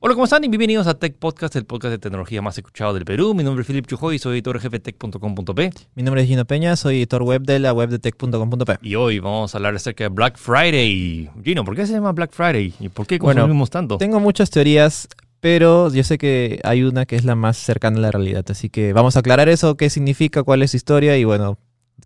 Hola, 0.00 0.14
¿cómo 0.14 0.24
están? 0.26 0.44
Y 0.44 0.48
bienvenidos 0.48 0.86
a 0.86 0.94
Tech 0.94 1.16
Podcast, 1.18 1.56
el 1.56 1.64
podcast 1.64 1.90
de 1.90 1.98
tecnología 1.98 2.40
más 2.40 2.56
escuchado 2.56 2.94
del 2.94 3.04
Perú. 3.04 3.34
Mi 3.34 3.42
nombre 3.42 3.62
es 3.62 3.66
Philip 3.66 3.84
Chujoy, 3.84 4.20
soy 4.20 4.34
editor 4.34 4.60
jefe 4.60 4.78
de 4.78 4.92
tech.com.p. 4.92 5.70
Mi 5.96 6.02
nombre 6.04 6.22
es 6.22 6.28
Gino 6.28 6.44
Peña, 6.44 6.76
soy 6.76 6.98
editor 6.98 7.24
web 7.24 7.42
de 7.42 7.58
la 7.58 7.72
web 7.72 7.88
de 7.88 7.98
tech.com.p. 7.98 8.78
Y 8.82 8.94
hoy 8.94 9.18
vamos 9.18 9.52
a 9.54 9.58
hablar 9.58 9.74
acerca 9.74 10.04
de 10.04 10.08
Black 10.08 10.38
Friday. 10.38 11.28
Gino, 11.42 11.64
¿por 11.64 11.74
qué 11.74 11.84
se 11.84 11.94
llama 11.94 12.12
Black 12.12 12.30
Friday? 12.32 12.72
¿Y 12.78 12.90
por 12.90 13.08
qué 13.08 13.18
consumimos 13.18 13.48
Bueno, 13.50 13.66
tanto? 13.66 13.98
Tengo 13.98 14.20
muchas 14.20 14.50
teorías, 14.50 15.08
pero 15.40 15.92
yo 15.92 16.04
sé 16.04 16.16
que 16.16 16.60
hay 16.62 16.84
una 16.84 17.04
que 17.04 17.16
es 17.16 17.24
la 17.24 17.34
más 17.34 17.56
cercana 17.56 17.98
a 17.98 18.02
la 18.02 18.10
realidad. 18.12 18.44
Así 18.50 18.68
que 18.70 18.92
vamos 18.92 19.16
a 19.16 19.18
aclarar 19.18 19.48
eso, 19.48 19.76
qué 19.76 19.90
significa, 19.90 20.44
cuál 20.44 20.62
es 20.62 20.70
su 20.70 20.76
historia 20.76 21.16
y 21.16 21.24
bueno, 21.24 21.58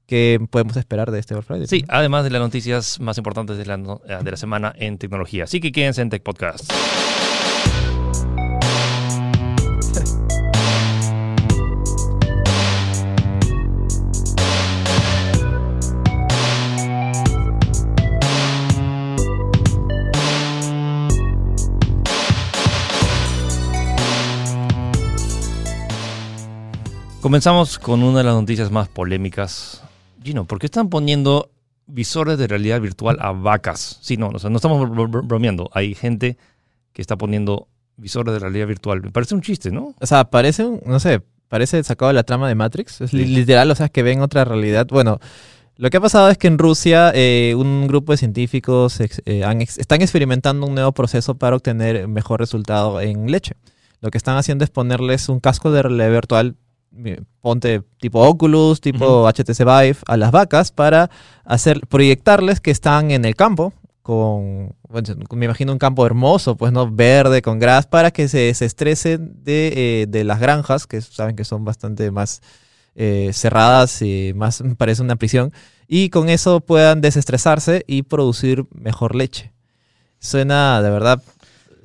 qué 0.06 0.40
podemos 0.48 0.78
esperar 0.78 1.10
de 1.10 1.18
este 1.18 1.34
Black 1.34 1.46
Friday. 1.46 1.66
Sí, 1.66 1.84
además 1.88 2.24
de 2.24 2.30
las 2.30 2.40
noticias 2.40 3.00
más 3.00 3.18
importantes 3.18 3.58
de 3.58 3.66
la, 3.66 3.76
de 3.76 4.30
la 4.30 4.36
semana 4.38 4.72
en 4.78 4.96
tecnología. 4.96 5.44
Así 5.44 5.60
que 5.60 5.72
quédense 5.72 6.00
en 6.00 6.08
Tech 6.08 6.22
Podcast. 6.22 6.72
Comenzamos 27.32 27.78
con 27.78 28.02
una 28.02 28.18
de 28.18 28.24
las 28.24 28.34
noticias 28.34 28.70
más 28.70 28.88
polémicas. 28.88 29.82
Gino, 30.22 30.44
¿por 30.44 30.58
qué 30.58 30.66
están 30.66 30.90
poniendo 30.90 31.48
visores 31.86 32.36
de 32.36 32.46
realidad 32.46 32.78
virtual 32.78 33.16
a 33.22 33.32
vacas? 33.32 33.96
Sí, 34.02 34.18
no, 34.18 34.28
o 34.28 34.38
sea, 34.38 34.50
no 34.50 34.56
estamos 34.56 34.86
bro- 34.86 35.08
bro- 35.08 35.22
bromeando. 35.26 35.70
Hay 35.72 35.94
gente 35.94 36.36
que 36.92 37.00
está 37.00 37.16
poniendo 37.16 37.68
visores 37.96 38.34
de 38.34 38.38
realidad 38.38 38.66
virtual. 38.66 39.00
Me 39.00 39.10
parece 39.10 39.34
un 39.34 39.40
chiste, 39.40 39.70
¿no? 39.70 39.94
O 39.98 40.06
sea, 40.06 40.24
parece, 40.24 40.78
no 40.84 41.00
sé, 41.00 41.22
parece 41.48 41.82
sacado 41.84 42.08
de 42.08 42.12
la 42.16 42.22
trama 42.24 42.48
de 42.48 42.54
Matrix. 42.54 43.00
Es 43.00 43.14
li- 43.14 43.24
literal, 43.24 43.70
o 43.70 43.74
sea, 43.74 43.88
que 43.88 44.02
ven 44.02 44.20
otra 44.20 44.44
realidad. 44.44 44.86
Bueno, 44.90 45.18
lo 45.78 45.88
que 45.88 45.96
ha 45.96 46.00
pasado 46.02 46.28
es 46.28 46.36
que 46.36 46.48
en 46.48 46.58
Rusia 46.58 47.12
eh, 47.14 47.54
un 47.56 47.86
grupo 47.86 48.12
de 48.12 48.18
científicos 48.18 49.00
ex- 49.00 49.22
eh, 49.24 49.42
han 49.42 49.62
ex- 49.62 49.78
están 49.78 50.02
experimentando 50.02 50.66
un 50.66 50.74
nuevo 50.74 50.92
proceso 50.92 51.34
para 51.36 51.56
obtener 51.56 52.06
mejor 52.08 52.40
resultado 52.40 53.00
en 53.00 53.30
leche. 53.32 53.54
Lo 54.02 54.10
que 54.10 54.18
están 54.18 54.36
haciendo 54.36 54.64
es 54.64 54.70
ponerles 54.70 55.30
un 55.30 55.40
casco 55.40 55.70
de 55.70 55.80
realidad 55.80 56.10
virtual, 56.10 56.56
ponte 57.40 57.82
tipo 57.98 58.20
Oculus, 58.20 58.80
tipo 58.80 59.28
HTC 59.28 59.58
Vive, 59.58 59.96
a 60.06 60.16
las 60.16 60.30
vacas 60.30 60.72
para 60.72 61.10
hacer, 61.44 61.80
proyectarles 61.88 62.60
que 62.60 62.70
están 62.70 63.10
en 63.10 63.24
el 63.24 63.34
campo 63.34 63.72
con, 64.02 64.74
bueno, 64.88 65.14
me 65.30 65.44
imagino 65.46 65.72
un 65.72 65.78
campo 65.78 66.04
hermoso, 66.04 66.56
pues 66.56 66.72
no 66.72 66.90
verde, 66.90 67.40
con 67.40 67.58
gras, 67.58 67.86
para 67.86 68.10
que 68.10 68.28
se, 68.28 68.52
se 68.54 68.64
estresen 68.64 69.44
de, 69.44 69.72
eh, 70.02 70.06
de 70.08 70.24
las 70.24 70.40
granjas, 70.40 70.86
que 70.86 71.00
saben 71.00 71.36
que 71.36 71.44
son 71.44 71.64
bastante 71.64 72.10
más 72.10 72.42
eh, 72.94 73.30
cerradas 73.32 74.02
y 74.02 74.32
más 74.34 74.62
parece 74.76 75.02
una 75.02 75.16
prisión, 75.16 75.52
y 75.86 76.10
con 76.10 76.28
eso 76.28 76.60
puedan 76.60 77.00
desestresarse 77.00 77.84
y 77.86 78.02
producir 78.02 78.66
mejor 78.72 79.14
leche. 79.14 79.52
Suena, 80.18 80.82
de 80.82 80.90
verdad, 80.90 81.22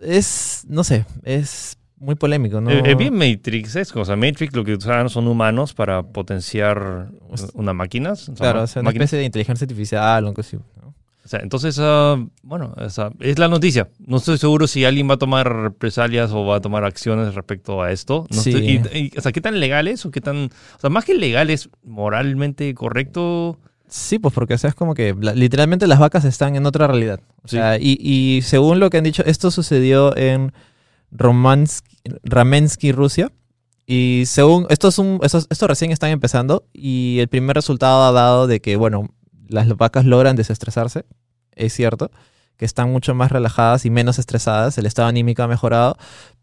es, 0.01 0.63
no 0.67 0.83
sé, 0.83 1.05
es 1.23 1.76
muy 1.99 2.15
polémico, 2.15 2.61
¿no? 2.61 2.69
Es 2.69 2.83
es 2.85 2.97
bien 2.97 3.15
Matrix, 3.15 3.75
es 3.75 3.95
o 3.95 4.05
sea, 4.05 4.15
Matrix 4.15 4.55
lo 4.55 4.63
que 4.63 4.75
usaban 4.75 5.09
son 5.09 5.27
humanos 5.27 5.73
para 5.73 6.03
potenciar 6.03 7.07
una 7.53 7.73
máquina. 7.73 8.15
son 8.15 8.35
Claro, 8.35 8.59
ma- 8.59 8.63
o 8.63 8.67
sea, 8.67 8.81
una 8.81 8.89
máquinas. 8.89 9.05
especie 9.05 9.19
de 9.19 9.25
inteligencia 9.25 9.65
artificial 9.65 10.23
o 10.23 10.27
algo 10.27 10.41
así. 10.41 10.57
¿no? 10.57 10.93
O 11.25 11.27
sea, 11.29 11.41
entonces, 11.41 11.77
ah, 11.81 12.23
bueno, 12.43 12.73
esa 12.85 13.09
es 13.19 13.37
la 13.37 13.47
noticia. 13.49 13.89
No 14.05 14.17
estoy 14.17 14.37
seguro 14.37 14.65
si 14.67 14.85
alguien 14.85 15.09
va 15.09 15.15
a 15.15 15.17
tomar 15.17 15.51
represalias 15.53 16.31
o 16.31 16.45
va 16.45 16.55
a 16.57 16.61
tomar 16.61 16.85
acciones 16.85 17.35
respecto 17.35 17.81
a 17.81 17.91
esto. 17.91 18.25
No 18.29 18.41
Sí. 18.41 18.51
estoy- 18.51 18.81
y- 18.93 19.11
y, 19.13 19.17
o 19.17 19.21
sea, 19.21 19.31
¿qué 19.33 19.41
tan 19.41 19.59
legal 19.59 19.87
es 19.89 20.05
o 20.05 20.11
qué 20.11 20.21
tan... 20.21 20.37
O 20.45 20.79
sea, 20.79 20.89
más 20.89 21.03
que 21.03 21.15
legal 21.15 21.49
es 21.49 21.69
moralmente 21.83 22.73
correcto. 22.75 23.57
Sí, 23.89 24.19
pues 24.19 24.33
porque 24.33 24.53
o 24.53 24.57
sea, 24.57 24.69
es 24.69 24.75
como 24.75 24.93
que 24.93 25.13
literalmente 25.35 25.87
las 25.87 25.99
vacas 25.99 26.23
están 26.25 26.55
en 26.55 26.65
otra 26.65 26.87
realidad. 26.87 27.19
O 27.43 27.47
Sí. 27.47 27.55
sea, 27.57 27.77
y, 27.77 27.97
y 28.01 28.41
según 28.43 28.79
lo 28.79 28.89
que 28.89 28.97
han 28.97 29.03
dicho, 29.03 29.23
esto 29.25 29.49
sucedió 29.51 30.15
en 30.15 30.53
Romansky, 31.11 31.97
Ramensky, 32.23 32.91
Rusia. 32.91 33.31
Y 33.85 34.23
según, 34.25 34.67
estos, 34.69 34.95
son, 34.95 35.19
estos, 35.23 35.47
estos 35.49 35.69
recién 35.69 35.91
están 35.91 36.09
empezando 36.09 36.65
y 36.73 37.19
el 37.19 37.29
primer 37.29 37.55
resultado 37.55 38.03
ha 38.03 38.11
dado 38.11 38.47
de 38.47 38.59
que, 38.59 38.75
bueno, 38.75 39.09
las 39.47 39.67
vacas 39.77 40.05
logran 40.05 40.35
desestresarse, 40.35 41.05
es 41.55 41.73
cierto, 41.73 42.11
que 42.57 42.65
están 42.65 42.91
mucho 42.91 43.15
más 43.15 43.31
relajadas 43.31 43.85
y 43.85 43.89
menos 43.89 44.19
estresadas, 44.19 44.77
el 44.77 44.85
estado 44.85 45.07
anímico 45.07 45.43
ha 45.43 45.47
mejorado, 45.47 45.97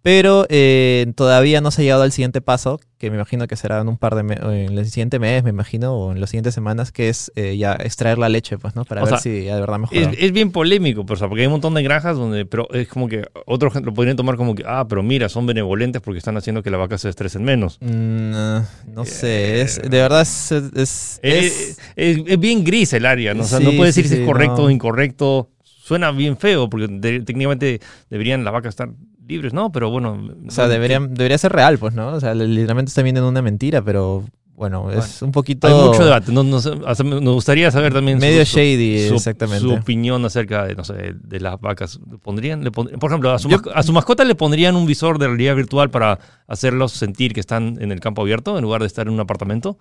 pero 0.05 0.45
eh, 0.51 1.11
todavía 1.17 1.63
no 1.63 1.71
se 1.71 1.81
ha 1.81 1.85
llegado 1.85 2.03
al 2.03 2.13
siguiente 2.13 2.43
paso, 2.43 2.79
que 2.99 3.09
me 3.11 3.17
imagino 3.17 3.47
que 3.47 3.57
será 3.57 3.81
en 3.81 3.89
un 3.89 3.97
par 3.97 4.15
de 4.15 4.21
en 4.21 4.77
el 4.79 4.85
siguiente 4.85 5.19
mes, 5.19 5.43
me 5.43 5.49
imagino, 5.49 5.95
o 5.95 6.13
en 6.13 6.21
las 6.21 6.29
siguientes 6.29 6.53
semanas, 6.53 6.93
que 6.93 7.09
es 7.09 7.33
eh, 7.37 7.57
ya 7.57 7.73
extraer 7.73 8.19
la 8.19 8.29
leche, 8.29 8.59
pues, 8.59 8.77
¿no? 8.77 8.85
Para 8.85 9.01
O 9.01 9.07
ver 9.07 9.15
sea, 9.15 9.19
si 9.21 9.31
de 9.31 9.59
verdad 9.59 9.79
mejora. 9.79 10.13
es 10.19 10.33
bien 10.33 10.51
polémico, 10.53 11.07
pero, 11.07 11.15
o 11.15 11.17
sea, 11.17 11.29
porque 11.29 11.41
hay 11.41 11.47
un 11.47 11.53
montón 11.53 11.73
de 11.73 11.83
granjas 11.83 12.19
donde... 12.19 12.45
Pero 12.45 12.69
es 12.75 12.87
como 12.87 13.09
que 13.09 13.25
otros 13.47 13.75
lo 13.83 13.95
podrían 13.95 14.17
tomar 14.19 14.37
como 14.37 14.55
que, 14.55 14.63
ah, 14.67 14.85
pero 14.87 15.03
mira, 15.03 15.31
son 15.31 15.47
benevolentes 15.47 16.03
porque 16.03 16.19
están 16.19 16.37
haciendo 16.37 16.63
que 16.63 16.71
las 16.71 16.81
vacas 16.81 17.01
se 17.01 17.09
estresen 17.09 17.43
menos. 17.43 17.79
Mm, 17.81 18.31
no, 18.31 18.67
no 18.93 19.05
sé, 19.07 19.63
es, 19.63 19.81
de 19.81 19.89
verdad 19.89 20.21
es... 20.21 20.53
es- 20.53 21.21
Eh, 21.23 21.51
es- 21.97 22.39
bien 22.39 22.63
gris 22.63 22.93
el 22.93 23.07
área, 23.07 23.33
¿no? 23.33 23.45
O 23.45 23.47
sea, 23.47 23.59
no 23.59 23.71
Sí, 23.71 23.77
puede 23.79 23.93
sí, 23.95 24.03
decir 24.03 24.19
si 24.19 24.23
es 24.23 24.29
correcto 24.29 24.59
no. 24.59 24.65
o 24.65 24.71
incorrecto. 24.71 25.49
Suena 25.65 26.11
bien 26.13 26.37
feo, 26.39 26.69
porque 26.71 26.89
de- 26.89 27.21
técnicamente 27.21 27.81
deberían 28.11 28.43
las 28.45 28.53
vacas 28.53 28.71
estar 28.71 28.89
libres, 29.27 29.53
¿no? 29.53 29.73
Pero 29.73 29.91
bueno. 29.91 30.19
o 30.47 30.51
sea, 30.51 30.69
deberían, 30.69 31.15
debería 31.15 31.39
ser 31.39 31.53
real, 31.53 31.79
pues, 31.79 31.95
¿no? 31.95 32.09
O 32.09 32.21
sea, 32.21 32.35
literalmente 32.35 32.91
está 32.91 33.03
viendo 33.03 33.27
una 33.29 33.43
mentira, 33.43 33.83
pero 33.83 34.25
bueno, 34.57 34.91
es 34.93 35.21
un 35.23 35.33
poquito... 35.33 35.67
Hay 35.67 35.75
mucho 35.75 36.05
debate. 36.05 36.31
No, 36.31 36.45
no 36.45 36.61
sé, 36.61 36.71
o 36.71 36.95
sea, 36.95 37.05
me 37.05 37.21
me 37.21 37.31
gustaría 37.31 37.71
saber 37.73 37.93
también 37.93 38.19
Medio 38.19 38.45
su, 38.47 38.57
shady, 38.57 39.09
su- 39.09 39.15
exactamente. 39.15 39.61
su 39.61 39.73
opinión 39.73 40.25
acerca 40.25 40.65
de, 40.65 40.75
no 40.77 40.85
sé, 40.85 41.15
de 41.21 41.41
las 41.41 41.61
vacas. 41.61 41.99
¿Le 42.11 42.19
pondrían, 42.19 42.63
le 42.63 42.71
pondrían- 42.71 43.01
por 43.01 43.11
ejemplo, 43.11 43.33
a 43.33 43.39
su, 43.39 43.49
Yo- 43.49 43.59
a 43.75 43.83
su 43.83 43.93
mascota 43.93 44.25
le 44.25 44.35
pondrían 44.37 44.77
un 44.77 44.87
visor 44.87 45.19
de 45.19 45.27
realidad 45.27 45.57
virtual 45.57 45.91
para 45.91 46.19
hacerlos 46.47 46.93
sentir 46.93 47.33
que 47.33 47.41
están 47.41 47.79
en 47.81 47.91
el 47.91 47.99
campo 48.01 48.23
abierto 48.23 48.57
en 48.57 48.63
lugar 48.63 48.81
de 48.83 48.87
estar 48.87 49.07
en 49.09 49.15
un 49.15 49.21
apartamento. 49.21 49.77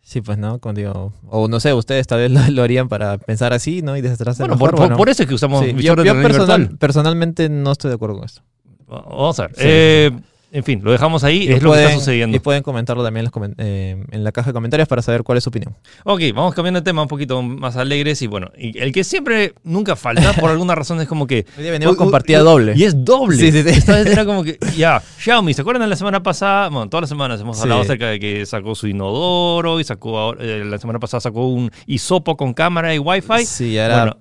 Sí, 0.00 0.22
pues, 0.22 0.38
¿no? 0.38 0.58
Como 0.58 0.72
digo, 0.72 1.12
o 1.26 1.48
no 1.48 1.60
sé, 1.60 1.74
ustedes 1.74 2.06
tal 2.06 2.20
vez 2.20 2.30
lo, 2.30 2.40
lo 2.54 2.62
harían 2.62 2.88
para 2.88 3.18
pensar 3.18 3.52
así, 3.52 3.82
¿no? 3.82 3.94
Y 3.94 4.00
desestresarse 4.00 4.42
Bueno, 4.42 4.54
mejor, 4.54 4.70
por, 4.70 4.78
bueno. 4.80 4.96
por 4.96 5.10
eso 5.10 5.22
es 5.24 5.28
que 5.28 5.34
usamos 5.34 5.60
Sí, 5.62 5.72
yo, 5.72 5.76
visores 5.76 6.04
yo 6.06 6.14
de 6.14 6.20
realidad 6.22 6.28
personal- 6.38 6.60
virtual. 6.60 6.78
personalmente 6.78 7.48
no 7.50 7.72
estoy 7.72 7.90
de 7.90 7.96
acuerdo 7.96 8.16
con 8.16 8.24
esto. 8.24 8.40
Vamos 8.88 9.38
a 9.40 9.42
ver. 9.48 9.50
Sí, 9.56 9.62
Eh, 9.64 10.10
En 10.50 10.64
fin, 10.64 10.80
lo 10.82 10.90
dejamos 10.92 11.24
ahí. 11.24 11.42
Y 11.42 11.52
es 11.52 11.62
lo 11.62 11.68
que 11.72 11.76
pueden- 11.76 11.84
está 11.88 11.98
sucediendo. 11.98 12.34
Y 12.34 12.40
pueden 12.40 12.62
comentarlo 12.62 13.04
también 13.04 13.20
en, 13.20 13.24
los 13.26 13.32
comen- 13.34 13.54
eh, 13.58 14.02
en 14.10 14.24
la 14.24 14.32
caja 14.32 14.48
de 14.48 14.54
comentarios 14.54 14.88
para 14.88 15.02
saber 15.02 15.22
cuál 15.22 15.36
es 15.36 15.44
su 15.44 15.50
opinión. 15.50 15.76
Ok, 16.04 16.22
vamos 16.34 16.54
cambiando 16.54 16.80
de 16.80 16.84
tema 16.84 17.02
un 17.02 17.08
poquito 17.08 17.42
más 17.42 17.76
alegres 17.76 18.22
y 18.22 18.28
bueno, 18.28 18.50
y 18.56 18.78
el 18.78 18.90
que 18.90 19.04
siempre 19.04 19.52
nunca 19.62 19.94
falta 19.94 20.32
por 20.32 20.48
alguna 20.50 20.74
razón 20.74 21.02
es 21.02 21.06
como 21.06 21.26
que... 21.26 21.44
Hoy 21.58 21.64
día 21.64 21.72
venimos 21.72 21.96
con 21.96 22.10
partida 22.10 22.38
doble. 22.38 22.72
Y 22.76 22.84
es 22.84 23.04
doble. 23.04 23.36
Sí, 23.36 23.52
sí, 23.52 23.62
sí. 23.62 23.68
Esta 23.68 23.96
vez 23.96 24.06
era 24.06 24.24
como 24.24 24.42
que, 24.42 24.58
ya, 24.74 25.02
Xiaomi, 25.18 25.52
¿se 25.52 25.60
acuerdan 25.60 25.82
de 25.82 25.88
la 25.88 25.96
semana 25.96 26.22
pasada? 26.22 26.70
Bueno, 26.70 26.88
todas 26.88 27.02
las 27.02 27.10
semanas 27.10 27.38
hemos 27.42 27.60
hablado 27.60 27.82
acerca 27.82 28.06
de 28.06 28.18
que 28.18 28.46
sacó 28.46 28.74
su 28.74 28.86
inodoro 28.88 29.80
y 29.80 29.84
sacó, 29.84 30.34
eh, 30.40 30.64
la 30.64 30.78
semana 30.78 30.98
pasada 30.98 31.20
sacó 31.20 31.46
un 31.46 31.70
hisopo 31.86 32.38
con 32.38 32.54
cámara 32.54 32.94
y 32.94 32.98
wifi. 32.98 33.44
Sí, 33.44 33.78
ahora, 33.78 33.96
Bueno, 33.98 34.16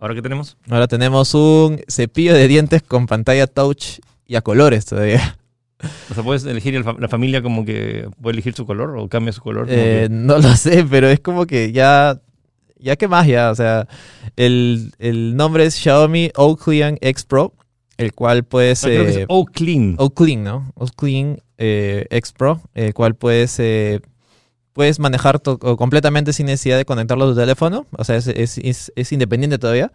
¿ahora 0.00 0.14
qué 0.14 0.22
tenemos? 0.22 0.56
ahora 0.70 0.86
tenemos 0.88 1.34
un 1.34 1.80
cepillo 1.88 2.34
de 2.34 2.48
dientes 2.48 2.82
con 2.82 3.06
pantalla 3.06 3.46
touch 3.46 3.98
y 4.26 4.36
a 4.36 4.40
colores 4.40 4.84
todavía. 4.86 5.36
O 6.10 6.14
sea, 6.14 6.22
puedes 6.24 6.44
elegir 6.46 6.74
el 6.74 6.84
fa- 6.84 6.96
la 6.98 7.08
familia 7.08 7.42
como 7.42 7.64
que 7.64 8.08
puede 8.22 8.32
elegir 8.34 8.54
su 8.54 8.64
color 8.66 8.96
o 8.96 9.08
cambia 9.08 9.32
su 9.32 9.42
color. 9.42 9.66
Eh, 9.68 10.06
que- 10.08 10.08
no 10.08 10.38
lo 10.38 10.56
sé, 10.56 10.84
pero 10.88 11.08
es 11.08 11.20
como 11.20 11.46
que 11.46 11.70
ya. 11.72 12.20
Ya 12.78 12.96
que 12.96 13.08
más, 13.08 13.26
ya. 13.26 13.50
O 13.50 13.54
sea, 13.54 13.86
el, 14.36 14.92
el 14.98 15.34
nombre 15.36 15.64
es 15.64 15.74
Xiaomi 15.76 16.30
Oaklean 16.36 16.98
X 17.00 17.24
Pro, 17.24 17.52
el 17.98 18.12
cual 18.14 18.44
puedes. 18.44 18.84
Ah, 18.84 18.88
que 18.88 19.08
es 19.08 19.16
eh. 19.16 19.26
Oaklean, 19.98 20.44
¿no? 20.44 20.72
Oaklean 20.76 21.38
eh, 21.58 22.06
X 22.10 22.32
Pro, 22.32 22.60
el 22.74 22.92
cual 22.94 23.14
puedes. 23.14 23.58
Puedes 24.76 24.98
manejar 25.00 25.40
completamente 25.42 26.34
sin 26.34 26.44
necesidad 26.46 26.76
de 26.76 26.84
conectarlo 26.84 27.24
a 27.24 27.28
tu 27.30 27.34
teléfono. 27.34 27.86
O 27.96 28.04
sea, 28.04 28.16
es, 28.16 28.26
es- 28.28 28.92
es- 28.94 29.12
independiente 29.12 29.58
todavía. 29.58 29.90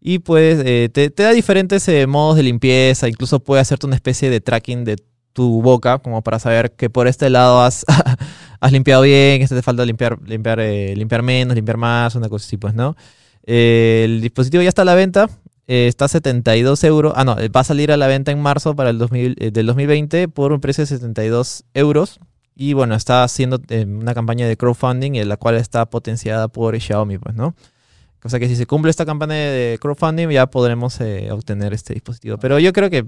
Y 0.00 0.18
pues 0.18 0.62
te, 0.92 1.08
da 1.16 1.30
diferentes 1.30 1.86
eh, 1.88 2.06
modos 2.08 2.34
de 2.36 2.42
limpieza. 2.42 3.08
Incluso 3.08 3.38
puede 3.38 3.62
hacerte 3.62 3.86
una 3.86 3.94
especie 3.94 4.28
de 4.30 4.40
tracking 4.40 4.84
de 4.84 4.96
tu 5.32 5.62
boca, 5.62 5.98
como 6.00 6.20
para 6.22 6.38
saber 6.40 6.72
que 6.72 6.90
por 6.90 7.06
este 7.06 7.30
lado 7.30 7.62
has, 7.62 7.84
has 8.60 8.72
limpiado 8.72 9.02
bien, 9.02 9.40
que 9.40 9.46
te 9.46 9.62
falta 9.62 9.84
limpiar, 9.86 10.18
limpiar, 10.26 10.58
eh, 10.60 10.94
limpiar 10.96 11.22
menos, 11.22 11.54
limpiar 11.54 11.76
más, 11.76 12.16
una 12.16 12.28
cosa 12.28 12.44
así, 12.46 12.56
pues, 12.56 12.74
¿no? 12.74 12.96
El 13.44 14.20
dispositivo 14.20 14.62
ya 14.64 14.68
está 14.68 14.82
a 14.82 14.84
la 14.84 14.94
venta. 14.96 15.28
está 15.68 16.06
a 16.06 16.08
72 16.08 16.82
euros. 16.84 17.12
Ah, 17.16 17.24
no, 17.24 17.36
va 17.36 17.60
a 17.60 17.64
salir 17.64 17.92
a 17.92 17.96
la 17.96 18.08
venta 18.08 18.32
en 18.32 18.40
marzo 18.42 18.74
para 18.74 18.90
el 18.90 18.98
2000, 18.98 19.36
eh, 19.38 19.50
del 19.52 19.66
2020 19.66 20.28
por 20.28 20.52
un 20.52 20.60
precio 20.60 20.82
de 20.82 20.86
72 20.88 21.64
euros. 21.74 22.18
Y 22.56 22.72
bueno, 22.72 22.94
está 22.94 23.24
haciendo 23.24 23.60
eh, 23.68 23.84
una 23.84 24.14
campaña 24.14 24.46
de 24.46 24.56
crowdfunding 24.56 25.16
en 25.16 25.28
la 25.28 25.36
cual 25.36 25.56
está 25.56 25.86
potenciada 25.90 26.48
por 26.48 26.78
Xiaomi, 26.80 27.18
pues, 27.18 27.34
¿no? 27.34 27.54
O 28.22 28.28
sea 28.28 28.38
que 28.40 28.48
si 28.48 28.56
se 28.56 28.66
cumple 28.66 28.90
esta 28.90 29.04
campaña 29.04 29.34
de 29.34 29.78
crowdfunding 29.80 30.28
ya 30.30 30.46
podremos 30.46 30.98
eh, 31.00 31.30
obtener 31.30 31.74
este 31.74 31.92
dispositivo. 31.94 32.38
Pero 32.38 32.58
yo 32.58 32.72
creo 32.72 32.90
que 32.90 33.06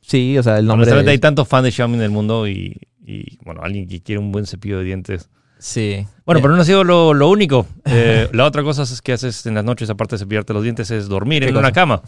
Sí, 0.00 0.36
o 0.36 0.42
sea, 0.42 0.58
el 0.58 0.66
nombre. 0.66 0.82
Honestamente, 0.82 1.10
hay 1.12 1.14
es- 1.14 1.20
tantos 1.22 1.48
fans 1.48 1.64
de 1.64 1.72
Xiaomi 1.72 1.94
en 1.94 2.02
el 2.02 2.10
mundo 2.10 2.46
y, 2.46 2.78
y, 3.06 3.38
bueno, 3.42 3.62
alguien 3.62 3.88
que 3.88 4.02
quiere 4.02 4.18
un 4.18 4.32
buen 4.32 4.46
cepillo 4.46 4.76
de 4.78 4.84
dientes. 4.84 5.30
Sí. 5.58 6.06
Bueno, 6.26 6.40
Eh, 6.40 6.42
pero 6.42 6.54
no 6.54 6.60
ha 6.60 6.64
sido 6.66 6.84
lo, 6.84 7.14
lo 7.14 7.30
único. 7.30 7.66
Eh, 7.86 8.28
la 8.34 8.44
otra 8.44 8.62
cosa 8.62 8.82
es 8.82 9.00
que 9.00 9.14
haces 9.14 9.46
en 9.46 9.54
las 9.54 9.64
noches, 9.64 9.88
aparte 9.88 10.16
de 10.16 10.18
cepillarte 10.18 10.52
los 10.52 10.62
dientes, 10.62 10.90
es 10.90 11.08
dormir 11.08 11.42
¿Qué 11.42 11.48
en 11.48 11.56
una 11.56 11.68
cosa? 11.70 11.72
cama. 11.72 12.02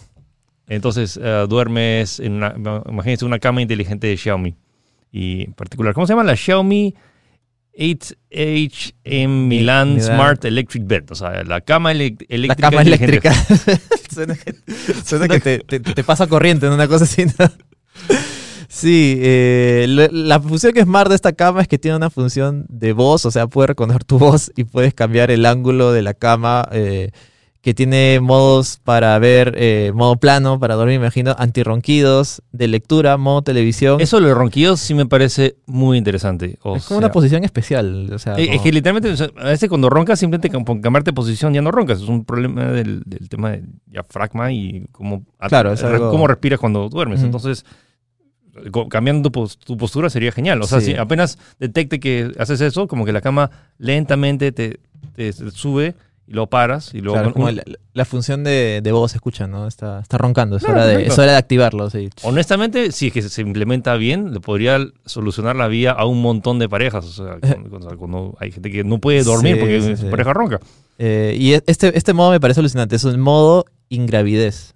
Entonces, 0.68 1.18
eh, 1.22 1.46
duermes 1.48 2.20
en 2.20 2.32
una, 2.34 2.54
imagínense 2.88 3.24
una 3.24 3.38
cama 3.38 3.62
inteligente 3.62 4.08
de 4.08 4.16
Xiaomi. 4.18 4.54
Y 5.12 5.42
en 5.44 5.52
particular, 5.54 5.94
¿cómo 5.94 6.06
se 6.06 6.12
llama? 6.12 6.24
La 6.24 6.36
Xiaomi 6.36 6.94
8HM 7.78 9.28
Milan 9.28 9.94
Milan. 9.94 10.00
Smart 10.00 10.44
Electric 10.44 10.86
Bed. 10.86 11.04
O 11.10 11.14
sea, 11.14 11.42
la 11.44 11.60
cama 11.60 11.92
ele- 11.92 12.16
La 12.28 12.34
eléctrica. 12.36 12.70
cama 12.70 12.82
eléctrica. 12.82 13.32
suena 14.14 14.34
que, 14.34 14.54
suena 15.04 15.28
que 15.28 15.40
te, 15.40 15.58
te- 15.60 15.80
te 15.80 16.04
pasa 16.04 16.26
corriente 16.26 16.66
en 16.66 16.72
una 16.72 16.88
cosa 16.88 17.04
así. 17.04 17.24
¿no? 17.26 17.32
Sí, 18.68 19.16
eh, 19.20 19.86
la 19.88 20.40
función 20.40 20.72
que 20.72 20.80
es 20.80 20.86
smart 20.86 21.08
de 21.08 21.14
esta 21.16 21.32
cama 21.32 21.62
es 21.62 21.68
que 21.68 21.78
tiene 21.78 21.96
una 21.96 22.10
función 22.10 22.66
de 22.68 22.92
voz, 22.92 23.24
o 23.24 23.30
sea, 23.30 23.46
puede 23.46 23.68
reconocer 23.68 24.04
tu 24.04 24.18
voz 24.18 24.52
y 24.56 24.64
puedes 24.64 24.92
cambiar 24.92 25.30
el 25.30 25.46
ángulo 25.46 25.92
de 25.92 26.02
la 26.02 26.12
cama, 26.14 26.68
eh, 26.72 27.10
que 27.66 27.74
tiene 27.74 28.20
modos 28.20 28.78
para 28.84 29.18
ver, 29.18 29.54
eh, 29.58 29.90
modo 29.92 30.14
plano, 30.18 30.60
para 30.60 30.76
dormir, 30.76 31.00
me 31.00 31.06
imagino, 31.06 31.34
antirronquidos, 31.36 32.40
de 32.52 32.68
lectura, 32.68 33.16
modo 33.16 33.42
televisión. 33.42 34.00
Eso, 34.00 34.20
lo 34.20 34.28
de 34.28 34.34
ronquidos, 34.34 34.78
sí 34.78 34.94
me 34.94 35.04
parece 35.04 35.56
muy 35.66 35.98
interesante. 35.98 36.60
O 36.62 36.76
es 36.76 36.84
como 36.84 37.00
sea, 37.00 37.06
una 37.08 37.10
posición 37.12 37.42
especial. 37.42 38.08
O 38.12 38.20
sea, 38.20 38.34
Eh, 38.38 38.42
Es 38.42 38.48
como- 38.50 38.62
que 38.62 38.70
literalmente, 38.72 39.10
o 39.10 39.16
sea, 39.16 39.30
a 39.36 39.46
veces 39.46 39.68
cuando 39.68 39.90
roncas, 39.90 40.20
simplemente 40.20 40.48
cambiarte 40.80 41.10
de 41.10 41.14
posición 41.14 41.54
ya 41.54 41.60
no 41.60 41.72
roncas. 41.72 42.00
Es 42.00 42.08
un 42.08 42.24
problema 42.24 42.66
del, 42.66 43.02
del 43.04 43.28
tema 43.28 43.50
del 43.50 43.64
diafragma 43.86 44.52
y 44.52 44.86
cómo, 44.92 45.24
Claro, 45.48 45.72
es 45.72 45.82
algo- 45.82 46.12
cómo 46.12 46.28
respiras 46.28 46.60
cuando 46.60 46.88
duermes. 46.88 47.20
Entonces, 47.24 47.64
cambiando 48.88 49.28
tu, 49.28 49.32
pos- 49.32 49.58
tu 49.58 49.76
postura 49.76 50.08
sería 50.08 50.30
genial. 50.30 50.62
O 50.62 50.66
sea, 50.68 50.78
Sí. 50.80 50.92
si 50.92 50.94
apenas 50.94 51.36
detecte 51.58 51.98
que 51.98 52.30
haces 52.38 52.60
eso, 52.60 52.86
como 52.86 53.04
que 53.04 53.12
la 53.12 53.20
cama 53.20 53.50
lentamente 53.78 54.52
te, 54.52 54.78
te- 55.16 55.32
te 55.32 55.50
sube 55.50 55.96
y 56.26 56.32
lo 56.32 56.48
paras 56.48 56.92
y 56.92 57.00
luego... 57.00 57.14
Claro, 57.18 57.32
como 57.32 57.50
la, 57.50 57.62
la 57.92 58.04
función 58.04 58.42
de, 58.44 58.80
de 58.82 58.92
voz 58.92 59.12
se 59.12 59.18
escucha, 59.18 59.46
¿no? 59.46 59.66
Está, 59.68 60.00
está 60.00 60.18
roncando, 60.18 60.56
es, 60.56 60.62
Claro, 60.64 60.80
hora 60.80 60.86
de, 60.86 61.06
es 61.06 61.18
hora 61.18 61.32
de 61.32 61.38
activarlo, 61.38 61.88
sí. 61.88 62.08
Honestamente, 62.22 62.90
si 62.92 63.08
es 63.08 63.12
que 63.12 63.22
se 63.22 63.42
implementa 63.42 63.94
bien, 63.96 64.32
le 64.32 64.40
podría 64.40 64.78
solucionar 65.04 65.54
la 65.56 65.68
vida 65.68 65.92
a 65.92 66.04
un 66.06 66.20
montón 66.22 66.58
de 66.58 66.68
parejas. 66.68 67.04
O 67.06 67.12
sea, 67.12 67.38
cuando, 67.68 67.96
cuando- 67.96 68.36
hay 68.40 68.50
gente 68.52 68.70
que 68.70 68.82
no 68.84 68.98
puede 68.98 69.22
dormir 69.22 69.54
Sí, 69.54 69.60
porque 69.60 69.80
su 69.82 69.96
sí. 69.96 70.10
pareja 70.10 70.32
ronca. 70.32 70.60
Eh, 70.98 71.36
y 71.38 71.52
este, 71.52 71.96
este 71.96 72.12
modo 72.12 72.30
me 72.30 72.40
parece 72.40 72.60
alucinante, 72.60 72.96
es 72.96 73.04
un 73.04 73.20
modo 73.20 73.64
ingravidez, 73.88 74.74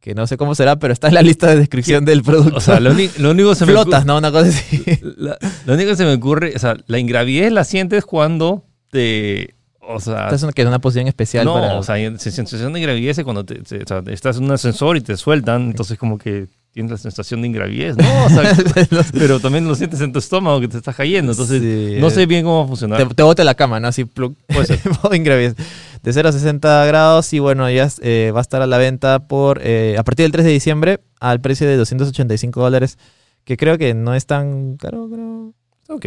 que 0.00 0.14
no 0.14 0.26
sé 0.26 0.36
cómo 0.36 0.54
será, 0.54 0.78
pero 0.78 0.92
está 0.92 1.08
en 1.08 1.14
la 1.14 1.22
lista 1.22 1.46
de 1.48 1.56
descripción 1.56 2.04
del 2.04 2.22
producto. 2.22 2.56
O 2.56 2.60
sea, 2.60 2.80
lo, 2.80 2.90
único 2.90 3.50
que 3.50 3.54
se 3.54 3.66
me 3.66 3.72
Flotas, 3.72 4.04
¿no? 4.06 4.16
Una 4.18 4.32
cosa 4.32 4.48
así. 4.48 4.82
La- 5.16 5.38
lo 5.66 5.74
único 5.74 5.90
que 5.90 5.96
se 5.96 6.04
me 6.04 6.14
ocurre, 6.14 6.52
o 6.56 6.58
sea, 6.58 6.76
la 6.86 6.98
ingravidez 6.98 7.52
la 7.52 7.64
sientes 7.64 8.04
cuando 8.04 8.64
te. 8.90 9.54
O 9.80 9.98
sea, 9.98 10.24
Esta 10.24 10.34
es 10.36 10.42
una, 10.42 10.52
que 10.52 10.62
es 10.62 10.68
una 10.68 10.78
posición 10.78 11.08
especial 11.08 11.44
no, 11.44 11.54
para... 11.54 11.74
o 11.78 11.82
sea, 11.82 11.96
sensación 12.18 12.72
de 12.72 12.80
ingravidez 12.80 13.18
es 13.18 13.24
cuando 13.24 13.44
te, 13.44 13.56
te- 13.56 13.82
o 13.82 13.86
sea, 13.86 14.02
estás 14.08 14.36
en 14.36 14.44
un 14.44 14.52
ascensor 14.52 14.96
y 14.96 15.00
te 15.00 15.16
sueltan, 15.16 15.62
entonces 15.70 15.98
como 15.98 16.18
que 16.18 16.48
tienes 16.72 16.92
la 16.92 16.98
sensación 16.98 17.42
de 17.42 17.48
ingravidez, 17.48 17.96
¿no? 17.96 18.04
O 18.24 18.28
sea, 18.28 18.54
pero 19.12 19.40
también 19.40 19.66
lo 19.66 19.74
sientes 19.74 20.00
en 20.00 20.12
tu 20.12 20.18
estómago 20.20 20.60
que 20.60 20.68
te 20.68 20.76
estás 20.76 20.94
cayendo, 20.94 21.32
entonces 21.32 21.60
Sí, 21.60 21.96
no 22.00 22.10
sé 22.10 22.26
bien 22.26 22.44
cómo 22.44 22.58
va 22.58 22.64
a 22.64 22.68
funcionar. 22.68 23.08
Te, 23.08 23.14
te 23.14 23.22
bota 23.22 23.42
la 23.42 23.54
cama, 23.54 23.80
¿no? 23.80 23.88
Así, 23.88 24.04
plug. 24.04 24.36
Modo 25.02 25.14
ingravidez. 25.14 25.56
De 26.02 26.12
0 26.12 26.28
a 26.28 26.32
60 26.32 26.86
grados 26.86 27.32
y 27.32 27.40
bueno, 27.40 27.68
ya 27.70 27.88
eh, 28.02 28.30
va 28.34 28.40
a 28.40 28.42
estar 28.42 28.62
a 28.62 28.66
la 28.66 28.78
venta 28.78 29.18
por 29.26 29.60
eh, 29.62 29.96
a 29.98 30.04
partir 30.04 30.24
del 30.24 30.32
3 30.32 30.44
de 30.46 30.52
diciembre 30.52 31.00
al 31.18 31.40
precio 31.40 31.66
de 31.66 31.76
285 31.76 32.60
dólares, 32.60 32.98
que 33.44 33.56
creo 33.56 33.76
que 33.76 33.92
no 33.94 34.14
es 34.14 34.26
tan 34.26 34.76
caro, 34.76 35.08
creo. 35.10 35.52
Ok. 35.90 36.06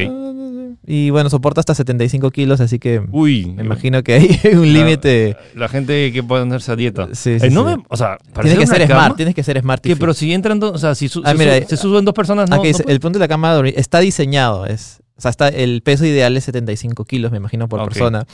Y 0.88 1.09
bueno, 1.12 1.30
soporta 1.30 1.59
hasta 1.59 1.75
75 1.75 2.31
kilos, 2.31 2.59
así 2.62 2.80
que 2.80 3.01
Uy, 3.12 3.45
me 3.47 3.63
imagino 3.63 4.01
que 4.03 4.13
hay 4.13 4.39
un 4.53 4.74
límite. 4.74 5.35
La 5.56 5.68
gente 5.69 6.12
que 6.12 6.24
puede 6.24 6.44
ponerse 6.44 6.71
a 6.71 6.75
dieta. 6.75 7.07
Sí, 7.13 7.39
sí, 7.39 7.47
Eh, 7.47 7.50
no 7.50 7.69
sí. 7.69 7.77
me- 7.77 7.83
o 7.89 7.97
sea, 7.97 8.18
para 8.33 8.44
Tienes 8.44 8.57
que 8.57 8.63
hacer 8.63 8.77
ser 8.77 8.85
una 8.88 8.95
smart, 8.95 9.03
cama, 9.07 9.15
tienes 9.15 9.35
que 9.35 9.44
ser 9.44 9.59
smart. 9.62 9.83
que, 9.83 9.95
pero 9.95 10.13
si 10.13 10.33
entran, 10.33 10.59
dos- 10.59 10.74
o 10.74 10.77
sea, 10.77 10.95
si 10.95 11.07
su- 11.09 11.21
Ah, 11.25 11.31
se, 11.31 11.38
mira, 11.38 11.62
su- 11.62 11.68
se 11.68 11.77
suben 11.77 12.06
dos 12.06 12.13
personas, 12.13 12.50
no. 12.50 12.56
Ah, 12.57 12.62
que 12.62 12.71
no 12.71 12.77
el 12.88 13.00
punto 13.00 13.19
de 13.19 13.24
la 13.24 13.27
cama 13.27 13.50
de 13.50 13.56
dormir 13.56 13.74
está 13.77 14.00
diseñado, 14.00 14.65
es, 14.65 15.01
o 15.18 15.21
sea, 15.21 15.31
está, 15.31 15.47
el 15.50 15.81
peso 15.83 16.06
ideal 16.06 16.36
es 16.38 16.44
75 16.45 17.06
kilos, 17.06 17.31
me 17.31 17.38
imagino, 17.38 17.68
por 17.69 17.79
Ok. 17.79 17.89
persona. 17.89 18.25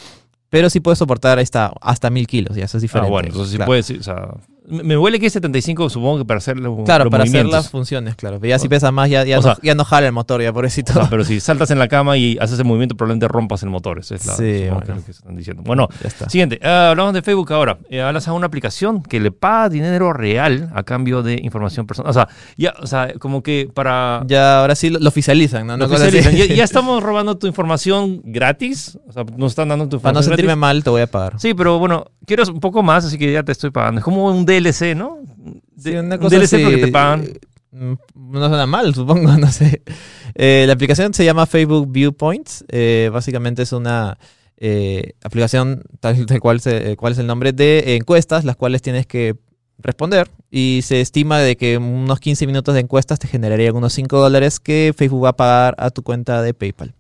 Pero 0.49 0.71
sí 0.71 0.79
puede 0.79 0.95
soportar 0.95 1.37
hasta, 1.37 1.71
hasta 1.81 2.09
1000 2.09 2.25
kilos, 2.25 2.55
ya 2.55 2.65
eso 2.65 2.77
es 2.77 2.81
Ah, 2.81 2.85
diferente. 2.85 3.11
bueno, 3.11 3.27
entonces 3.27 3.51
sí 3.51 3.57
claro. 3.57 3.67
puede 3.69 3.83
ser, 3.83 3.99
o 3.99 4.03
sea, 4.03 4.29
me 4.69 4.97
huele 4.97 5.19
que 5.19 5.25
es 5.27 5.33
75, 5.33 5.89
supongo 5.89 6.19
que 6.19 6.25
para 6.25 6.37
hacer 6.37 6.57
los, 6.57 6.83
Claro, 6.85 7.05
los 7.05 7.11
para 7.11 7.23
hacer 7.23 7.45
las 7.45 7.69
funciones, 7.69 8.15
claro. 8.15 8.39
Ya 8.43 8.59
si 8.59 8.67
pesa 8.69 8.91
más, 8.91 9.09
ya, 9.09 9.23
ya, 9.25 9.37
no, 9.37 9.41
sea- 9.41 9.57
ya 9.61 9.75
no 9.75 9.83
jala 9.85 10.07
el 10.07 10.13
motor, 10.13 10.41
ya 10.41 10.53
pobrecito. 10.53 10.91
O 10.91 10.95
sea, 10.95 11.09
pero 11.09 11.23
si 11.25 11.39
saltas 11.39 11.71
en 11.71 11.79
la 11.79 11.87
cama 11.87 12.17
y 12.17 12.37
haces 12.39 12.59
el 12.59 12.65
movimiento, 12.65 12.95
probablemente 12.95 13.27
rompas 13.27 13.63
el 13.63 13.69
motor. 13.69 13.99
Esa 13.99 14.15
es 14.15 14.25
la, 14.25 14.33
Sí, 14.35 14.63
supongo 14.65 14.81
que 14.81 14.85
bueno. 14.87 14.93
es 14.93 14.97
lo 14.99 15.05
que 15.05 15.11
están 15.11 15.35
diciendo. 15.35 15.63
Bueno, 15.63 15.87
está. 16.03 16.29
siguiente. 16.29 16.59
ah, 16.63 16.89
hablamos 16.91 17.13
de 17.13 17.21
Facebook 17.21 17.51
ahora. 17.53 17.77
Eh, 17.89 18.01
hablas 18.01 18.27
a 18.27 18.33
una 18.33 18.47
aplicación 18.47 19.01
que 19.03 19.19
le 19.19 19.31
paga 19.31 19.69
dinero 19.69 20.13
real 20.13 20.69
a 20.73 20.83
cambio 20.83 21.23
de 21.23 21.39
información 21.41 21.87
personal. 21.87 22.09
O 22.09 22.13
sea, 22.13 22.27
ya, 22.57 22.73
o 22.81 22.87
sea, 22.87 23.13
como 23.19 23.43
que 23.43 23.69
para... 23.73 24.23
Ya 24.27 24.61
ahora 24.61 24.75
sí 24.75 24.89
lo, 24.89 24.99
lo 24.99 25.07
oficializan, 25.09 25.65
¿no? 25.67 25.77
lo 25.77 25.85
oficializan. 25.85 26.35
ya, 26.35 26.45
ya 26.45 26.63
estamos 26.63 27.01
robando 27.03 27.37
tu 27.37 27.47
información 27.47 28.21
gratis. 28.23 28.97
O 29.07 29.11
sea, 29.13 29.23
nos 29.37 29.51
están 29.51 29.69
dando 29.69 29.87
tu 29.89 29.99
Para 29.99 30.13
no 30.13 30.19
información 30.19 30.23
sentirme 30.23 30.51
gratis. 30.51 30.59
mal, 30.61 30.83
te 30.83 30.89
voy 30.89 31.01
a 31.01 31.07
pagar. 31.07 31.33
Sí, 31.39 31.53
pero 31.53 31.79
bueno, 31.79 32.05
quiero 32.25 32.43
un 32.51 32.59
poco 32.59 32.83
más, 32.83 33.05
así 33.05 33.17
que 33.17 33.31
ya 33.31 33.43
te 33.43 33.51
estoy 33.51 33.71
pagando. 33.71 33.99
Es 33.99 34.05
como 34.05 34.25
un 34.27 34.45
DLC, 34.63 34.95
¿no? 34.95 35.17
Sí, 35.77 35.91
De- 35.91 35.99
un 36.01 36.09
DLC 36.09 36.61
porque 36.63 36.77
te 36.77 36.87
pagan. 36.91 37.25
mm, 37.71 37.93
No 38.15 38.47
suena 38.47 38.65
mal, 38.65 38.93
supongo, 38.93 39.31
no 39.37 39.51
sé. 39.51 39.81
Eh, 40.35 40.63
la 40.67 40.73
aplicación 40.73 41.13
se 41.13 41.25
llama 41.25 41.45
Facebook 41.45 41.91
Viewpoints. 41.91 42.65
eh, 42.69 43.09
básicamente 43.11 43.63
es 43.63 43.71
una 43.71 44.17
eh, 44.57 45.13
aplicación, 45.23 45.83
tal, 46.01 46.25
tal 46.25 46.39
cual, 46.39 46.59
se- 46.59 46.95
cual 46.97 47.13
es 47.13 47.19
el 47.19 47.27
nombre, 47.27 47.53
de 47.53 47.95
encuestas, 47.95 48.43
las 48.43 48.55
cuales 48.57 48.81
tienes 48.81 49.07
que 49.07 49.35
responder. 49.77 50.29
Y 50.51 50.81
se 50.83 50.99
estima 50.99 51.39
de 51.39 51.55
que 51.55 51.77
unos 51.77 52.19
15 52.19 52.45
minutos 52.47 52.73
de 52.75 52.81
encuestas 52.81 53.19
te 53.19 53.27
generarían 53.29 53.75
unos 53.75 53.93
5 53.93 54.19
dólares 54.19 54.59
que 54.59 54.93
Facebook 54.97 55.23
va 55.23 55.29
a 55.29 55.37
pagar 55.37 55.75
a 55.77 55.89
tu 55.91 56.03
cuenta 56.03 56.41
de 56.41 56.53
PayPal. 56.53 56.93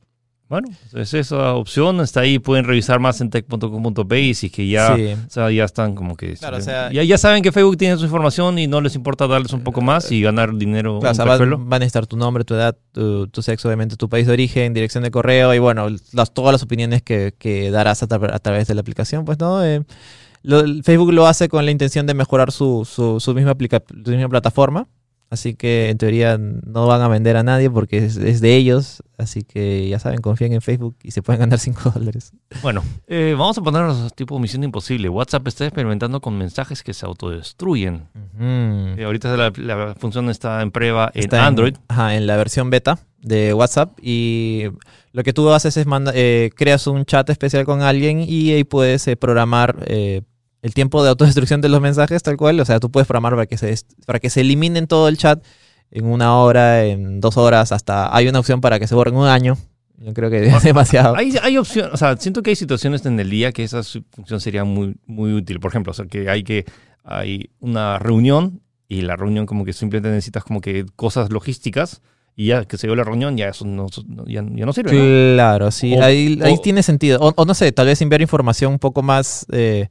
Bueno, 0.49 0.67
es 0.95 1.13
esa 1.13 1.53
opción, 1.53 2.01
está 2.01 2.21
ahí, 2.21 2.39
pueden 2.39 2.65
revisar 2.65 2.99
más 2.99 3.21
en 3.21 3.29
tech.com.p 3.29 4.19
y 4.19 4.33
si 4.33 4.47
es 4.47 4.51
que 4.51 4.67
ya, 4.67 4.95
Sí. 4.95 5.05
o 5.13 5.29
sea, 5.29 5.51
ya 5.51 5.63
están 5.63 5.93
como 5.93 6.17
que... 6.17 6.33
Claro, 6.33 6.57
o 6.57 6.61
sea- 6.61 6.91
ya, 6.91 7.03
ya 7.03 7.19
saben 7.19 7.43
que 7.43 7.51
Facebook 7.51 7.77
tiene 7.77 7.97
su 7.97 8.05
información 8.05 8.57
y 8.57 8.65
no 8.65 8.81
les 8.81 8.95
importa 8.95 9.27
darles 9.27 9.53
un 9.53 9.61
poco 9.61 9.81
más 9.81 10.11
y 10.11 10.21
ganar 10.23 10.55
dinero. 10.55 10.99
Claro, 11.01 11.09
o 11.09 11.11
un 11.11 11.15
sea, 11.15 11.25
va, 11.25 11.31
cachuelo. 11.33 11.63
va 11.69 11.75
a 11.75 11.79
necesitar 11.79 12.07
tu 12.07 12.17
nombre, 12.17 12.43
tu 12.45 12.55
edad, 12.55 12.75
tu, 12.91 13.27
tu 13.27 13.43
sexo, 13.43 13.67
obviamente, 13.67 13.95
tu 13.95 14.09
país 14.09 14.25
de 14.25 14.33
origen, 14.33 14.73
dirección 14.73 15.03
de 15.03 15.11
correo 15.11 15.53
y 15.53 15.59
bueno, 15.59 15.87
las, 16.13 16.33
todas 16.33 16.51
las 16.51 16.63
opiniones 16.63 17.03
que, 17.03 17.35
que 17.37 17.69
darás 17.69 18.01
a, 18.01 18.07
tra- 18.07 18.33
a 18.33 18.39
través 18.39 18.67
de 18.67 18.73
la 18.73 18.81
aplicación, 18.81 19.25
pues 19.25 19.37
no. 19.37 19.63
Eh, 19.63 19.83
lo- 20.41 20.63
Facebook 20.83 21.13
lo 21.13 21.27
hace 21.27 21.47
con 21.47 21.63
la 21.63 21.69
intención 21.69 22.07
de 22.07 22.15
mejorar 22.15 22.51
su, 22.51 22.87
su, 22.91 23.19
su 23.19 23.35
misma, 23.35 23.51
aplica- 23.51 23.83
su 23.87 24.09
misma 24.09 24.29
plataforma. 24.29 24.87
Así 25.31 25.53
que 25.53 25.89
en 25.89 25.97
teoría 25.99 26.37
no 26.39 26.87
van 26.87 27.01
a 27.01 27.07
vender 27.07 27.37
a 27.37 27.43
nadie 27.43 27.69
porque 27.69 27.97
es, 28.05 28.17
es 28.17 28.41
de 28.41 28.55
ellos. 28.55 29.03
Así 29.17 29.43
que 29.43 29.87
ya 29.87 29.99
saben, 29.99 30.21
confíen 30.21 30.53
en 30.53 30.61
Facebook 30.61 30.95
y 31.03 31.11
se 31.11 31.21
pueden 31.21 31.41
ganar 31.41 31.59
5 31.59 31.91
dólares. 31.91 32.33
Bueno, 32.63 32.83
eh, 33.07 33.35
vamos 33.37 33.57
a 33.57 33.61
ponernos 33.61 34.13
tipo 34.15 34.39
misión 34.39 34.63
imposible. 34.63 35.07
WhatsApp 35.09 35.47
está 35.47 35.65
experimentando 35.65 36.19
con 36.19 36.37
mensajes 36.37 36.81
que 36.81 36.93
se 36.93 37.05
autodestruyen. 37.05 38.07
Eh, 38.39 39.03
ahorita 39.05 39.35
la, 39.37 39.51
la 39.57 39.95
función 39.95 40.29
está 40.29 40.61
en 40.61 40.71
prueba 40.71 41.11
en 41.13 41.23
Está 41.25 41.45
Android. 41.45 41.75
ajá, 41.89 42.15
en 42.15 42.25
la 42.25 42.35
versión 42.37 42.69
beta 42.69 42.97
de 43.21 43.53
WhatsApp 43.53 43.99
y 44.01 44.63
lo 45.11 45.23
que 45.23 45.33
tú 45.33 45.49
haces 45.51 45.75
es 45.75 45.85
manda, 45.85 46.11
eh, 46.15 46.51
creas 46.55 46.87
un 46.87 47.03
chat 47.05 47.29
especial 47.29 47.65
con 47.65 47.81
alguien 47.81 48.21
y 48.25 48.51
ahí 48.51 48.63
puedes 48.63 49.05
eh, 49.07 49.17
programar 49.17 49.75
eh, 49.87 50.21
el 50.61 50.73
tiempo 50.73 51.03
de 51.03 51.09
autodestrucción 51.09 51.61
de 51.61 51.69
los 51.69 51.81
mensajes 51.81 52.21
tal 52.23 52.37
cual. 52.37 52.59
O 52.59 52.65
sea, 52.65 52.79
tú 52.79 52.89
puedes 52.91 53.07
programar 53.07 53.33
para 53.33 53.45
que 53.45 53.57
se, 53.57 53.73
para 54.05 54.19
que 54.19 54.29
se 54.29 54.41
eliminen 54.41 54.87
todo 54.87 55.07
el 55.07 55.17
chat 55.17 55.43
en 55.91 56.05
una 56.05 56.35
hora, 56.37 56.85
en 56.85 57.19
dos 57.19 57.37
horas, 57.37 57.71
hasta 57.71 58.15
hay 58.15 58.27
una 58.27 58.39
opción 58.39 58.61
para 58.61 58.79
que 58.79 58.87
se 58.87 58.95
borren 58.95 59.15
un 59.15 59.27
año. 59.27 59.57
Yo 59.97 60.13
creo 60.13 60.29
que 60.29 60.45
es 60.47 60.63
demasiado. 60.63 61.15
Hay, 61.15 61.35
hay 61.41 61.57
opciones, 61.57 61.93
o 61.93 61.97
sea, 61.97 62.15
siento 62.17 62.41
que 62.43 62.51
hay 62.51 62.55
situaciones 62.55 63.05
en 63.05 63.19
el 63.19 63.29
día 63.29 63.51
que 63.51 63.63
esa 63.63 63.81
función 64.11 64.39
sería 64.39 64.63
muy, 64.63 64.95
muy 65.05 65.33
útil. 65.33 65.59
Por 65.59 65.71
ejemplo, 65.71 65.91
o 65.91 65.93
sea, 65.93 66.05
que 66.05 66.29
hay 66.29 66.43
que 66.43 66.65
hay 67.03 67.49
una 67.59 67.97
reunión 67.99 68.61
y 68.87 69.01
la 69.01 69.15
reunión 69.15 69.45
como 69.45 69.65
que 69.65 69.73
simplemente 69.73 70.09
necesitas 70.09 70.43
como 70.43 70.61
que 70.61 70.85
cosas 70.95 71.31
logísticas 71.31 72.01
y 72.35 72.47
ya 72.47 72.65
que 72.65 72.77
se 72.77 72.87
dio 72.87 72.95
la 72.95 73.03
reunión 73.03 73.35
ya 73.35 73.49
eso 73.49 73.65
no, 73.65 73.87
ya, 74.25 74.43
ya 74.55 74.65
no 74.65 74.73
sirve. 74.73 74.93
¿no? 74.93 75.33
Claro, 75.35 75.71
sí, 75.71 75.93
O- 75.95 76.03
ahí, 76.03 76.39
ahí 76.43 76.55
tiene 76.63 76.81
sentido. 76.83 77.19
O, 77.19 77.33
o 77.35 77.45
no 77.45 77.53
sé, 77.53 77.71
tal 77.71 77.87
vez 77.87 78.01
enviar 78.01 78.21
información 78.21 78.71
un 78.73 78.79
poco 78.79 79.01
más, 79.01 79.45
eh, 79.51 79.89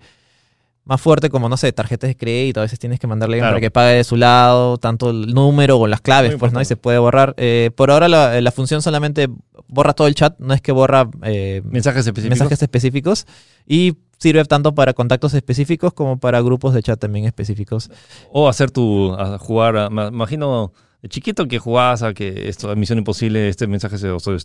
más 0.88 1.00
fuerte, 1.00 1.28
como 1.28 1.48
no 1.48 1.56
sé, 1.56 1.70
tarjetas 1.72 2.08
de 2.08 2.16
crédito. 2.16 2.60
A 2.60 2.64
veces 2.64 2.78
tienes 2.78 2.98
que 2.98 3.06
mandarle 3.06 3.38
Claro. 3.38 3.52
para 3.52 3.60
que 3.60 3.70
pague 3.70 3.94
de 3.96 4.04
su 4.04 4.16
lado, 4.16 4.78
tanto 4.78 5.10
el 5.10 5.32
número 5.34 5.78
o 5.78 5.86
las 5.86 6.00
claves, 6.00 6.32
Muy 6.32 6.38
pues, 6.40 6.52
¿no? 6.52 6.60
Y 6.60 6.64
se 6.64 6.76
puede 6.76 6.98
borrar. 6.98 7.34
Eh, 7.36 7.70
por 7.76 7.90
ahora 7.90 8.08
la, 8.08 8.40
la 8.40 8.50
función 8.50 8.82
solamente 8.82 9.28
borra 9.68 9.92
todo 9.92 10.06
el 10.08 10.14
chat, 10.14 10.36
no 10.38 10.54
es 10.54 10.60
que 10.62 10.72
borra 10.72 11.08
eh, 11.22 11.60
Mensajes 11.64 12.06
específicos. 12.06 12.30
mensajes 12.38 12.62
específicos. 12.62 13.26
Y 13.66 13.98
sirve 14.18 14.44
tanto 14.46 14.74
para 14.74 14.94
contactos 14.94 15.34
específicos 15.34 15.92
como 15.92 16.18
para 16.18 16.40
grupos 16.40 16.72
de 16.74 16.82
chat 16.82 16.98
también 16.98 17.26
específicos. 17.26 17.90
O 18.32 18.48
hacer 18.48 18.70
tu, 18.70 19.14
jugar, 19.40 19.90
me 19.92 20.08
imagino 20.08 20.72
de 21.02 21.08
chiquito 21.08 21.46
que 21.46 21.58
jugabas 21.58 22.02
a 22.02 22.12
que 22.12 22.48
esto, 22.48 22.74
Misión 22.74 22.98
Imposible, 22.98 23.48
este 23.48 23.66
mensaje 23.68 23.98
se, 23.98 24.08
se 24.18 24.40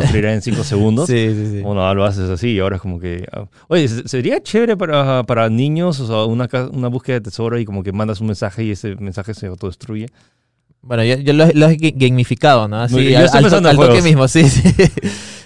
destruirá 0.00 0.34
en 0.34 0.42
5 0.42 0.62
segundos. 0.64 1.06
Sí, 1.14 1.28
sí, 1.34 1.46
sí. 1.50 1.60
Bueno, 1.62 1.94
lo 1.94 2.04
haces 2.04 2.28
así 2.28 2.50
y 2.50 2.58
ahora 2.60 2.76
es 2.76 2.82
como 2.82 3.00
que... 3.00 3.26
ah, 3.32 3.46
Oye, 3.68 3.88
se- 3.88 4.06
sería 4.08 4.42
chévere 4.42 4.76
para, 4.76 5.22
para 5.24 5.48
niños, 5.48 6.00
o 6.00 6.06
sea, 6.06 6.24
una, 6.24 6.48
una 6.72 6.88
búsqueda 6.88 7.14
de 7.16 7.20
tesoro 7.22 7.58
y 7.58 7.64
como 7.64 7.82
que 7.82 7.92
mandas 7.92 8.20
un 8.20 8.26
mensaje 8.26 8.64
y 8.64 8.70
ese 8.72 8.96
mensaje 8.96 9.32
se 9.34 9.46
autodestruye. 9.46 10.08
Bueno, 10.82 11.02
yo, 11.04 11.16
yo 11.16 11.32
lo, 11.32 11.46
lo 11.54 11.68
he 11.70 11.78
ga- 11.78 11.94
gamificado, 11.96 12.68
¿no? 12.68 12.80
Así, 12.82 12.94
yo 13.12 13.18
al, 13.20 13.24
estoy 13.24 13.38
al 13.44 13.54
en 13.54 13.66
al 13.66 13.76
toque 13.76 14.02
mismo, 14.02 14.28
sí, 14.28 14.48
sí. 14.50 14.62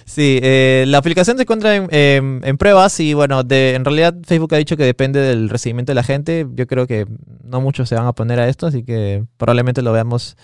Sí, 0.09 0.39
eh, 0.41 0.85
la 0.87 0.97
aplicación 0.97 1.37
se 1.37 1.43
encuentra 1.43 1.75
en, 1.75 2.57
pruebas 2.57 2.99
y 2.99 3.13
bueno, 3.13 3.43
de, 3.43 3.75
en 3.75 3.85
realidad 3.85 4.15
Facebook 4.23 4.55
ha 4.55 4.57
dicho 4.57 4.75
que 4.75 4.83
depende 4.83 5.19
del 5.19 5.49
recibimiento 5.49 5.91
de 5.91 5.95
la 5.95 6.01
gente. 6.01 6.47
Yo 6.55 6.65
creo 6.65 6.87
que 6.87 7.05
no 7.43 7.61
muchos 7.61 7.87
se 7.87 7.93
van 7.93 8.07
a 8.07 8.13
poner 8.13 8.39
a 8.39 8.49
esto, 8.49 8.65
así 8.65 8.83
que 8.83 9.23
probablemente 9.37 9.83
lo 9.83 9.93
veamos 9.93 10.35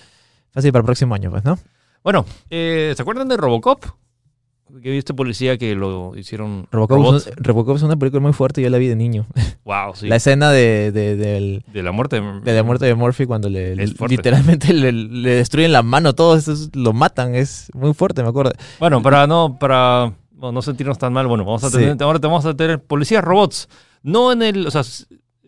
fácil 0.52 0.72
para 0.72 0.82
el 0.82 0.86
próximo 0.86 1.16
año, 1.16 1.32
pues, 1.32 1.44
¿no? 1.44 1.58
Bueno, 2.04 2.28
eh, 2.52 2.94
¿se 2.96 3.02
acuerdan 3.02 3.28
de 3.28 3.38
Robocop? 3.38 3.84
Que 4.82 4.90
vi 4.92 4.98
este 4.98 5.14
policía 5.14 5.58
que 5.58 5.76
lo 5.76 6.18
hicieron 6.18 6.68
Robocop, 6.72 7.16
es, 7.16 7.28
un- 7.28 7.34
Robocop 7.38 7.76
es 7.78 7.84
una 7.84 7.96
película 7.98 8.20
muy 8.22 8.34
fuerte, 8.34 8.62
yo 8.62 8.70
la 8.70 8.78
vi 8.78 8.88
de 8.88 8.96
niño. 8.96 9.26
Wow, 9.66 9.96
sí. 9.96 10.08
La 10.08 10.18
escena 10.18 10.52
de, 10.52 10.92
de- 10.92 11.16
del- 11.16 11.64
De 11.74 11.82
la 11.82 11.92
muerte. 11.92 12.22
de 12.22 12.54
la 12.54 12.62
muerte 12.64 12.86
de 12.86 12.94
Murphy 12.94 13.26
cuando 13.26 13.50
le, 13.50 13.76
literalmente 13.76 14.74
le, 14.74 14.92
le 14.92 15.30
destruyen 15.36 15.72
la 15.72 15.82
mano, 15.82 16.14
todos 16.14 16.44
esos 16.48 16.70
lo 16.76 16.94
matan, 16.94 17.34
es 17.34 17.72
muy 17.74 17.94
fuerte, 17.96 18.22
me 18.22 18.30
acuerdo. 18.30 18.52
Bueno, 18.80 19.02
para 19.02 19.26
no, 19.26 19.58
para 19.60 20.14
bueno, 20.34 20.52
no 20.52 20.62
sentirnos 20.62 21.00
tan 21.00 21.14
mal, 21.14 21.26
bueno, 21.26 21.46
vamos 21.46 21.64
a 21.64 21.70
Sí. 21.72 21.78
tener, 21.78 21.98
ahora 22.04 22.20
te 22.20 22.28
vamos 22.28 22.46
a 22.46 22.54
tener 22.56 22.80
policías 22.80 23.24
robots. 23.24 23.68
No 24.04 24.32
en 24.32 24.44
el, 24.44 24.68
o 24.68 24.72
sea, 24.72 24.84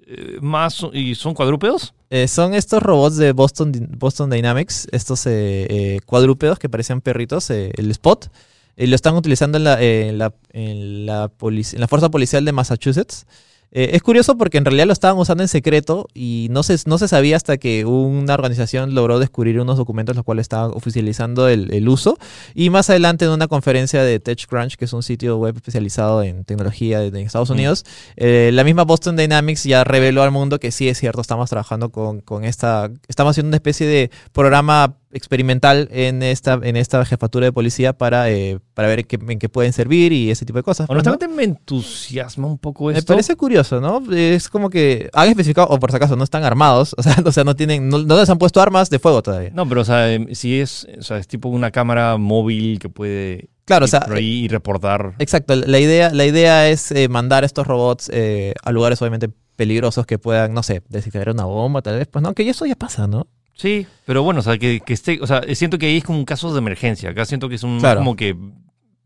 eh, 0.07 0.37
más, 0.41 0.83
y 0.93 1.13
son 1.13 1.35
cuadrúpedos. 1.35 1.93
Eh, 2.09 2.27
son 2.27 2.55
estos 2.55 2.81
robots 2.81 3.17
de 3.17 3.33
Boston, 3.33 3.71
Boston 3.99 4.29
Dynamics, 4.31 4.87
estos 4.91 5.27
eh, 5.27 5.67
eh, 5.69 5.99
cuadrúpedos 6.07 6.57
que 6.57 6.69
parecían 6.69 7.01
perritos, 7.01 7.49
el 7.51 7.91
Spot. 7.91 8.27
Y 8.77 8.87
lo 8.87 8.95
están 8.95 9.15
utilizando 9.15 9.57
en 9.57 9.63
la, 9.63 9.81
eh, 9.81 10.09
en 10.09 10.17
la, 10.19 10.33
en 10.51 11.05
la, 11.05 11.31
en 11.41 11.79
la 11.79 11.87
Fuerza 11.87 12.09
Policial 12.09 12.45
de 12.45 12.51
Massachusetts. 12.51 13.25
Eh, 13.71 13.89
es 13.93 14.01
curioso 14.01 14.37
porque 14.37 14.57
en 14.57 14.63
realidad 14.63 14.87
lo 14.87 14.93
estaban 14.93 15.17
usando 15.17 15.43
en 15.43 15.49
secreto 15.49 16.07
y 16.13 16.47
no 16.51 16.63
se, 16.63 16.77
no 16.85 16.97
se 16.97 17.09
sabía 17.09 17.35
hasta 17.35 17.57
que 17.57 17.83
una 17.83 18.33
organización 18.33 18.95
logró 18.95 19.19
descubrir 19.19 19.59
unos 19.59 19.77
documentos 19.77 20.15
los 20.15 20.23
cuales 20.23 20.45
estaban 20.45 20.71
oficializando 20.73 21.49
el, 21.49 21.73
el 21.73 21.89
uso. 21.89 22.17
Y 22.55 22.69
más 22.69 22.89
adelante 22.89 23.25
en 23.25 23.31
una 23.31 23.47
conferencia 23.47 24.03
de 24.03 24.19
TechCrunch, 24.21 24.77
que 24.77 24.85
es 24.85 24.93
un 24.93 25.03
sitio 25.03 25.37
web 25.37 25.55
especializado 25.57 26.23
en 26.23 26.45
tecnología 26.45 26.99
de, 27.01 27.11
de 27.11 27.21
Estados 27.21 27.49
Mm. 27.49 27.53
Unidos, 27.53 27.85
eh, 28.15 28.51
la 28.53 28.63
misma 28.63 28.83
Boston 28.83 29.17
Dynamics 29.17 29.65
ya 29.65 29.83
reveló 29.83 30.23
al 30.23 30.31
mundo 30.31 30.59
que 30.59 30.71
sí 30.71 30.87
es 30.87 30.97
cierto, 30.97 31.19
estamos 31.21 31.49
trabajando 31.49 31.89
con, 31.89 32.21
con 32.21 32.45
esta, 32.45 32.89
estamos 33.07 33.31
haciendo 33.31 33.49
una 33.49 33.57
especie 33.57 33.85
de 33.85 34.11
programa 34.31 34.95
experimental 35.11 35.87
en 35.91 36.21
esta, 36.23 36.59
en 36.61 36.75
esta 36.75 37.03
jefatura 37.05 37.45
de 37.45 37.51
policía 37.51 37.93
para, 37.93 38.29
eh, 38.29 38.59
para 38.73 38.87
ver 38.87 39.05
qué, 39.05 39.17
en 39.27 39.39
qué 39.39 39.49
pueden 39.49 39.73
servir 39.73 40.11
y 40.11 40.31
ese 40.31 40.45
tipo 40.45 40.59
de 40.59 40.63
cosas. 40.63 40.87
pues, 40.87 40.95
¿no? 40.95 40.99
Honestamente 40.99 41.27
me 41.27 41.43
entusiasma 41.43 42.47
un 42.47 42.57
poco 42.57 42.87
Me 42.87 42.97
esto. 42.97 43.13
parece 43.13 43.35
curioso, 43.35 43.79
¿no? 43.79 44.03
Es 44.13 44.49
como 44.49 44.69
que 44.69 45.09
han 45.13 45.29
especificado, 45.29 45.67
o 45.69 45.79
por 45.79 45.91
si 45.91 45.97
acaso, 45.97 46.15
no 46.15 46.23
están 46.23 46.43
armados, 46.43 46.93
o 46.97 47.03
sea, 47.03 47.15
o 47.23 47.31
sea 47.31 47.43
no 47.43 47.55
tienen, 47.55 47.89
no, 47.89 47.99
no 47.99 48.17
les 48.17 48.29
han 48.29 48.37
puesto 48.37 48.61
armas 48.61 48.89
de 48.89 48.99
fuego 48.99 49.21
todavía. 49.21 49.51
No, 49.53 49.67
pero 49.67 49.81
o 49.81 49.85
sea, 49.85 50.11
em, 50.11 50.33
si 50.33 50.59
es, 50.59 50.87
o 50.99 51.03
sea, 51.03 51.17
es 51.17 51.27
tipo 51.27 51.49
una 51.49 51.71
cámara 51.71 52.17
móvil 52.17 52.79
que 52.79 52.89
puede 52.89 53.49
Claro, 53.67 53.83
o 53.83 53.87
sea, 53.89 54.07
y 54.17 54.47
reportar. 54.47 55.15
Exacto, 55.19 55.53
la 55.53 55.79
idea, 55.79 56.09
la 56.13 56.25
idea 56.25 56.69
es 56.69 56.89
eh, 56.93 57.09
mandar 57.09 57.43
estos 57.43 57.67
robots 57.67 58.09
eh, 58.13 58.53
a 58.63 58.71
lugares 58.71 59.01
obviamente 59.01 59.29
peligrosos 59.57 60.05
que 60.05 60.17
puedan, 60.17 60.53
no 60.53 60.63
sé, 60.63 60.83
desintegrar 60.87 61.33
una 61.33 61.43
bomba 61.43 61.81
tal 61.81 61.97
vez, 61.97 62.07
pues 62.07 62.23
no, 62.23 62.33
que 62.33 62.47
eso 62.47 62.65
ya 62.65 62.75
pasa, 62.75 63.07
¿no? 63.07 63.27
Sí, 63.57 63.87
pero 64.05 64.21
bueno, 64.23 64.39
o 64.41 64.43
sea, 64.43 64.57
que, 64.57 64.79
que 64.81 64.93
esté, 64.93 65.19
o 65.21 65.27
sea, 65.27 65.41
siento 65.55 65.77
que 65.77 65.87
ahí 65.87 65.97
es 65.97 66.03
como 66.03 66.19
un 66.19 66.25
caso 66.25 66.51
de 66.53 66.59
emergencia. 66.59 67.09
Acá 67.09 67.25
siento 67.25 67.49
que 67.49 67.55
es 67.55 67.63
un 67.63 67.79
Claro. 67.79 67.99
como 68.01 68.15
que 68.15 68.35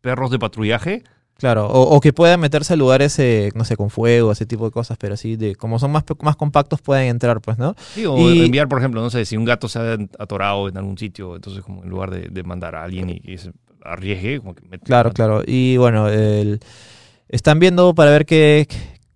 perros 0.02 0.30
de 0.30 0.40
patrullaje. 0.40 1.04
Claro, 1.38 1.66
o, 1.68 1.96
o 1.96 2.00
que 2.02 2.14
puedan 2.14 2.40
meterse 2.40 2.74
a 2.74 2.76
lugares, 2.76 3.18
eh, 3.18 3.52
no 3.56 3.64
sé, 3.66 3.76
con 3.76 3.90
fuego, 3.90 4.32
ese 4.32 4.46
tipo 4.46 4.66
de 4.66 4.72
cosas, 4.72 4.98
pero 5.00 5.16
así, 5.16 5.38
de 5.38 5.56
como 5.56 5.80
son 5.80 5.92
más, 5.92 6.04
más 6.22 6.36
compactos, 6.36 6.82
pueden 6.82 7.08
entrar, 7.08 7.42
pues, 7.42 7.58
¿no? 7.58 7.74
Sí, 7.96 8.06
o 8.06 8.16
Y- 8.30 8.46
enviar, 8.46 8.68
por 8.68 8.78
ejemplo, 8.78 9.02
no 9.02 9.10
sé, 9.10 9.26
si 9.26 9.38
un 9.38 9.46
gato 9.46 9.68
se 9.68 9.80
ha 9.80 9.98
atorado 10.20 10.68
en 10.70 10.78
algún 10.78 10.98
sitio, 11.00 11.36
entonces 11.36 11.64
como 11.64 11.84
en 11.84 11.90
lugar 11.90 12.12
de, 12.12 12.28
de 12.30 12.44
mandar 12.44 12.76
a 12.76 12.84
alguien 12.84 13.10
y, 13.10 13.22
y 13.24 13.38
se 13.40 13.52
arriesgue, 13.84 14.40
como 14.40 14.54
que 14.54 14.62
Claro, 14.80 15.12
claro. 15.14 15.42
Y 15.48 15.78
bueno, 15.78 16.10
el- 16.10 16.60
están 17.30 17.58
viendo 17.58 17.96
para 17.96 18.12
ver 18.12 18.26
qué, 18.28 18.68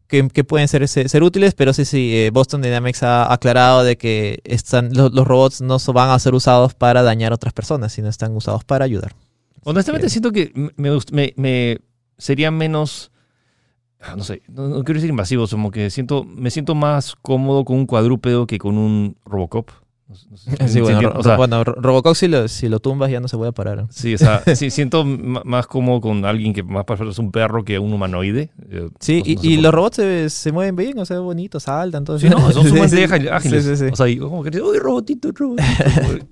qué 0.08 0.44
pueden 0.44 0.68
ser, 0.68 0.88
ser, 0.88 1.10
ser 1.10 1.24
útiles, 1.24 1.54
pero 1.56 1.74
sí, 1.74 1.86
sí, 1.86 2.16
eh, 2.16 2.30
Boston 2.32 2.62
Dynamics 2.62 3.04
ha 3.04 3.32
aclarado 3.34 3.84
de 3.84 3.98
que 3.98 4.40
están, 4.44 4.94
los, 4.94 5.14
los 5.14 5.28
robots 5.28 5.62
no 5.62 5.78
van 5.94 6.10
a 6.12 6.20
ser 6.20 6.34
usados 6.36 6.74
para 6.74 7.02
dañar 7.04 7.32
a 7.32 7.36
otras 7.36 7.54
personas, 7.54 7.94
sino 7.94 8.08
están 8.10 8.36
usados 8.36 8.64
para 8.64 8.86
ayudar. 8.86 9.14
Honestamente 9.64 10.10
siento 10.10 10.32
que 10.32 10.52
me, 10.78 10.92
me, 11.12 11.34
me- 11.38 11.80
sería 12.18 12.52
menos, 12.52 13.12
ah, 14.00 14.16
no 14.16 14.24
sé, 14.24 14.42
no, 14.48 14.68
no 14.68 14.84
quiero 14.84 15.00
decir 15.00 15.10
invasivo, 15.10 15.48
como 15.48 15.72
que 15.72 15.90
siento, 15.90 16.24
me 16.24 16.52
siento 16.52 16.76
más 16.76 17.16
cómodo 17.22 17.66
con 17.66 17.78
un 17.78 17.86
cuadrúpedo 17.88 18.46
que 18.48 18.58
con 18.60 18.78
un 18.78 19.18
Robocop. 19.26 19.70
No 20.08 20.16
sé- 20.16 20.28
no 20.30 20.38
sé 20.38 20.52
si 20.52 20.58
Sí, 20.68 20.74
se 20.74 20.82
bueno, 20.82 21.14
O 21.16 21.24
sea, 21.24 21.36
bueno, 21.36 21.64
Ro- 21.64 21.76
Robocop 21.82 22.16
si 22.16 22.28
lo, 22.28 22.48
si 22.48 22.70
lo 22.70 22.80
tumbas 22.80 23.10
ya 23.10 23.20
no 23.20 23.28
se 23.28 23.38
puede 23.38 23.52
parar. 23.54 23.86
Sí, 23.90 24.14
o 24.14 24.18
sea, 24.20 24.44
sí, 24.56 24.70
siento 24.70 25.04
más 25.04 25.66
cómodo 25.68 26.00
con 26.02 26.26
alguien 26.26 26.54
que 26.54 26.62
más 26.64 26.86
parece 26.86 27.20
un 27.22 27.32
perro 27.32 27.64
que 27.64 27.80
un 27.80 27.92
humanoide. 27.92 28.52
Eh, 28.70 28.90
Sí, 29.00 29.24
no 29.26 29.40
y, 29.44 29.58
los 29.58 29.74
robots 29.74 29.96
se, 29.98 30.30
se 30.30 30.52
mueven 30.52 30.76
bien, 30.76 31.00
o 31.00 31.06
sea, 31.06 31.20
bonitos, 31.20 31.64
saltan, 31.64 32.04
todo 32.06 32.20
Sí, 32.20 32.30
no, 32.30 32.38
son 32.52 32.68
sumamente 32.68 32.98
sí. 32.98 33.04
ágil- 33.04 33.30
ágiles. 33.32 33.80
Sí. 33.80 33.86
O 33.92 33.96
sea, 33.96 34.08
y 34.08 34.18
como 34.18 34.44
que 34.44 34.52
dices, 34.52 34.66
uy, 34.68 34.78
robotito, 34.78 35.32
robotito. 35.34 35.68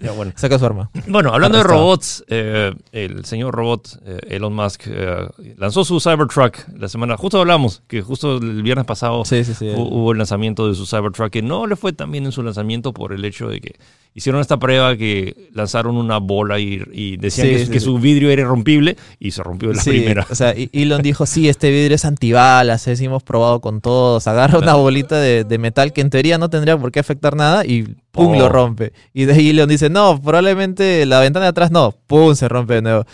Ya, 0.01 0.11
bueno. 0.11 0.31
Saca 0.35 0.59
su 0.59 0.65
arma. 0.65 0.91
Bueno, 1.07 1.33
hablando 1.33 1.57
de 1.57 1.61
Arrestado. 1.61 1.81
robots, 1.83 2.23
eh, 2.27 2.73
el 2.91 3.25
señor 3.25 3.55
robot 3.55 3.99
eh, 4.05 4.19
Elon 4.29 4.53
Musk 4.53 4.83
eh, 4.87 5.27
lanzó 5.57 5.83
su 5.83 5.99
Cybertruck 5.99 6.57
la 6.77 6.87
semana, 6.89 7.17
justo 7.17 7.39
hablamos, 7.39 7.81
que 7.87 8.01
justo 8.03 8.37
el 8.37 8.61
viernes 8.61 8.85
pasado 8.85 9.23
hubo 9.23 10.11
el 10.11 10.17
lanzamiento 10.19 10.67
de 10.67 10.75
su 10.75 10.85
Cybertruck, 10.85 11.31
que 11.31 11.41
no 11.41 11.65
le 11.65 11.75
fue 11.75 11.91
tan 11.93 12.11
bien 12.11 12.25
en 12.25 12.31
su 12.31 12.43
lanzamiento 12.43 12.93
por 12.93 13.13
el 13.13 13.25
hecho 13.25 13.47
de 13.49 13.62
que 13.63 13.75
hicieron 14.15 14.41
esta 14.41 14.59
prueba 14.59 14.95
que 14.95 15.49
lanzaron 15.53 15.97
una 15.97 16.19
bola 16.19 16.59
y, 16.59 16.83
y 16.91 17.17
decían 17.17 17.47
Sí, 17.47 17.53
que, 17.53 17.65
sí, 17.65 17.71
que 17.71 17.79
sí. 17.79 17.85
su 17.85 17.97
vidrio 17.97 18.29
era 18.29 18.43
irrompible 18.43 18.95
y 19.19 19.31
se 19.31 19.41
rompió 19.41 19.71
en 19.71 19.77
la 19.77 19.83
primera. 19.83 20.27
O 20.29 20.35
sea, 20.35 20.53
Elon 20.71 21.01
dijo, 21.01 21.25
sí, 21.25 21.49
este 21.49 21.71
vidrio 21.71 21.95
es 21.95 22.05
antibalas, 22.05 22.87
es, 22.87 23.01
hemos 23.01 23.23
probado 23.23 23.59
con 23.59 23.81
todos. 23.81 24.27
Agarra 24.27 24.59
una 24.59 24.75
bolita 24.75 25.19
de, 25.19 25.43
de 25.45 25.57
metal 25.57 25.93
que 25.93 26.01
en 26.01 26.11
teoría 26.11 26.37
no 26.37 26.51
tendría 26.51 26.77
por 26.77 26.91
qué 26.91 26.99
afectar 26.99 27.35
nada 27.35 27.65
y 27.65 27.83
pum, 28.11 28.35
Oh. 28.35 28.39
lo 28.39 28.49
rompe. 28.49 28.93
Y 29.15 29.25
de 29.25 29.33
ahí 29.33 29.49
Elon 29.49 29.67
dice, 29.67 29.89
no, 29.89 30.21
probablemente 30.21 31.07
la 31.07 31.19
ventana 31.19 31.45
de 31.45 31.49
atrás 31.49 31.71
no, 31.71 31.95
pum, 32.05 32.35
se 32.35 32.47
rompe 32.47 32.75
de 32.75 32.81
nuevo. 32.83 33.05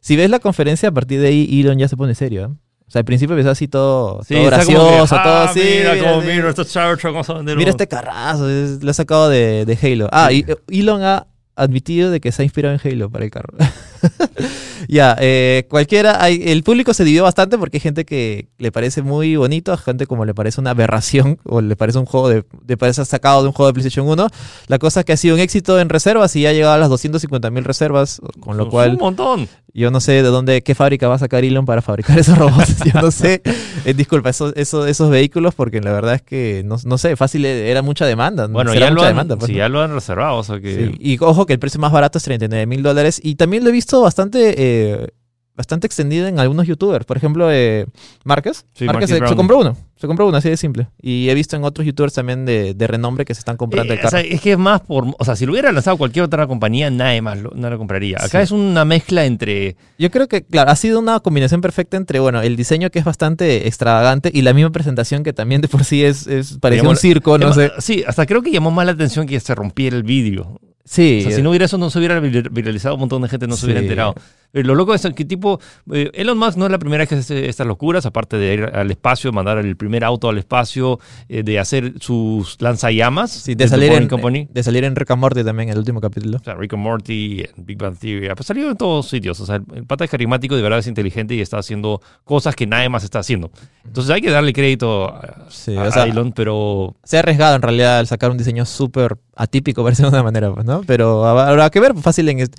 Si 0.00 0.16
ves 0.16 0.30
la 0.30 0.38
conferencia, 0.38 0.88
a 0.88 0.92
partir 0.92 1.20
de 1.20 1.26
ahí 1.28 1.60
Elon 1.60 1.76
ya 1.78 1.88
se 1.88 1.96
pone 1.98 2.14
serio. 2.14 2.44
¿eh? 2.46 2.65
O 2.86 2.90
sea, 2.90 3.00
al 3.00 3.04
principio 3.04 3.34
empezó 3.34 3.50
así 3.50 3.66
todo, 3.66 4.22
Sí, 4.22 4.34
todo 4.34 4.44
como 4.44 4.56
gracioso, 4.56 5.16
que, 5.16 5.22
todo 5.22 5.32
"Ah, 5.34 5.44
así. 5.50 5.60
Mira, 5.60 5.94
mira, 6.24 6.48
este 6.50 6.64
Cybertruck, 6.64 7.12
vamos 7.12 7.30
a 7.30 7.34
vender 7.34 7.56
Mira 7.56 7.68
uno". 7.68 7.70
este 7.70 7.88
carrazo, 7.88 8.48
es- 8.48 8.82
lo 8.82 8.90
ha 8.90 8.94
sacado 8.94 9.28
de, 9.28 9.64
de 9.66 9.78
Halo. 9.82 10.08
Ah, 10.12 10.28
Sí. 10.30 10.44
y 10.70 10.80
Elon 10.80 11.02
ha 11.02 11.26
admitido 11.56 12.10
de 12.10 12.20
que 12.20 12.30
se 12.30 12.42
ha 12.42 12.44
inspirado 12.44 12.74
en 12.74 12.80
Halo 12.92 13.10
para 13.10 13.24
el 13.24 13.30
carro. 13.30 13.54
ya, 14.88 15.16
eh, 15.20 15.66
cualquiera, 15.68 16.22
hay, 16.22 16.42
el 16.46 16.62
público 16.62 16.94
se 16.94 17.04
dividió 17.04 17.24
bastante 17.24 17.58
porque 17.58 17.76
hay 17.76 17.80
gente 17.80 18.04
que 18.04 18.48
le 18.58 18.72
parece 18.72 19.02
muy 19.02 19.36
bonito, 19.36 19.72
a 19.72 19.76
gente 19.76 20.06
como 20.06 20.24
le 20.24 20.34
parece 20.34 20.60
una 20.60 20.70
aberración 20.70 21.38
o 21.44 21.60
le 21.60 21.76
parece 21.76 21.98
un 21.98 22.06
juego 22.06 22.28
de, 22.28 22.44
le 22.66 22.76
parece 22.76 23.04
sacado 23.04 23.42
de 23.42 23.48
un 23.48 23.52
juego 23.52 23.68
de 23.68 23.74
PlayStation 23.74 24.08
1. 24.08 24.28
La 24.68 24.78
cosa 24.78 25.00
es 25.00 25.06
que 25.06 25.12
ha 25.12 25.16
sido 25.16 25.34
un 25.34 25.40
éxito 25.40 25.80
en 25.80 25.88
reservas 25.88 26.34
y 26.36 26.42
ya 26.42 26.50
ha 26.50 26.52
llegado 26.52 26.74
a 26.74 26.78
las 26.78 26.88
250 26.88 27.50
mil 27.50 27.64
reservas, 27.64 28.20
con 28.40 28.56
lo 28.56 28.64
Es 28.64 28.70
cual 28.70 28.90
un 28.92 28.98
montón. 28.98 29.48
yo 29.72 29.90
no 29.90 30.00
sé 30.00 30.12
de 30.12 30.22
dónde, 30.22 30.62
qué 30.62 30.74
fábrica 30.74 31.08
va 31.08 31.14
a 31.14 31.18
sacar 31.18 31.44
Elon 31.44 31.64
para 31.66 31.82
fabricar 31.82 32.18
esos 32.18 32.36
robots. 32.36 32.76
Yo 32.84 33.00
no 33.00 33.10
sé. 33.10 33.42
Eh, 33.84 33.94
disculpa, 33.94 34.30
esos, 34.30 34.52
esos, 34.56 34.88
esos 34.88 35.10
vehículos, 35.10 35.54
porque 35.54 35.80
la 35.80 35.92
verdad 35.92 36.14
es 36.14 36.22
que 36.22 36.62
no, 36.64 36.76
no 36.84 36.98
sé, 36.98 37.16
fácil 37.16 37.44
eh, 37.44 37.70
era 37.70 37.82
mucha 37.82 38.06
demanda. 38.06 38.46
Bueno, 38.46 38.74
ya 38.74 38.88
lo, 38.90 38.96
mucha 38.96 39.06
han, 39.06 39.12
demanda. 39.12 39.36
pues, 39.36 39.46
sí, 39.46 39.52
¿no? 39.52 39.58
ya 39.58 39.68
lo 39.68 39.82
han 39.82 39.92
reservado, 39.92 40.38
o 40.38 40.44
sea 40.44 40.60
que... 40.60 40.92
Sí, 40.92 40.96
Y 40.98 41.18
ojo 41.20 41.46
que 41.46 41.52
el 41.52 41.58
precio 41.58 41.80
más 41.80 41.92
barato 41.92 42.18
es 42.18 42.24
39 42.24 42.66
mil 42.66 42.82
dólares. 42.82 43.20
Y 43.22 43.36
también 43.36 43.62
lo 43.62 43.70
he 43.70 43.72
visto 43.72 43.85
bastante, 44.02 44.54
eh, 44.56 45.08
bastante 45.54 45.86
extendido 45.86 46.26
en 46.26 46.38
algunos 46.38 46.66
youtubers. 46.66 47.06
Por 47.06 47.16
ejemplo, 47.16 47.48
eh, 47.50 47.86
Márquez. 48.24 48.66
Sí, 48.74 48.84
Márquez 48.84 49.08
se, 49.08 49.20
compró 49.34 49.58
uno. 49.58 49.76
Se 49.96 50.06
compró 50.06 50.26
uno, 50.28 50.36
así 50.36 50.50
de 50.50 50.58
simple. 50.58 50.88
Y 51.00 51.30
he 51.30 51.34
visto 51.34 51.56
en 51.56 51.64
otros 51.64 51.86
youtubers 51.86 52.12
también 52.12 52.44
de, 52.44 52.74
de 52.74 52.86
renombre 52.86 53.24
que 53.24 53.34
se 53.34 53.38
están 53.38 53.56
comprando 53.56 53.94
Eh, 53.94 53.96
el 53.96 54.00
o 54.00 54.02
carro. 54.02 54.18
sea, 54.18 54.20
es 54.20 54.42
que 54.42 54.52
es 54.52 54.58
más 54.58 54.82
por... 54.82 55.06
O 55.18 55.24
sea, 55.24 55.34
si 55.34 55.46
lo 55.46 55.52
hubiera 55.52 55.72
lanzado 55.72 55.96
cualquier 55.96 56.26
otra 56.26 56.46
compañía, 56.46 56.90
nadie 56.90 57.22
más 57.22 57.38
lo, 57.40 57.52
no 57.54 57.70
lo 57.70 57.78
compraría. 57.78 58.18
Acá 58.18 58.40
Sí. 58.40 58.44
es 58.44 58.50
una 58.50 58.84
mezcla 58.84 59.24
entre... 59.24 59.76
Yo 59.98 60.10
creo 60.10 60.28
que, 60.28 60.44
claro, 60.44 60.70
ha 60.70 60.76
sido 60.76 60.98
una 60.98 61.20
combinación 61.20 61.62
perfecta 61.62 61.96
entre, 61.96 62.20
bueno, 62.20 62.42
el 62.42 62.54
diseño 62.56 62.90
que 62.90 62.98
es 62.98 63.06
bastante 63.06 63.66
extravagante 63.66 64.30
y 64.34 64.42
la 64.42 64.52
misma 64.52 64.70
presentación 64.72 65.22
que 65.22 65.32
también 65.32 65.62
de 65.62 65.68
por 65.68 65.84
sí 65.84 66.04
es, 66.04 66.26
es 66.26 66.58
parecía 66.58 66.86
un 66.86 66.96
circo, 66.96 67.38
no 67.38 67.46
Ema- 67.46 67.54
sé. 67.54 67.72
Sí, 67.78 68.04
hasta 68.06 68.26
creo 68.26 68.42
que 68.42 68.50
llamó 68.50 68.70
más 68.70 68.84
la 68.84 68.92
atención 68.92 69.26
que 69.26 69.40
se 69.40 69.54
rompiera 69.54 69.96
el 69.96 70.02
vidrio. 70.02 70.60
Sí. 70.86 71.18
O 71.20 71.28
sea, 71.28 71.36
si 71.36 71.42
no 71.42 71.50
hubiera 71.50 71.64
eso, 71.66 71.76
no 71.78 71.90
se 71.90 71.98
hubiera 71.98 72.18
vir- 72.22 72.48
viralizado, 72.50 72.94
un 72.94 73.00
montón 73.00 73.20
de 73.20 73.28
gente 73.28 73.46
no 73.46 73.56
se 73.56 73.66
hubiera 73.66 73.80
enterado. 73.80 74.14
Eh, 74.52 74.62
Lo 74.64 74.74
loco 74.74 74.94
es 74.94 75.06
que 75.14 75.24
tipo, 75.24 75.60
eh, 75.92 76.10
Elon 76.14 76.38
Musk 76.38 76.56
no 76.56 76.64
es 76.66 76.70
la 76.72 76.78
primera 76.78 77.02
vez 77.02 77.08
que 77.08 77.14
hace 77.16 77.48
estas 77.48 77.66
locuras, 77.66 78.06
aparte 78.06 78.36
de 78.38 78.54
ir 78.54 78.64
al 78.64 78.90
espacio, 78.90 79.32
mandar 79.32 79.58
el 79.58 79.76
primer 79.76 80.04
auto 80.04 80.28
al 80.28 80.38
espacio, 80.38 80.98
eh, 81.28 81.42
de 81.42 81.58
hacer 81.58 81.94
sus 82.00 82.56
lanzallamas. 82.60 83.30
Sí, 83.30 83.54
de 83.54 83.68
salir, 83.68 83.92
en, 83.92 84.08
Company. 84.08 84.48
de 84.52 84.62
salir 84.62 84.84
en 84.84 84.96
Rick 84.96 85.10
and 85.10 85.20
Morty 85.20 85.44
también, 85.44 85.68
el 85.68 85.78
último 85.78 86.00
capítulo. 86.00 86.38
O 86.38 86.42
sea, 86.44 86.54
Rick 86.54 86.74
and 86.74 86.82
Morty, 86.82 87.44
Big 87.56 87.78
Bang 87.78 87.96
Theory, 87.98 88.28
ha 88.28 88.42
salido 88.42 88.70
en 88.70 88.76
todos 88.76 89.08
sitios. 89.08 89.38
O 89.40 89.46
sea, 89.46 89.56
el, 89.74 89.84
pata 89.86 90.04
es 90.04 90.10
carismático, 90.10 90.56
de 90.56 90.62
verdad 90.62 90.78
es 90.78 90.86
inteligente 90.86 91.34
y 91.34 91.40
está 91.40 91.58
haciendo 91.58 92.00
cosas 92.24 92.54
que 92.56 92.66
nadie 92.66 92.88
más 92.88 93.04
está 93.04 93.18
haciendo. 93.20 93.50
Entonces 93.84 94.12
hay 94.14 94.20
que 94.20 94.30
darle 94.30 94.52
crédito 94.52 95.08
a, 95.08 95.46
Sí, 95.50 95.76
a 95.76 95.82
o 95.82 95.90
sea- 95.92 96.04
Elon, 96.04 96.32
pero 96.32 96.94
Se 97.04 97.16
ha 97.16 97.20
arriesgado 97.20 97.56
en 97.56 97.62
realidad 97.62 97.98
al 97.98 98.06
sacar 98.06 98.30
un 98.30 98.38
diseño 98.38 98.64
súper 98.64 99.16
atípico, 99.34 99.82
por 99.82 99.90
decirlo 99.92 100.10
de 100.10 100.16
una 100.16 100.22
manera, 100.24 100.52
pues, 100.52 100.64
¿no? 100.66 100.82
Pero 100.86 101.24
habrá 101.26 101.70
que 101.70 101.80
ver, 101.80 101.94
fácil 101.96 102.28
en... 102.28 102.40
est- 102.40 102.56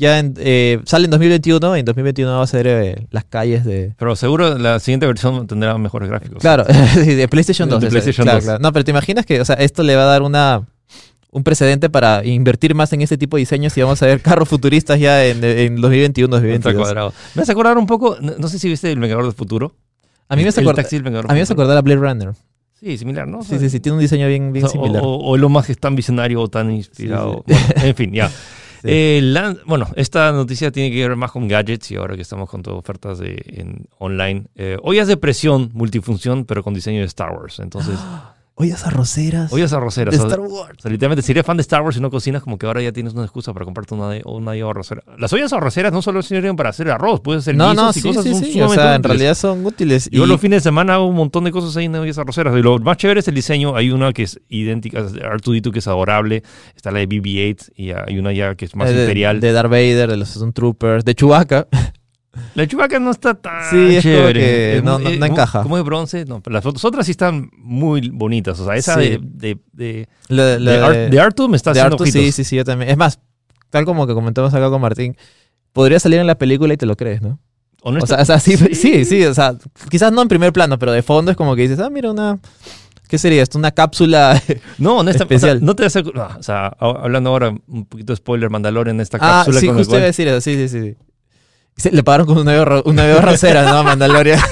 Ya 0.00 0.18
en, 0.18 0.32
eh, 0.38 0.80
sale 0.86 1.04
en 1.04 1.10
2021, 1.10 1.76
en 1.76 1.84
2021 1.84 2.38
va 2.38 2.42
a 2.42 2.46
ser 2.46 2.66
eh, 2.66 3.06
las 3.10 3.24
calles 3.24 3.66
de... 3.66 3.92
Pero 3.98 4.16
seguro 4.16 4.56
la 4.56 4.80
siguiente 4.80 5.06
versión 5.06 5.46
tendrá 5.46 5.76
mejores 5.76 6.08
gráficos. 6.08 6.38
Claro, 6.40 6.64
sí, 6.94 7.14
de 7.14 7.28
PlayStation 7.28 7.68
De 7.68 7.74
2. 7.74 7.82
ese, 7.84 7.90
PlayStation 7.90 8.24
claro, 8.24 8.38
2. 8.38 8.44
claro. 8.44 8.58
No, 8.60 8.72
pero 8.72 8.82
te 8.82 8.92
imaginas 8.92 9.26
que 9.26 9.42
o 9.42 9.44
sea, 9.44 9.56
esto 9.56 9.82
le 9.82 9.96
va 9.96 10.04
a 10.04 10.06
dar 10.06 10.22
una 10.22 10.66
un 11.32 11.44
precedente 11.44 11.90
para 11.90 12.24
invertir 12.24 12.74
más 12.74 12.94
en 12.94 13.02
este 13.02 13.18
tipo 13.18 13.36
de 13.36 13.40
diseños 13.42 13.76
y 13.76 13.82
vamos 13.82 14.02
a 14.02 14.06
ver 14.06 14.20
carros 14.22 14.48
futuristas 14.48 14.98
ya 14.98 15.22
en, 15.22 15.44
en 15.44 15.78
2021, 15.78 16.34
Está 16.34 16.46
2022. 16.48 16.82
cuadrado. 16.82 17.12
Me 17.34 17.42
hace 17.42 17.52
acordar 17.52 17.76
un 17.76 17.86
poco, 17.86 18.16
no, 18.22 18.32
no 18.38 18.48
sé 18.48 18.58
si 18.58 18.70
viste 18.70 18.90
El 18.90 19.00
Vengador 19.00 19.24
del 19.24 19.34
Futuro. 19.34 19.74
A 20.30 20.34
mí 20.34 20.42
me 20.42 20.48
hace 20.48 20.62
acordar, 20.62 20.86
a 20.86 21.34
mí 21.34 21.40
me 21.40 21.42
acordar 21.42 21.76
a 21.76 21.82
Blade 21.82 22.00
Runner. 22.00 22.30
Sí, 22.80 22.96
similar, 22.96 23.28
¿no? 23.28 23.42
Sí, 23.42 23.58
sí, 23.58 23.68
sí, 23.68 23.80
tiene 23.80 23.96
un 23.96 24.00
diseño 24.00 24.26
bien, 24.28 24.54
bien 24.54 24.64
o, 24.64 24.68
similar. 24.68 25.02
o, 25.04 25.18
o 25.18 25.36
lo 25.36 25.50
más 25.50 25.66
que 25.66 25.72
es 25.72 25.78
tan 25.78 25.94
visionario 25.94 26.40
o 26.40 26.48
tan 26.48 26.70
inspirado. 26.70 27.44
Bueno, 27.46 27.66
en 27.82 27.94
fin, 27.94 28.12
ya. 28.14 28.30
Eh, 28.84 29.20
la- 29.22 29.56
bueno, 29.66 29.86
esta 29.96 30.32
noticia 30.32 30.70
tiene 30.70 30.90
que 30.94 31.06
ver 31.08 31.16
más 31.16 31.32
con 31.32 31.48
gadgets 31.48 31.90
y 31.90 31.96
ahora 31.96 32.16
que 32.16 32.22
estamos 32.22 32.48
con 32.48 32.62
todas 32.62 32.78
ofertas 32.78 33.18
de, 33.18 33.42
en 33.46 33.86
online. 33.98 34.44
Eh, 34.56 34.76
ollas 34.82 35.08
de 35.08 35.16
presión, 35.16 35.70
multifunción, 35.74 36.44
pero 36.44 36.62
con 36.62 36.72
diseño 36.74 37.00
de 37.00 37.06
Star 37.06 37.32
Wars. 37.32 37.58
Entonces, 37.60 37.98
Ollas 38.60 38.86
arroceras 38.86 39.52
ollas 39.52 39.72
arroceras. 39.72 40.12
de 40.12 40.18
o 40.18 40.20
sea, 40.20 40.28
Star 40.30 40.40
Wars. 40.40 40.78
O 40.78 40.82
sea, 40.82 40.90
literalmente, 40.90 41.22
si 41.22 41.32
eres 41.32 41.46
fan 41.46 41.56
de 41.56 41.62
Star 41.62 41.82
Wars 41.82 41.96
y 41.96 42.00
no 42.00 42.10
cocinas, 42.10 42.42
como 42.42 42.58
que 42.58 42.66
ahora 42.66 42.82
ya 42.82 42.92
tienes 42.92 43.14
una 43.14 43.22
excusa 43.22 43.52
para 43.54 43.64
comprarte 43.64 43.94
una, 43.94 44.10
de, 44.10 44.22
una 44.26 44.50
olla 44.50 44.70
arrocera. 44.70 45.02
Las 45.18 45.32
ollas 45.32 45.52
arroceras 45.52 45.92
no 45.92 46.02
solo 46.02 46.22
sirven 46.22 46.56
para 46.56 46.70
hacer 46.70 46.90
arroz, 46.90 47.20
puedes 47.20 47.42
hacer 47.44 47.56
No, 47.56 47.70
guisos 47.70 47.82
no, 47.84 47.90
y 47.90 47.92
sí, 47.94 48.02
cosas 48.02 48.24
sí, 48.24 48.52
sí. 48.52 48.60
O 48.62 48.68
sea, 48.68 48.94
en 48.96 49.02
realidad 49.02 49.34
son 49.34 49.64
útiles. 49.64 50.08
Yo 50.10 50.24
y- 50.24 50.28
los 50.28 50.40
fines 50.40 50.58
de 50.62 50.68
semana 50.68 50.94
hago 50.94 51.06
un 51.06 51.16
montón 51.16 51.44
de 51.44 51.52
cosas 51.52 51.76
ahí 51.76 51.86
en 51.86 51.94
ollas 51.94 52.18
arroceras. 52.18 52.56
Y 52.56 52.62
lo 52.62 52.78
más 52.78 52.96
chévere 52.98 53.20
es 53.20 53.28
el 53.28 53.34
diseño. 53.34 53.76
Hay 53.76 53.90
una 53.90 54.12
que 54.12 54.24
es 54.24 54.40
idéntica, 54.48 55.00
es 55.00 55.12
de 55.12 55.20
R2D2 55.22 55.72
que 55.72 55.78
es 55.78 55.88
adorable. 55.88 56.42
Está 56.76 56.90
la 56.90 56.98
de 57.00 57.08
BB-8 57.08 57.70
y 57.76 57.92
hay 57.92 58.18
una 58.18 58.32
ya 58.32 58.54
que 58.54 58.66
es 58.66 58.76
más 58.76 58.90
eh, 58.90 59.00
imperial. 59.00 59.40
de 59.40 59.52
Darth 59.52 59.70
Vader, 59.70 60.10
de 60.10 60.16
los 60.16 60.28
Stormtroopers, 60.30 61.04
de 61.04 61.14
Chewbacca. 61.14 61.66
La 62.54 62.66
Chewbacca 62.66 63.00
no 63.00 63.10
está 63.10 63.34
tan 63.34 63.70
Sí, 63.70 63.96
es 63.96 64.02
chévere. 64.02 64.40
que 64.40 64.76
Es 64.78 64.82
no- 64.84 64.98
no- 64.98 65.10
no 65.10 65.26
encaja. 65.26 65.62
Como 65.62 65.76
de 65.76 65.82
bronce, 65.82 66.24
no. 66.26 66.40
pero 66.40 66.54
Las 66.54 66.64
otras- 66.66 67.04
sí 67.06 67.10
están 67.10 67.50
muy 67.56 68.08
bonitas. 68.08 68.58
O 68.60 68.64
sea, 68.64 68.76
esa 68.76 68.94
Sí. 68.94 69.00
de, 69.00 69.18
de, 69.20 69.58
de, 69.72 70.08
La- 70.28 70.58
la 70.58 70.70
de, 70.70 70.78
Ar- 70.84 71.10
de 71.10 71.20
Artu 71.20 71.48
me 71.48 71.56
está 71.56 71.72
de 71.72 71.80
haciendo 71.80 71.96
Artu, 71.96 72.06
sí, 72.06 72.30
sí, 72.32 72.44
sí, 72.44 72.56
yo 72.56 72.64
también. 72.64 72.90
Es 72.90 72.96
más, 72.96 73.18
tal 73.70 73.84
como 73.84 74.06
que 74.06 74.14
comentamos 74.14 74.54
acá 74.54 74.70
con 74.70 74.80
Martín, 74.80 75.16
podría 75.72 75.98
salir 75.98 76.20
en 76.20 76.26
la 76.26 76.36
película 76.36 76.72
y 76.72 76.76
te 76.76 76.86
lo 76.86 76.96
crees, 76.96 77.20
¿no? 77.22 77.38
O 77.82 78.06
sea, 78.06 78.18
o 78.20 78.24
sea, 78.24 78.38
sí, 78.38 78.56
sí, 78.74 79.04
sí, 79.04 79.24
o 79.24 79.34
sea, 79.34 79.54
quizás 79.88 80.12
no 80.12 80.22
en 80.22 80.28
primer 80.28 80.52
plano, 80.52 80.78
pero 80.78 80.92
de 80.92 81.02
fondo 81.02 81.30
es 81.30 81.36
como 81.36 81.56
que 81.56 81.62
dices, 81.62 81.80
ah, 81.80 81.90
mira, 81.90 82.10
una... 82.10 82.38
¿Qué 83.08 83.18
sería 83.18 83.42
esto? 83.42 83.58
Una 83.58 83.72
cápsula... 83.72 84.40
No, 84.78 84.98
honestamente, 84.98 85.34
o 85.34 85.38
sea, 85.40 85.48
Especial. 85.50 85.64
no 85.66 85.74
te 85.74 85.84
hace, 85.86 86.02
no, 86.04 86.28
o 86.38 86.42
sea, 86.44 86.66
a- 86.66 86.74
hablando 87.02 87.30
ahora 87.30 87.52
un 87.66 87.86
poquito 87.86 88.12
de 88.12 88.16
spoiler, 88.18 88.50
Mandalorian, 88.50 89.00
esta 89.00 89.16
ah, 89.16 89.42
cápsula 89.44 89.60
sí, 89.60 89.66
con 89.66 89.76
justo 89.78 89.94
iba 89.96 90.02
a 90.04 90.06
decir 90.06 90.28
eso, 90.28 90.40
sí, 90.40 90.54
sí, 90.54 90.68
sí. 90.68 90.96
Sí, 91.76 91.90
le 91.90 92.02
pagaron 92.02 92.26
con 92.26 92.38
una 92.38 92.52
avión, 92.52 92.82
una 92.84 93.04
avión 93.04 93.22
rosera, 93.22 93.70
¿no? 93.70 93.82
Mandalorian. 93.84 94.38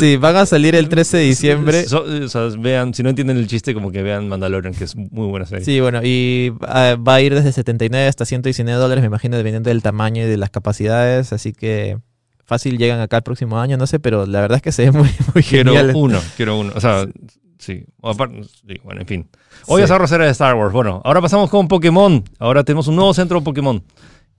Sí, 0.00 0.16
van 0.16 0.36
a 0.36 0.44
salir 0.46 0.74
el 0.74 0.88
13 0.88 1.16
de 1.18 1.22
diciembre. 1.22 1.84
So- 1.88 2.02
o 2.04 2.28
sea, 2.28 2.48
vean, 2.58 2.92
si 2.94 3.02
no 3.02 3.10
entienden 3.10 3.36
el 3.36 3.46
chiste, 3.46 3.74
como 3.74 3.92
que 3.92 4.02
vean 4.02 4.28
Mandalorian, 4.28 4.74
que 4.74 4.84
es 4.84 4.96
muy 4.96 5.28
buena 5.28 5.46
serie. 5.46 5.64
Sí, 5.64 5.80
bueno, 5.80 6.00
y 6.02 6.52
ah, 6.62 6.96
va 6.96 7.14
a 7.14 7.20
ir 7.20 7.34
desde 7.34 7.52
79 7.52 8.08
hasta 8.08 8.24
119 8.24 8.78
dólares, 8.80 9.02
me 9.02 9.06
imagino, 9.06 9.36
dependiendo 9.36 9.70
del 9.70 9.82
tamaño 9.82 10.22
y 10.22 10.26
de 10.26 10.36
las 10.36 10.50
capacidades, 10.50 11.32
así 11.32 11.52
que 11.52 11.98
fácil 12.44 12.76
llegan 12.78 13.00
acá 13.00 13.18
el 13.18 13.22
próximo 13.22 13.60
año, 13.60 13.76
no 13.76 13.86
sé, 13.86 14.00
pero 14.00 14.26
la 14.26 14.40
verdad 14.40 14.56
es 14.56 14.62
que 14.62 14.72
se 14.72 14.90
ve 14.90 14.90
muy, 14.92 15.08
muy 15.34 15.42
Quiero 15.44 15.72
genial. 15.74 15.92
uno, 15.94 16.18
quiero 16.36 16.58
uno. 16.58 16.72
O 16.74 16.80
sea, 16.80 17.06
sí. 17.58 17.84
O 18.00 18.10
aparte, 18.10 18.42
sí, 18.44 18.74
bueno, 18.82 19.00
en 19.02 19.06
fin. 19.06 19.28
Hoy 19.66 19.82
Sí. 19.86 19.92
es 19.92 20.10
de 20.10 20.28
Star 20.30 20.54
Wars. 20.56 20.72
Bueno, 20.72 21.00
ahora 21.04 21.20
pasamos 21.20 21.48
con 21.50 21.68
Pokémon. 21.68 22.24
Ahora 22.38 22.64
tenemos 22.64 22.88
un 22.88 22.96
nuevo 22.96 23.14
centro 23.14 23.40
Pokémon. 23.42 23.82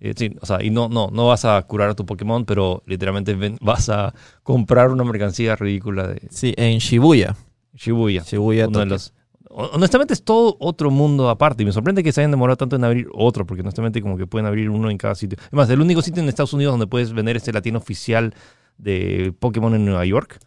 Eh, 0.03 0.13
sí, 0.17 0.35
o 0.41 0.45
sea, 0.45 0.63
y 0.63 0.71
no, 0.71 0.89
no, 0.89 1.09
no 1.11 1.27
vas 1.27 1.45
a 1.45 1.61
curar 1.61 1.89
a 1.91 1.93
tu 1.93 2.05
Pokémon, 2.05 2.43
pero 2.43 2.81
literalmente 2.87 3.35
vas 3.61 3.87
a 3.89 4.13
comprar 4.43 4.89
una 4.89 5.03
mercancía 5.03 5.55
ridícula 5.55 6.07
de 6.07 6.21
Sí, 6.31 6.53
en 6.57 6.79
Shibuya. 6.79 7.35
Shibuya. 7.75 8.23
Shibuya, 8.23 8.67
uno 8.67 8.79
de 8.79 8.85
los- 8.87 9.13
honestamente 9.53 10.13
es 10.13 10.23
todo 10.23 10.55
otro 10.59 10.89
mundo 10.91 11.29
aparte 11.29 11.63
y 11.63 11.65
me 11.65 11.71
sorprende 11.71 12.03
que 12.03 12.11
se 12.11 12.21
hayan 12.21 12.31
demorado 12.31 12.55
tanto 12.57 12.77
en 12.77 12.83
abrir 12.85 13.07
otro 13.13 13.45
porque 13.45 13.61
honestamente 13.61 14.01
como 14.01 14.17
que 14.17 14.25
pueden 14.25 14.45
abrir 14.45 14.69
uno 14.69 14.89
en 14.89 14.97
cada 14.97 15.13
sitio. 15.15 15.37
Es 15.43 15.53
más, 15.53 15.69
el 15.69 15.81
único 15.81 16.01
sitio 16.01 16.23
en 16.23 16.29
Estados 16.29 16.53
Unidos 16.53 16.73
donde 16.73 16.87
puedes 16.87 17.11
vender 17.13 17.35
este 17.37 17.51
latino 17.53 17.77
oficial 17.77 18.33
de 18.77 19.33
Pokémon 19.39 19.75
en 19.75 19.85
Nueva 19.85 20.05
York. 20.05 20.39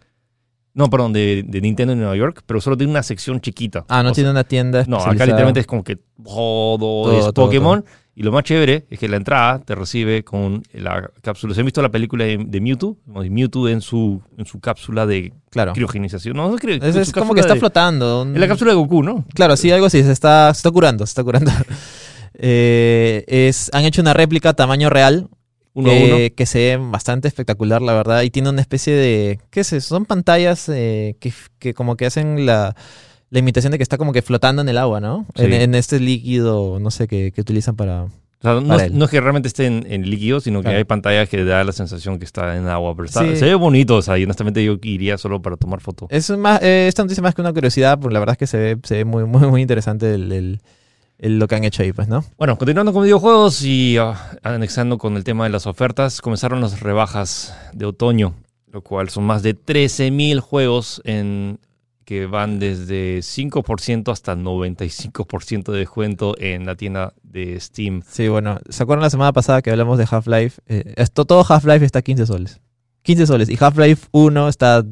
No, 0.74 0.90
perdón, 0.90 1.12
de, 1.12 1.44
de 1.46 1.60
Nintendo 1.60 1.92
en 1.92 2.00
Nueva 2.00 2.16
York, 2.16 2.42
pero 2.46 2.60
solo 2.60 2.76
tiene 2.76 2.90
una 2.90 3.02
sección 3.04 3.40
chiquita. 3.40 3.84
Ah, 3.88 4.02
no 4.02 4.10
O 4.10 4.12
tiene 4.12 4.30
una 4.30 4.42
tienda 4.44 4.84
No, 4.88 4.96
acá 4.98 5.24
literalmente 5.24 5.60
es 5.60 5.66
como 5.66 5.84
que 5.84 5.96
todo, 5.96 6.78
Todo, 6.78 7.12
es 7.28 7.32
todo, 7.32 7.46
Pokémon. 7.46 7.84
Y 8.16 8.22
lo 8.22 8.30
más 8.30 8.44
chévere 8.44 8.86
es 8.90 8.98
que 9.00 9.08
la 9.08 9.16
entrada 9.16 9.58
te 9.60 9.74
recibe 9.74 10.22
con 10.22 10.62
la 10.72 11.10
cápsula. 11.20 11.52
¿Se 11.54 11.60
han 11.60 11.66
visto 11.66 11.82
la 11.82 11.88
película 11.90 12.24
de, 12.24 12.38
de 12.46 12.60
Mewtwo? 12.60 12.96
Mewtwo 13.06 13.68
en 13.68 13.80
su, 13.80 14.20
en 14.38 14.46
su 14.46 14.60
cápsula 14.60 15.04
de 15.06 15.32
Claro. 15.50 15.72
criogenización. 15.72 16.36
No, 16.36 16.48
no 16.48 16.56
creo. 16.56 16.76
Es, 16.82 16.94
es 16.94 17.12
como 17.12 17.34
que 17.34 17.40
está 17.40 17.54
de- 17.54 17.60
flotando. 17.60 18.22
En 18.22 18.38
la 18.38 18.46
cápsula 18.46 18.70
de 18.70 18.76
Goku, 18.76 19.02
¿no? 19.02 19.24
Claro, 19.34 19.56
sí, 19.56 19.70
algo 19.72 19.86
así, 19.86 20.02
se 20.04 20.12
está, 20.12 20.52
se 20.54 20.58
está 20.58 20.70
curando, 20.70 21.04
se 21.06 21.10
está 21.10 21.24
curando. 21.24 21.50
Eh, 22.36 23.24
es, 23.28 23.70
han 23.72 23.84
hecho 23.84 24.00
una 24.02 24.12
réplica 24.12 24.54
tamaño 24.54 24.90
real 24.90 25.28
Uno 25.74 25.90
a 25.90 25.94
uno. 25.94 26.16
que 26.36 26.46
se 26.46 26.58
ve 26.58 26.76
bastante 26.80 27.28
espectacular, 27.28 27.82
la 27.82 27.92
verdad. 27.94 28.22
Y 28.22 28.30
tiene 28.30 28.48
una 28.48 28.60
especie 28.60 28.92
de. 28.94 29.38
¿Qué 29.50 29.60
es 29.60 29.72
eso? 29.72 29.88
Son 29.88 30.06
pantallas 30.06 30.68
eh, 30.68 31.16
que, 31.20 31.32
que 31.58 31.74
como 31.74 31.96
que 31.96 32.06
hacen 32.06 32.46
la, 32.46 32.74
la 33.30 33.38
imitación 33.38 33.72
de 33.72 33.78
que 33.78 33.82
está 33.82 33.98
como 33.98 34.12
que 34.12 34.22
flotando 34.22 34.62
en 34.62 34.68
el 34.68 34.78
agua, 34.78 35.00
¿no? 35.00 35.26
Sí. 35.34 35.44
En, 35.44 35.52
en 35.52 35.74
este 35.74 35.98
líquido, 36.00 36.78
no 36.80 36.90
sé, 36.90 37.08
que, 37.08 37.32
que 37.32 37.40
utilizan 37.40 37.74
para. 37.76 38.04
O 38.04 38.10
sea, 38.46 38.60
no, 38.60 38.76
es- 38.76 38.82
él. 38.82 38.98
no 38.98 39.06
es 39.06 39.10
que 39.10 39.20
realmente 39.20 39.48
esté 39.48 39.64
en, 39.66 39.86
en 39.90 40.08
líquido, 40.08 40.38
sino 40.38 40.62
que 40.62 40.68
hay 40.68 40.84
pantallas 40.84 41.28
que 41.30 41.42
da 41.44 41.64
la 41.64 41.72
sensación 41.72 42.18
que 42.18 42.26
está 42.26 42.56
en 42.56 42.68
agua. 42.68 42.94
Pero 42.94 43.06
está- 43.06 43.20
Sí. 43.24 43.36
se 43.36 43.46
ve 43.46 43.54
bonito, 43.54 43.96
o 43.96 44.02
sea, 44.02 44.18
y 44.18 44.24
honestamente 44.24 44.62
yo 44.62 44.76
iría 44.82 45.16
solo 45.18 45.40
para 45.42 45.56
tomar 45.56 45.80
foto. 45.80 46.06
Es 46.10 46.28
más, 46.30 46.62
eh, 46.62 46.86
esta 46.86 47.02
noticia 47.02 47.22
más 47.22 47.34
que 47.34 47.40
una 47.40 47.52
curiosidad, 47.54 47.98
porque 47.98 48.12
la 48.12 48.20
verdad 48.20 48.34
es 48.34 48.38
que 48.38 48.46
se 48.46 48.58
ve, 48.58 48.78
se 48.84 48.96
ve 48.96 49.04
muy, 49.06 49.24
muy, 49.24 49.48
muy 49.48 49.62
interesante 49.62 50.14
el- 50.14 50.60
lo 51.18 51.48
que 51.48 51.54
han 51.54 51.64
hecho 51.64 51.82
ahí, 51.82 51.92
pues, 51.92 52.08
¿no? 52.08 52.24
Bueno, 52.36 52.56
continuando 52.58 52.92
con 52.92 53.04
videojuegos 53.04 53.62
y 53.62 53.96
ah, 53.98 54.38
anexando 54.42 54.98
con 54.98 55.16
el 55.16 55.24
tema 55.24 55.44
de 55.44 55.50
las 55.50 55.66
ofertas, 55.66 56.20
comenzaron 56.20 56.60
las 56.60 56.80
rebajas 56.80 57.56
de 57.72 57.86
otoño, 57.86 58.34
lo 58.70 58.82
cual 58.82 59.08
son 59.10 59.24
más 59.24 59.42
de 59.42 59.56
13.000 59.56 60.40
juegos 60.40 61.00
en, 61.04 61.58
que 62.04 62.26
van 62.26 62.58
desde 62.58 63.18
5% 63.18 64.12
hasta 64.12 64.36
95% 64.36 65.72
de 65.72 65.78
descuento 65.78 66.34
en 66.38 66.66
la 66.66 66.76
tienda 66.76 67.14
de 67.22 67.58
Steam. 67.60 68.02
Sí, 68.06 68.28
bueno, 68.28 68.58
¿se 68.68 68.82
acuerdan 68.82 69.02
la 69.04 69.10
semana 69.10 69.32
pasada 69.32 69.62
que 69.62 69.70
hablamos 69.70 69.98
de 69.98 70.06
Half-Life? 70.10 70.60
Eh, 70.66 70.94
esto, 70.96 71.24
todo 71.24 71.44
Half-Life 71.48 71.84
está 71.84 72.00
a 72.00 72.02
15 72.02 72.26
soles. 72.26 72.60
15 73.02 73.26
soles. 73.26 73.48
Y 73.48 73.56
Half-Life 73.58 74.08
1 74.12 74.48
está 74.48 74.84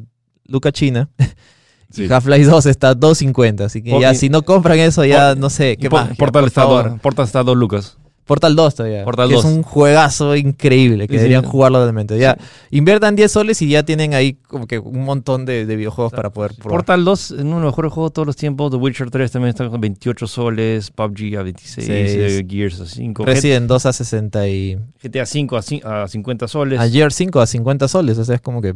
Luca 0.45 0.71
China. 0.71 1.09
Sí. 1.93 2.07
Half-Life 2.11 2.45
2 2.49 2.65
está 2.65 2.95
2.50. 2.95 3.65
Así 3.65 3.81
que 3.83 3.91
Por- 3.91 4.01
ya, 4.01 4.13
si 4.15 4.29
no 4.29 4.41
compran 4.41 4.79
eso, 4.79 5.05
ya 5.05 5.35
no 5.35 5.49
sé. 5.49 5.77
¿Qué 5.77 5.89
Por- 5.89 5.99
más? 6.07 6.17
Portal, 6.17 6.41
por 6.41 6.47
está 6.47 6.63
do- 6.63 6.97
Portal 7.01 7.25
está 7.25 7.39
a 7.39 7.43
2 7.43 7.55
lucas. 7.55 7.97
Portal 8.25 8.55
2 8.55 8.75
todavía. 8.75 9.03
Portal 9.03 9.27
que 9.27 9.35
2. 9.35 9.43
Es 9.45 9.51
un 9.51 9.63
juegazo 9.63 10.33
increíble. 10.37 11.07
Que 11.07 11.15
Sí, 11.15 11.17
sí. 11.17 11.23
deberían 11.23 11.43
jugarlo 11.43 11.79
realmente. 11.81 12.17
Ya, 12.17 12.37
inviertan 12.71 13.17
10 13.17 13.29
soles 13.29 13.61
y 13.61 13.67
ya 13.67 13.83
tienen 13.83 14.13
ahí 14.13 14.37
como 14.47 14.65
que 14.65 14.79
un 14.79 15.03
montón 15.03 15.43
de, 15.45 15.65
de 15.65 15.75
videojuegos 15.75 16.13
para 16.13 16.29
poder 16.29 16.53
probar. 16.55 16.77
Portal 16.77 17.03
2 17.03 17.31
es 17.31 17.31
uno 17.41 17.57
de 17.57 17.61
los 17.63 17.71
mejores 17.73 17.91
juegos 17.91 18.11
de 18.11 18.13
todos 18.13 18.25
los 18.25 18.37
tiempos. 18.37 18.71
The 18.71 18.77
Witcher 18.77 19.11
3 19.11 19.29
también 19.29 19.49
está 19.49 19.67
con 19.69 19.81
28 19.81 20.25
soles. 20.25 20.89
PUBG 20.91 21.37
a 21.37 21.43
26. 21.43 21.85
Sí, 21.85 21.91
eh, 21.93 22.29
sí. 22.39 22.47
Gears 22.49 22.79
a 22.79 22.85
5. 22.85 23.25
Resident 23.25 23.67
2 23.67 23.85
a 23.85 23.91
60 23.91 24.47
y... 24.47 24.77
GTA 25.03 25.25
5 25.25 25.57
a, 25.83 26.03
a 26.03 26.07
50 26.07 26.47
soles. 26.47 26.79
Ayer 26.79 27.11
5 27.11 27.41
a 27.41 27.45
50 27.45 27.87
soles. 27.89 28.17
O 28.17 28.23
sea, 28.23 28.35
es 28.35 28.41
como 28.41 28.61
que 28.61 28.73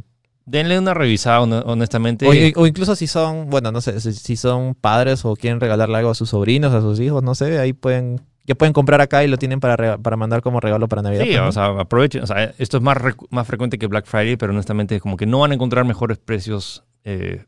Denle 0.50 0.80
una 0.80 0.94
revisada, 0.94 1.42
hon- 1.42 1.62
honestamente. 1.66 2.26
O, 2.56 2.62
o 2.62 2.68
incluso 2.68 2.96
si 2.96 3.06
son, 3.06 3.50
bueno, 3.50 3.72
no 3.74 3.82
sé, 3.82 4.00
si, 4.00 4.38
son 4.38 4.76
padres 4.76 5.26
o 5.26 5.36
quieren 5.36 5.60
regalarle 5.60 5.98
algo 5.98 6.10
a 6.10 6.16
sus 6.16 6.30
sobrinos, 6.30 6.74
a 6.74 6.80
sus 6.80 7.00
hijos, 7.02 7.22
no 7.22 7.36
sé, 7.36 7.60
ahí 7.60 7.74
pueden, 7.74 8.22
ya 8.46 8.56
pueden 8.56 8.72
comprar 8.72 9.02
acá 9.02 9.26
y 9.26 9.28
lo 9.28 9.36
tienen 9.38 9.60
para, 9.60 9.98
para 9.98 10.16
mandar 10.16 10.42
como 10.42 10.62
regalo 10.62 10.88
para 10.88 11.02
Navidad. 11.02 11.24
Sí, 11.26 11.32
pues, 11.32 11.42
¿no? 11.42 11.48
o 11.50 11.52
sea, 11.52 11.66
aprovechen. 11.82 12.24
O 12.24 12.28
sea, 12.28 12.54
esto 12.58 12.78
es 12.78 12.84
más, 12.84 12.98
más 13.30 13.46
frecuente 13.46 13.78
que 13.78 13.88
Black 13.88 14.06
Friday, 14.06 14.38
pero 14.38 14.54
honestamente 14.54 15.02
como 15.02 15.18
que 15.18 15.26
no 15.26 15.40
van 15.40 15.52
a 15.52 15.56
encontrar 15.56 15.84
mejores 15.84 16.18
precios. 16.18 16.84
eh, 17.04 17.44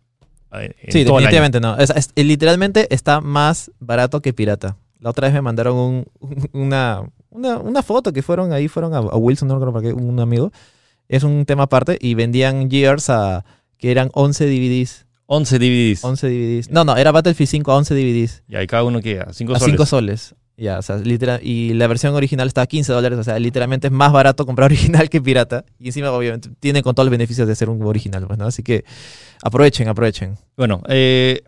en 0.52 0.74
sí, 0.92 1.06
todo 1.06 1.20
el 1.20 1.26
año. 1.28 1.32
definitivamente 1.42 1.60
no. 1.62 1.78
Es- 1.78 1.92
es- 2.16 2.26
literalmente 2.26 2.94
está 2.94 3.22
más 3.22 3.72
barato 3.80 4.22
que 4.22 4.34
pirata. 4.34 4.76
La 5.00 5.12
otra 5.12 5.28
vez 5.28 5.34
me 5.36 5.42
mandaron 5.42 5.78
un, 5.78 6.06
un- 6.20 6.50
una, 6.54 7.04
una, 7.30 7.58
una 7.60 7.82
foto 7.82 8.12
que 8.12 8.22
fueron 8.24 8.52
ahí, 8.52 8.68
fueron 8.68 8.94
a, 8.94 8.98
a 8.98 9.16
Wilson, 9.16 9.48
no 9.48 9.54
recuerdo 9.56 9.74
para 9.74 9.88
qué, 9.88 9.94
un 9.94 10.20
amigo. 10.20 10.52
Es 11.10 11.24
un 11.24 11.46
tema 11.46 11.64
aparte 11.64 11.98
y 12.00 12.14
vendían 12.14 12.70
Gears 12.70 13.10
a 13.10 13.44
que 13.78 13.92
eran 13.92 14.10
11 14.14 14.46
DVDs. 14.46 15.08
11 15.26 15.60
DVDs. 15.60 16.04
11 16.04 16.28
DVDs. 16.28 16.70
No, 16.70 16.86
no, 16.86 16.96
era 16.96 17.12
Battlefield 17.12 17.50
5 17.50 17.72
a 17.72 17.76
11 17.78 17.96
DVDs. 17.96 18.44
Y 18.48 18.56
ahí 18.56 18.68
cada 18.68 18.84
uno 18.84 19.02
que 19.02 19.20
a 19.20 19.34
5 19.34 19.54
A 19.54 19.60
soles. 19.60 19.74
5 19.74 19.86
soles. 19.86 20.36
Ya, 20.56 20.78
o 20.78 20.82
sea, 20.82 20.98
literal, 20.98 21.40
y 21.42 21.74
la 21.74 21.88
versión 21.88 22.14
original 22.16 22.46
está 22.48 22.64
a 22.64 22.68
15 22.68 22.92
dólares, 22.92 23.18
o 23.18 23.24
sea, 23.24 23.40
literalmente 23.40 23.88
es 23.88 23.94
más 23.94 24.12
barato 24.12 24.46
comprar 24.46 24.66
original 24.72 25.10
que 25.10 25.22
pirata. 25.22 25.64
Y 25.80 25.88
encima, 25.88 26.12
obviamente, 26.12 26.50
tiene 26.60 26.84
con 26.84 26.96
todos 26.96 27.06
los 27.06 27.12
beneficios 27.12 27.48
de 27.48 27.56
ser 27.56 27.70
un 27.70 27.82
original, 27.84 28.28
pues, 28.28 28.38
¿no? 28.38 28.46
Así 28.46 28.62
que 28.62 28.84
aprovechen, 29.42 29.88
aprovechen. 29.88 30.38
Bueno, 30.58 30.84
eh, 30.90 31.42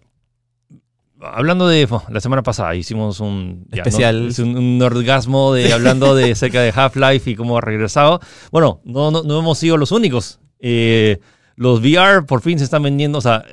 hablando 1.21 1.67
de 1.67 1.87
la 2.09 2.19
semana 2.19 2.43
pasada 2.43 2.75
hicimos 2.75 3.19
un 3.19 3.65
ya, 3.71 3.83
Especial. 3.83 4.23
¿no? 4.23 4.29
Es 4.29 4.39
un, 4.39 4.57
un 4.57 4.81
orgasmo 4.81 5.53
de 5.53 5.73
hablando 5.73 6.15
de 6.15 6.35
cerca 6.35 6.61
de 6.61 6.73
Half-Life 6.75 7.31
y 7.31 7.35
cómo 7.35 7.57
ha 7.57 7.61
regresado. 7.61 8.19
Bueno, 8.51 8.81
no, 8.83 9.11
no, 9.11 9.23
no 9.23 9.39
hemos 9.39 9.57
sido 9.57 9.77
los 9.77 9.91
únicos. 9.91 10.39
Eh, 10.59 11.19
los 11.55 11.79
VR 11.79 12.25
por 12.25 12.41
fin 12.41 12.57
se 12.57 12.65
están 12.65 12.83
vendiendo. 12.83 13.17
O 13.17 13.21
sea, 13.21 13.43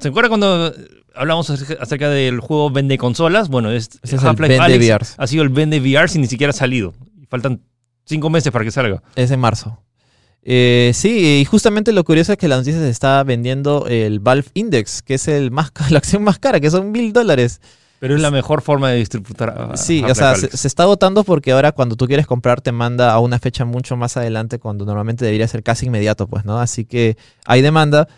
¿se 0.00 0.08
acuerdan 0.08 0.30
cuando 0.30 0.72
hablamos 1.14 1.50
acerca 1.50 1.82
acerca 1.82 2.08
del 2.08 2.40
juego 2.40 2.70
vende 2.70 2.98
consolas? 2.98 3.48
Bueno, 3.48 3.70
es, 3.70 3.90
es 4.02 4.12
el 4.12 4.20
Half-Life 4.20 4.58
vende 4.58 4.74
Alyx 4.74 4.88
VRs. 4.88 5.14
ha 5.18 5.26
sido 5.26 5.42
el 5.42 5.48
vende 5.50 5.80
VR 5.80 6.08
sin 6.08 6.22
ni 6.22 6.28
siquiera 6.28 6.50
ha 6.50 6.54
salido. 6.54 6.94
Faltan 7.28 7.62
cinco 8.04 8.30
meses 8.30 8.52
para 8.52 8.64
que 8.64 8.70
salga. 8.70 9.02
Es 9.16 9.30
en 9.30 9.40
marzo. 9.40 9.82
Eh, 10.44 10.90
sí, 10.94 11.40
y 11.40 11.44
justamente 11.44 11.92
lo 11.92 12.02
curioso 12.04 12.32
es 12.32 12.38
que 12.38 12.48
la 12.48 12.56
noticia 12.56 12.80
se 12.80 12.88
está 12.90 13.22
vendiendo 13.22 13.86
el 13.86 14.18
Valve 14.20 14.46
Index, 14.54 15.02
que 15.02 15.14
es 15.14 15.28
el 15.28 15.50
más, 15.50 15.72
la 15.90 15.98
acción 15.98 16.22
más 16.24 16.38
cara, 16.38 16.58
que 16.60 16.70
son 16.70 16.90
mil 16.90 17.12
dólares. 17.12 17.60
Pero 18.00 18.16
es 18.16 18.20
la 18.20 18.32
mejor 18.32 18.62
forma 18.62 18.90
de 18.90 18.96
distribuir. 18.96 19.36
Sí, 19.76 20.02
o 20.02 20.12
sea, 20.16 20.34
se, 20.34 20.56
se 20.56 20.66
está 20.66 20.86
votando 20.86 21.22
porque 21.22 21.52
ahora 21.52 21.70
cuando 21.70 21.94
tú 21.94 22.08
quieres 22.08 22.26
comprar 22.26 22.60
te 22.60 22.72
manda 22.72 23.12
a 23.12 23.20
una 23.20 23.38
fecha 23.38 23.64
mucho 23.64 23.96
más 23.96 24.16
adelante 24.16 24.58
cuando 24.58 24.84
normalmente 24.84 25.24
debería 25.24 25.46
ser 25.46 25.62
casi 25.62 25.86
inmediato, 25.86 26.26
pues, 26.26 26.44
¿no? 26.44 26.58
Así 26.58 26.84
que 26.84 27.16
hay 27.44 27.62
demanda, 27.62 28.08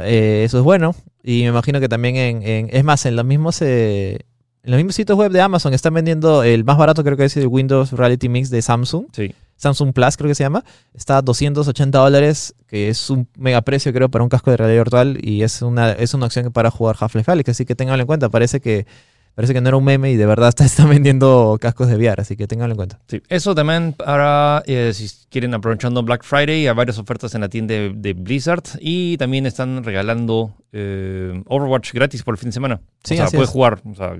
eh, 0.00 0.42
eso 0.44 0.58
es 0.58 0.64
bueno. 0.64 0.96
Y 1.22 1.42
me 1.42 1.48
imagino 1.50 1.78
que 1.78 1.88
también 1.88 2.16
en, 2.16 2.42
en- 2.42 2.68
es 2.72 2.82
más, 2.82 3.06
en 3.06 3.14
los 3.14 3.24
mismos 3.24 3.62
eh, 3.62 4.18
en 4.64 4.70
los 4.72 4.78
mismos 4.78 4.96
sitios 4.96 5.16
web 5.16 5.30
de 5.30 5.40
Amazon 5.40 5.74
están 5.74 5.94
vendiendo 5.94 6.42
el 6.42 6.64
más 6.64 6.76
barato 6.76 7.04
creo 7.04 7.16
que 7.16 7.26
es 7.26 7.36
el 7.36 7.46
Windows 7.46 7.92
Reality 7.92 8.28
Mix 8.28 8.50
de 8.50 8.62
Samsung, 8.62 9.06
Sí. 9.12 9.32
Samsung 9.60 9.92
Plus 9.92 10.16
creo 10.16 10.28
que 10.28 10.34
se 10.34 10.42
llama, 10.42 10.64
está 10.94 11.18
a 11.18 11.22
280 11.22 11.98
dólares, 11.98 12.54
que 12.66 12.88
es 12.88 13.10
un 13.10 13.28
mega 13.36 13.60
precio 13.60 13.92
creo 13.92 14.08
para 14.08 14.24
un 14.24 14.30
casco 14.30 14.50
de 14.50 14.56
realidad 14.56 14.80
virtual 14.80 15.18
y 15.22 15.42
es 15.42 15.62
una, 15.62 15.92
es 15.92 16.14
una 16.14 16.26
opción 16.26 16.50
para 16.50 16.70
jugar 16.70 16.96
Half-Life 16.98 17.30
Alyx, 17.30 17.50
así 17.50 17.64
que 17.64 17.74
ténganlo 17.74 18.02
en 18.02 18.06
cuenta, 18.06 18.28
parece 18.28 18.60
que 18.60 18.86
Parece 19.34 19.54
que 19.54 19.60
no 19.60 19.68
era 19.68 19.76
un 19.76 19.84
meme 19.84 20.10
y 20.10 20.16
de 20.16 20.26
verdad 20.26 20.48
está, 20.50 20.64
están 20.64 20.90
vendiendo 20.90 21.56
cascos 21.60 21.88
de 21.88 21.96
VR, 21.96 22.20
así 22.20 22.36
que 22.36 22.46
ténganlo 22.46 22.72
en 22.72 22.76
cuenta. 22.76 23.00
Sí, 23.06 23.22
eso 23.28 23.54
también 23.54 23.92
para 23.92 24.62
eh, 24.66 24.92
si 24.92 25.08
quieren 25.30 25.54
aprovechando 25.54 26.02
Black 26.02 26.24
Friday, 26.24 26.66
hay 26.66 26.74
varias 26.74 26.98
ofertas 26.98 27.34
en 27.34 27.42
la 27.42 27.48
tienda 27.48 27.74
de, 27.74 27.92
de 27.94 28.12
Blizzard 28.12 28.64
y 28.80 29.16
también 29.16 29.46
están 29.46 29.82
regalando 29.84 30.54
eh, 30.72 31.42
Overwatch 31.46 31.92
gratis 31.92 32.22
por 32.22 32.34
el 32.34 32.38
fin 32.38 32.50
de 32.50 32.54
semana. 32.54 32.80
Sí, 33.04 33.14
o 33.14 33.16
sea, 33.16 33.26
puedes 33.28 33.48
es. 33.48 33.52
jugar 33.52 33.80
o 33.84 33.94
sea, 33.94 34.16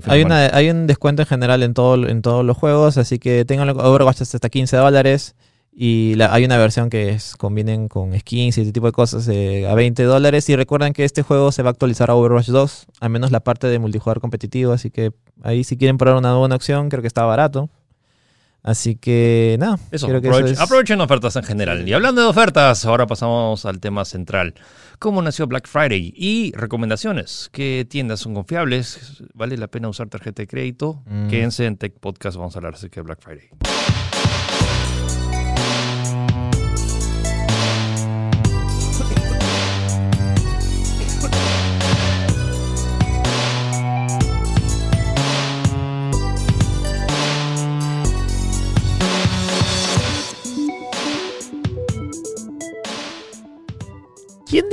por 0.00 0.12
Hay, 0.12 0.22
una, 0.22 0.46
hay 0.56 0.70
un 0.70 0.86
descuento 0.86 1.22
en 1.22 1.26
general 1.28 1.62
en, 1.62 1.74
todo, 1.74 2.06
en 2.08 2.22
todos 2.22 2.44
los 2.44 2.56
juegos, 2.56 2.98
así 2.98 3.18
que 3.18 3.44
ténganlo. 3.44 3.72
Overwatch 3.74 4.20
hasta 4.22 4.48
15 4.48 4.76
dólares 4.76 5.34
y 5.76 6.14
la- 6.14 6.32
hay 6.32 6.44
una 6.44 6.56
versión 6.58 6.88
que 6.90 7.10
es, 7.10 7.34
convienen 7.36 7.88
con 7.88 8.16
skins 8.18 8.58
y 8.58 8.60
este 8.60 8.72
tipo 8.72 8.86
de 8.86 8.92
cosas 8.92 9.26
eh, 9.28 9.66
a 9.68 9.74
20 9.74 10.02
dólares. 10.04 10.48
Y 10.48 10.56
recuerden 10.56 10.92
que 10.92 11.04
este 11.04 11.22
juego 11.22 11.50
se 11.52 11.62
va 11.62 11.70
a 11.70 11.72
actualizar 11.72 12.10
a 12.10 12.14
Overwatch 12.14 12.48
2, 12.48 12.86
al 13.00 13.10
menos 13.10 13.30
la 13.30 13.40
parte 13.40 13.66
de 13.66 13.78
multijugador 13.78 14.20
competitivo, 14.20 14.72
así 14.72 14.90
que 14.90 15.12
ahí 15.42 15.64
si 15.64 15.76
quieren 15.76 15.98
probar 15.98 16.18
una 16.18 16.34
buena 16.36 16.54
opción, 16.56 16.88
creo 16.90 17.00
que 17.02 17.08
está 17.08 17.24
barato. 17.24 17.70
Así 18.64 18.96
que 18.96 19.56
nada, 19.60 19.78
Eso, 19.92 20.08
creo 20.08 20.20
que 20.22 20.28
aprovechen, 20.28 20.52
eso 20.54 20.62
es- 20.62 20.66
aprovechen 20.66 21.00
ofertas 21.02 21.36
en 21.36 21.44
general. 21.44 21.86
Y 21.86 21.92
hablando 21.92 22.22
de 22.22 22.26
ofertas, 22.28 22.84
ahora 22.86 23.06
pasamos 23.06 23.64
al 23.66 23.78
tema 23.78 24.04
central. 24.06 24.54
¿Cómo 24.98 25.20
nació 25.20 25.46
Black 25.46 25.68
Friday? 25.68 26.14
Y 26.16 26.52
recomendaciones. 26.56 27.50
¿Qué 27.52 27.86
tiendas 27.88 28.20
son 28.20 28.32
confiables? 28.34 29.22
¿Vale 29.34 29.58
la 29.58 29.68
pena 29.68 29.88
usar 29.88 30.08
tarjeta 30.08 30.40
de 30.42 30.46
crédito? 30.46 31.02
Mm. 31.06 31.28
Quédense 31.28 31.66
en 31.66 31.76
Tech 31.76 31.92
Podcast, 32.00 32.38
vamos 32.38 32.56
a 32.56 32.58
hablar 32.58 32.74
acerca 32.74 32.96
de 33.00 33.02
Black 33.02 33.20
Friday. 33.20 33.48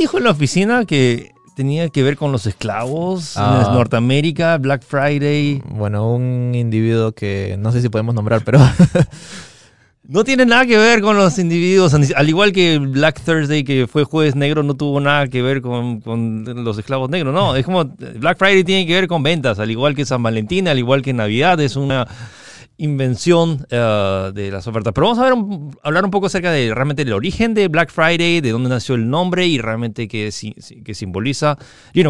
Dijo 0.01 0.17
en 0.17 0.23
la 0.25 0.31
oficina 0.31 0.85
que 0.85 1.31
tenía 1.55 1.89
que 1.89 2.01
ver 2.03 2.17
con 2.17 2.31
los 2.31 2.45
esclavos 2.47 3.33
Ah. 3.37 3.65
en 3.67 3.73
Norteamérica, 3.73 4.57
Black 4.57 4.83
Friday? 4.83 5.61
Bueno, 5.69 6.13
un 6.13 6.53
individuo 6.55 7.11
que 7.11 7.55
no 7.59 7.71
sé 7.71 7.81
si 7.81 7.89
podemos 7.89 8.15
nombrar, 8.15 8.43
pero 8.43 8.59
No 10.03 10.23
tiene 10.25 10.45
nada 10.45 10.65
que 10.65 10.77
ver 10.77 10.99
con 11.01 11.15
los 11.15 11.37
individuos, 11.39 11.93
al 11.93 12.27
igual 12.27 12.51
que 12.51 12.79
Black 12.79 13.21
Thursday, 13.23 13.63
que 13.63 13.87
fue 13.87 14.03
jueves 14.03 14.35
negro, 14.35 14.61
no 14.61 14.73
tuvo 14.73 14.99
nada 14.99 15.27
que 15.27 15.41
ver 15.41 15.61
con, 15.61 16.01
con 16.01 16.43
los 16.65 16.77
esclavos 16.77 17.09
negros. 17.09 17.33
No, 17.33 17.55
es 17.55 17.63
como 17.63 17.85
Black 17.85 18.37
Friday 18.37 18.63
tiene 18.65 18.85
que 18.85 18.93
ver 18.93 19.07
con 19.07 19.23
ventas, 19.23 19.59
al 19.59 19.71
igual 19.71 19.95
que 19.95 20.03
San 20.03 20.21
Valentín, 20.21 20.67
al 20.67 20.79
igual 20.79 21.01
que 21.01 21.13
Navidad, 21.13 21.61
es 21.61 21.77
una 21.77 22.07
invención 22.83 23.65
eh, 23.69 24.31
de 24.33 24.51
las 24.51 24.65
ofertas. 24.67 24.93
Pero 24.93 25.07
vamos 25.07 25.19
a 25.19 25.23
ver 25.23 25.33
un- 25.33 25.75
hablar 25.83 26.03
un 26.05 26.11
poco 26.11 26.25
acerca 26.27 26.51
de 26.51 26.73
realmente 26.73 27.03
el 27.03 27.13
origen 27.13 27.53
de 27.53 27.67
Black 27.67 27.91
Friday, 27.91 28.41
de 28.41 28.51
dónde 28.51 28.69
nació 28.69 28.95
el 28.95 29.09
nombre 29.09 29.45
y 29.47 29.57
realmente 29.59 30.07
qué, 30.07 30.29
qué 30.83 30.93
simboliza. 30.95 31.57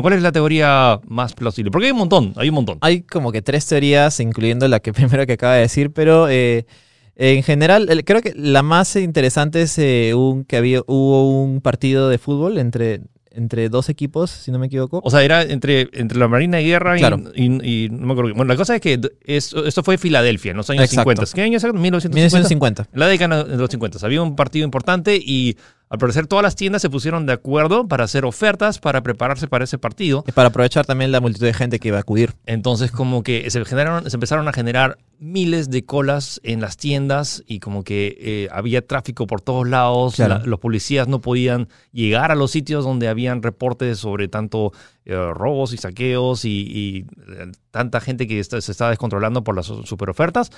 ¿cuál 0.01 0.13
es 0.13 0.21
la 0.21 0.31
teoría 0.31 0.99
más 1.07 1.33
plausible? 1.33 1.71
Porque 1.71 1.87
hay 1.87 1.91
un 1.91 1.97
montón, 1.99 2.33
hay 2.37 2.49
un 2.49 2.55
montón. 2.55 2.77
Hay 2.81 3.01
como 3.01 3.31
que 3.31 3.41
tres 3.41 3.65
teorías, 3.67 4.19
incluyendo 4.19 4.67
la 4.67 4.79
que 4.79 4.93
primero 4.93 5.25
que 5.25 5.33
acaba 5.33 5.55
de 5.55 5.61
decir, 5.61 5.91
pero 5.91 6.29
eh, 6.29 6.65
en 7.15 7.43
general 7.43 7.87
creo 8.05 8.21
que 8.21 8.33
la 8.35 8.63
más 8.63 8.95
interesante 8.95 9.61
es 9.63 9.77
eh, 9.77 10.13
que 10.47 10.57
había, 10.57 10.81
hubo 10.87 11.43
un 11.43 11.61
partido 11.61 12.09
de 12.09 12.17
fútbol 12.17 12.57
entre, 12.57 13.01
entre 13.33 13.69
dos 13.69 13.89
equipos, 13.89 14.29
si 14.29 14.51
no 14.51 14.59
me 14.59 14.67
equivoco. 14.67 15.01
O 15.03 15.09
sea, 15.09 15.23
era 15.23 15.41
entre, 15.43 15.89
entre 15.93 16.17
la 16.19 16.27
Marina 16.27 16.57
de 16.57 16.63
Guerra 16.63 16.97
y- 16.97 16.99
Claro. 16.99 17.21
y, 17.35 17.85
y 17.85 17.89
no 17.89 18.07
me 18.07 18.13
acuerdo. 18.13 18.33
Bueno, 18.35 18.45
la 18.51 18.57
cosa 18.57 18.75
es 18.75 18.81
que 18.81 18.99
es- 19.25 19.53
esto 19.53 19.83
fue 19.83 19.97
Filadelfia 19.97 20.51
en 20.51 20.57
los 20.57 20.69
años 20.69 20.83
Exacto. 20.83 21.11
50. 21.11 21.35
¿Qué 21.35 21.41
año 21.41 21.57
es? 21.57 21.63
1950. 21.63 22.15
1950. 22.15 22.87
En 22.93 22.99
la 22.99 23.07
década 23.07 23.43
de 23.43 23.57
los 23.57 23.69
50. 23.69 23.99
Había 24.05 24.21
un 24.21 24.35
partido 24.35 24.65
importante 24.65 25.15
y 25.15 25.57
al 25.91 25.97
parecer 25.99 26.25
todas 26.25 26.41
las 26.41 26.55
tiendas 26.55 26.81
se 26.81 26.89
pusieron 26.89 27.25
de 27.25 27.33
acuerdo 27.33 27.87
para 27.87 28.05
hacer 28.05 28.25
ofertas 28.25 28.79
para 28.79 29.01
prepararse 29.03 29.47
para 29.47 29.65
ese 29.65 29.77
partido. 29.77 30.23
Para 30.33 30.47
aprovechar 30.47 30.85
también 30.85 31.11
la 31.11 31.19
multitud 31.19 31.45
de 31.45 31.53
gente 31.53 31.79
que 31.79 31.89
iba 31.89 31.97
a 31.97 32.01
acudir. 32.01 32.33
Entonces 32.45 32.91
como 32.91 33.21
que 33.23 33.47
se, 33.51 33.63
generaron, 33.65 34.09
se 34.09 34.15
empezaron 34.15 34.47
a 34.47 34.53
generar 34.53 34.97
miles 35.19 35.69
de 35.69 35.85
colas 35.85 36.39
en 36.43 36.61
las 36.61 36.77
tiendas 36.77 37.43
y 37.45 37.59
como 37.59 37.83
que 37.83 38.17
eh, 38.19 38.47
había 38.51 38.87
tráfico 38.87 39.27
por 39.27 39.41
todos 39.41 39.67
lados. 39.67 40.15
Claro. 40.15 40.39
La- 40.39 40.45
los 40.45 40.59
policías 40.59 41.07
no 41.07 41.21
podían 41.21 41.67
llegar 41.91 42.31
a 42.31 42.35
los 42.35 42.49
sitios 42.51 42.83
donde 42.85 43.07
habían 43.07 43.43
reportes 43.43 43.99
sobre 43.99 44.27
tanto 44.29 44.71
eh, 45.05 45.15
robos 45.33 45.73
y 45.73 45.77
saqueos 45.77 46.45
y, 46.45 46.49
y, 46.49 46.97
eh, 47.33 47.51
tanta 47.71 47.99
gente 48.01 48.27
que 48.27 48.39
está- 48.39 48.61
se 48.61 48.71
estaba 48.71 48.89
descontrolando 48.91 49.43
por 49.43 49.55
las 49.55 49.65
super 49.67 50.09
ofertas. 50.09 50.49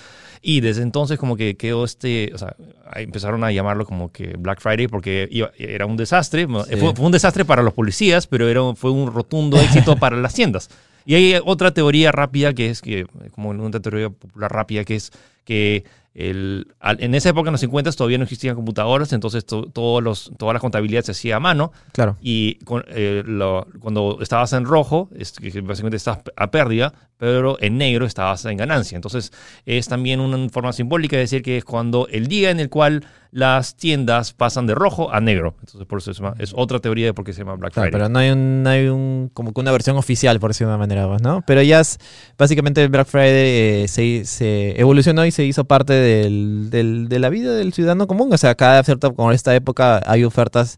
Y 0.41 0.61
desde 0.61 0.81
entonces 0.83 1.17
como 1.17 1.35
que 1.35 1.57
quedó 1.57 1.83
este, 1.85 2.31
o 2.33 2.37
sea, 2.37 2.55
empezaron 2.95 3.43
a 3.43 3.51
llamarlo 3.51 3.85
como 3.85 4.11
que 4.11 4.35
Black 4.37 4.61
Friday 4.61 4.87
porque 4.87 5.22
iba- 5.31 5.51
era 5.57 5.85
un 5.85 5.97
desastre. 5.97 6.45
Sí. 6.45 6.75
Fue, 6.77 6.93
fue 6.95 7.05
un 7.05 7.11
desastre 7.11 7.45
para 7.45 7.61
los 7.63 7.73
policías, 7.73 8.27
pero 8.27 8.47
era, 8.49 8.61
fue 8.75 8.91
un 8.91 9.11
rotundo 9.13 9.59
éxito 9.59 9.95
para 9.99 10.17
las 10.17 10.33
tiendas. 10.33 10.69
Y 11.05 11.15
hay 11.15 11.35
otra 11.43 11.73
teoría 11.73 12.11
rápida 12.11 12.53
que 12.53 12.69
es 12.69 12.81
que, 12.81 13.05
como 13.31 13.49
una 13.49 13.79
teoría 13.81 14.09
popular 14.09 14.51
rápida, 14.51 14.83
que 14.85 14.95
es 14.95 15.11
que 15.43 15.83
el, 16.15 16.67
al- 16.79 17.01
en 17.01 17.15
esa 17.15 17.29
época, 17.29 17.49
en 17.49 17.53
los 17.53 17.61
50, 17.61 17.91
todavía 17.93 18.17
no 18.17 18.23
existían 18.23 18.55
computadoras, 18.55 19.13
entonces 19.13 19.45
to- 19.45 19.65
todos 19.71 20.03
los, 20.03 20.31
toda 20.37 20.53
la 20.53 20.59
contabilidad 20.59 21.03
se 21.03 21.11
hacía 21.11 21.37
a 21.37 21.39
mano. 21.39 21.71
Claro. 21.91 22.17
Y 22.21 22.55
con- 22.65 22.85
eh, 22.89 23.23
lo- 23.25 23.67
cuando 23.79 24.19
estabas 24.21 24.53
en 24.53 24.65
rojo, 24.65 25.09
es 25.17 25.33
básicamente 25.63 25.97
estabas 25.97 26.19
a 26.35 26.51
pérdida, 26.51 26.93
pero 27.17 27.57
en 27.61 27.77
negro 27.77 28.05
estabas 28.05 28.45
en 28.45 28.57
ganancia. 28.57 28.95
Entonces 28.95 29.31
es 29.65 29.87
también 29.87 30.19
una 30.19 30.49
forma 30.49 30.73
simbólica 30.73 31.15
de 31.15 31.21
decir 31.21 31.41
que 31.41 31.57
es 31.57 31.63
cuando 31.65 32.07
el 32.09 32.27
día 32.27 32.51
en 32.51 32.59
el 32.59 32.69
cual 32.69 33.05
las 33.31 33.75
tiendas 33.77 34.31
pasan 34.33 34.67
de 34.67 34.75
rojo 34.75 35.11
a 35.11 35.19
negro. 35.19 35.55
Entonces 35.61 35.87
por 35.87 35.97
eso 35.99 36.11
llama- 36.11 36.35
es 36.37 36.53
otra 36.55 36.77
teoría 36.79 37.07
de 37.07 37.13
por 37.15 37.25
qué 37.25 37.33
se 37.33 37.39
llama 37.39 37.55
Black 37.55 37.73
Claro, 37.73 37.87
Friday. 37.89 37.99
pero 38.07 38.09
no 38.09 38.19
hay 38.19 38.29
un, 38.29 38.61
no 38.61 38.69
hay 38.69 38.87
un, 38.87 39.31
como 39.33 39.53
que 39.53 39.61
una 39.61 39.71
versión 39.71 39.97
oficial, 39.97 40.39
por 40.39 40.51
decirlo 40.51 40.69
de 40.71 40.75
una 40.75 40.85
manera, 40.85 41.07
¿no? 41.19 41.43
Pero 41.47 41.61
ya 41.63 41.79
es, 41.79 41.97
básicamente 42.37 42.83
el 42.83 42.89
Black 42.89 43.07
Friday 43.07 43.83
eh, 43.83 43.85
se, 43.87 44.25
se 44.25 44.79
evolucionó 44.79 45.25
y 45.25 45.31
se 45.31 45.45
hizo 45.45 45.63
parte 45.63 45.93
del, 46.03 46.69
del- 46.69 47.09
de 47.09 47.19
la 47.19 47.29
vida 47.29 47.53
del 47.55 47.73
ciudadano 47.73 48.05
común. 48.07 48.31
O 48.33 48.37
sea, 48.37 48.55
cada 48.55 48.83
cierta, 48.83 49.09
como 49.11 49.31
en 49.31 49.35
esta 49.35 49.55
época, 49.55 50.01
hay 50.05 50.23
ofertas 50.23 50.77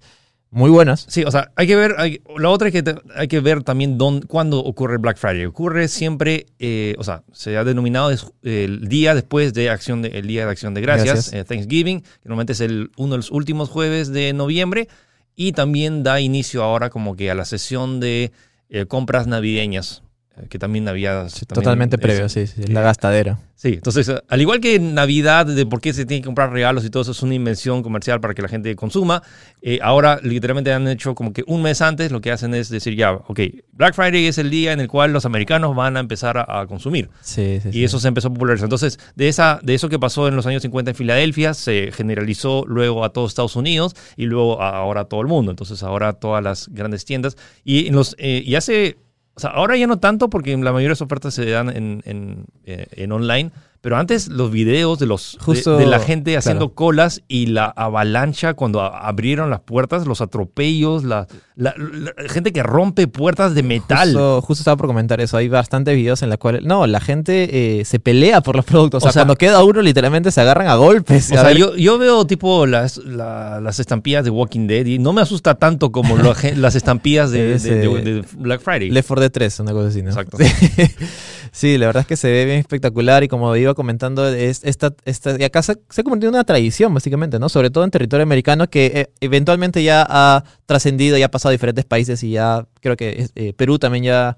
muy 0.51 0.69
buenas. 0.69 1.05
Sí, 1.09 1.23
o 1.25 1.31
sea, 1.31 1.51
hay 1.57 1.67
que 1.67 1.75
ver, 1.75 1.95
hay- 1.97 2.21
la 2.37 2.49
otra 2.49 2.69
es 2.69 2.71
que 2.71 2.81
te- 2.83 2.95
hay 3.15 3.27
que 3.27 3.41
ver 3.41 3.63
también 3.63 3.97
dónde, 3.97 4.25
cuándo 4.25 4.59
ocurre 4.59 4.97
Black 4.97 5.17
Friday. 5.17 5.45
Ocurre 5.45 5.89
siempre, 5.89 6.45
eh, 6.59 6.95
o 6.97 7.03
sea, 7.03 7.23
se 7.33 7.57
ha 7.57 7.65
denominado 7.65 8.09
es- 8.11 8.25
el 8.43 8.87
día 8.87 9.13
después 9.15 9.53
de 9.53 9.69
acción 9.69 10.01
de, 10.01 10.09
el 10.17 10.27
día 10.27 10.45
de 10.45 10.51
acción 10.51 10.73
de 10.73 10.79
gracias, 10.81 11.13
Gracias. 11.31 11.33
eh, 11.33 11.43
Thanksgiving, 11.43 12.01
que 12.01 12.07
normalmente 12.23 12.53
es 12.53 12.61
el, 12.61 12.89
uno 12.95 13.11
de 13.13 13.17
los 13.17 13.31
últimos 13.31 13.67
jueves 13.69 14.13
de 14.13 14.31
noviembre, 14.31 14.87
y 15.35 15.51
también 15.51 16.03
da 16.03 16.21
inicio 16.21 16.63
ahora 16.63 16.89
como 16.89 17.17
que 17.17 17.29
a 17.29 17.35
la 17.35 17.43
sesión 17.43 17.99
de 17.99 18.31
eh, 18.69 18.85
compras 18.85 19.27
navideñas, 19.27 20.03
que 20.49 20.59
también 20.59 20.87
había... 20.87 21.13
también 21.27 21.45
Totalmente 21.47 21.95
es- 21.95 22.01
previo, 22.01 22.29
sí, 22.29 22.47
sí, 22.47 22.63
la 22.67 22.81
gastadera. 22.81 23.39
Sí, 23.57 23.69
entonces, 23.75 24.09
eh, 24.09 24.21
al 24.27 24.41
igual 24.41 24.59
que 24.59 24.77
Navidad, 24.79 25.45
de 25.45 25.65
por 25.65 25.79
qué 25.79 25.93
se 25.93 26.05
tiene 26.05 26.21
que 26.21 26.25
comprar 26.25 26.51
regalos 26.51 26.83
y 26.83 26.89
todo 26.89 27.03
eso 27.03 27.11
es 27.13 27.21
una 27.23 27.35
invención 27.35 27.81
comercial 27.83 28.19
para 28.19 28.33
que 28.33 28.41
la 28.41 28.49
gente 28.49 28.75
consuma, 28.75 29.23
eh, 29.61 29.79
ahora 29.81 30.19
literalmente 30.21 30.73
han 30.73 30.87
hecho 30.89 31.15
como 31.15 31.31
que 31.31 31.43
un 31.47 31.61
mes 31.61 31.81
antes 31.81 32.11
lo 32.11 32.19
que 32.19 32.31
hacen 32.31 32.53
es 32.53 32.67
decir 32.69 32.95
ya, 32.97 33.13
ok, 33.13 33.39
Black 33.71 33.95
Friday 33.95 34.25
es 34.27 34.37
el 34.37 34.49
día 34.49 34.73
en 34.73 34.81
el 34.81 34.89
cual 34.89 35.13
los 35.13 35.25
americanos 35.25 35.73
van 35.73 35.95
a 35.95 36.01
empezar 36.01 36.37
a, 36.37 36.59
a 36.61 36.67
consumir. 36.67 37.09
Sí, 37.21 37.59
sí, 37.63 37.71
sí. 37.71 37.79
Y 37.79 37.83
eso 37.85 37.97
se 37.99 38.09
empezó 38.09 38.27
a 38.27 38.33
popularizar. 38.33 38.65
Entonces, 38.65 38.99
de, 39.15 39.29
esa, 39.29 39.59
de 39.63 39.73
eso 39.73 39.87
que 39.87 39.97
pasó 39.99 40.27
en 40.27 40.35
los 40.35 40.45
años 40.45 40.61
50 40.61 40.91
en 40.91 40.95
Filadelfia, 40.95 41.53
se 41.53 41.91
generalizó 41.93 42.65
luego 42.67 43.05
a 43.05 43.09
todo 43.13 43.25
Estados 43.25 43.55
Unidos 43.55 43.95
y 44.17 44.25
luego 44.25 44.61
a- 44.61 44.77
ahora 44.77 45.01
a 45.01 45.05
todo 45.05 45.21
el 45.21 45.27
mundo. 45.27 45.51
Entonces, 45.51 45.81
ahora 45.81 46.11
todas 46.13 46.43
las 46.43 46.67
grandes 46.67 47.05
tiendas. 47.05 47.37
Y, 47.63 47.87
en 47.87 47.95
los, 47.95 48.15
eh, 48.19 48.43
y 48.45 48.55
hace, 48.55 48.97
o 49.35 49.39
sea, 49.39 49.49
ahora 49.51 49.75
ya 49.75 49.87
no 49.87 49.99
tanto 49.99 50.29
porque 50.29 50.51
la 50.55 50.71
mayoría 50.71 50.87
de 50.87 50.89
las 50.89 51.01
ofertas 51.01 51.33
se 51.33 51.49
dan 51.49 51.69
en, 51.69 52.01
en, 52.05 52.45
eh, 52.65 52.87
en 52.91 53.11
online. 53.11 53.51
Pero 53.81 53.97
antes 53.97 54.29
los 54.29 54.49
videos 54.49 54.97
de, 54.97 55.05
los, 55.05 55.33
de- 55.33 55.43
Justo, 55.43 55.77
de, 55.77 55.85
la 55.85 55.99
gente 55.99 56.35
haciendo 56.37 56.69
claro. 56.69 56.75
colas 56.75 57.21
y 57.27 57.47
la 57.47 57.65
avalancha 57.65 58.55
cuando 58.55 58.81
abrieron 58.81 59.51
las 59.51 59.59
puertas, 59.59 60.07
los 60.07 60.21
atropellos, 60.21 61.03
la, 61.03 61.27
la- 61.55 61.73
la 61.77 62.13
gente 62.29 62.51
que 62.51 62.61
rompe 62.63 63.07
puertas 63.07 63.55
de 63.55 63.63
metal. 63.63 64.09
Justo, 64.09 64.41
justo 64.41 64.61
estaba 64.61 64.77
por 64.77 64.87
comentar 64.87 65.21
eso. 65.21 65.37
Hay 65.37 65.47
bastantes 65.47 65.95
videos 65.95 66.21
en 66.21 66.29
los 66.29 66.37
cuales. 66.37 66.63
No, 66.63 66.85
la 66.87 66.99
gente 66.99 67.79
eh, 67.79 67.85
se 67.85 67.99
pelea 67.99 68.41
por 68.41 68.55
los 68.55 68.65
productos. 68.65 68.97
O 68.97 69.01
sea, 69.01 69.09
O 69.09 69.13
sea- 69.13 69.21
cuando 69.21 69.35
queda 69.37 69.63
uno, 69.63 69.81
literalmente 69.81 70.31
se 70.31 70.41
agarran 70.41 70.67
a 70.67 70.75
golpes. 70.75 71.31
O 71.31 71.35
A 71.35 71.41
sea, 71.41 71.51
yo, 71.53 71.75
yo 71.75 71.97
veo 71.97 72.25
tipo 72.27 72.65
las, 72.65 72.97
la- 72.97 73.59
las 73.61 73.79
estampillas 73.79 74.23
de 74.25 74.29
Walking 74.31 74.67
Dead 74.67 74.85
y 74.85 74.99
no 74.99 75.13
me 75.13 75.21
asusta 75.21 75.55
tanto 75.55 75.91
como 75.91 76.17
lo- 76.17 76.33
las 76.57 76.75
estampillas 76.75 77.31
de, 77.31 77.57
de- 77.57 77.59
de- 77.59 78.01
de 78.01 78.25
Black 78.37 78.61
Friday. 78.61 78.89
Left 78.91 79.07
4 79.07 79.21
Dead 79.21 79.31
3, 79.31 79.59
una 79.61 79.71
cosa 79.71 79.87
así, 79.87 80.01
¿no? 80.01 80.09
Exacto. 80.09 80.37
Sí. 80.37 80.45
Sí, 81.51 81.77
la 81.77 81.85
verdad 81.85 82.01
es 82.01 82.07
que 82.07 82.17
se 82.17 82.29
ve 82.29 82.43
bien 82.43 82.57
espectacular 82.57 83.23
y 83.23 83.29
como 83.29 83.55
iba 83.55 83.73
comentando, 83.75 84.27
es, 84.27 84.59
esta, 84.65 84.93
esta, 85.05 85.39
y 85.39 85.43
acá 85.45 85.61
se, 85.63 85.77
se 85.89 86.01
ha 86.01 86.03
convertido 86.03 86.27
en 86.29 86.35
una 86.35 86.43
tradición, 86.43 86.93
básicamente, 86.93 87.39
¿no? 87.39 87.47
Sobre 87.47 87.69
todo 87.69 87.85
en 87.85 87.91
territorio 87.91 88.23
americano 88.23 88.69
que 88.69 88.87
eh, 88.93 89.09
eventualmente 89.21 89.81
ya 89.81 90.05
ha 90.09 90.43
trascendido, 90.65 91.17
ya 91.17 91.27
ha 91.27 91.31
pasado 91.31 91.44
a 91.49 91.51
diferentes 91.51 91.85
países 91.85 92.21
y 92.23 92.31
ya 92.31 92.65
creo 92.81 92.95
que 92.97 93.27
eh, 93.35 93.53
Perú 93.53 93.79
también 93.79 94.03
ya 94.05 94.37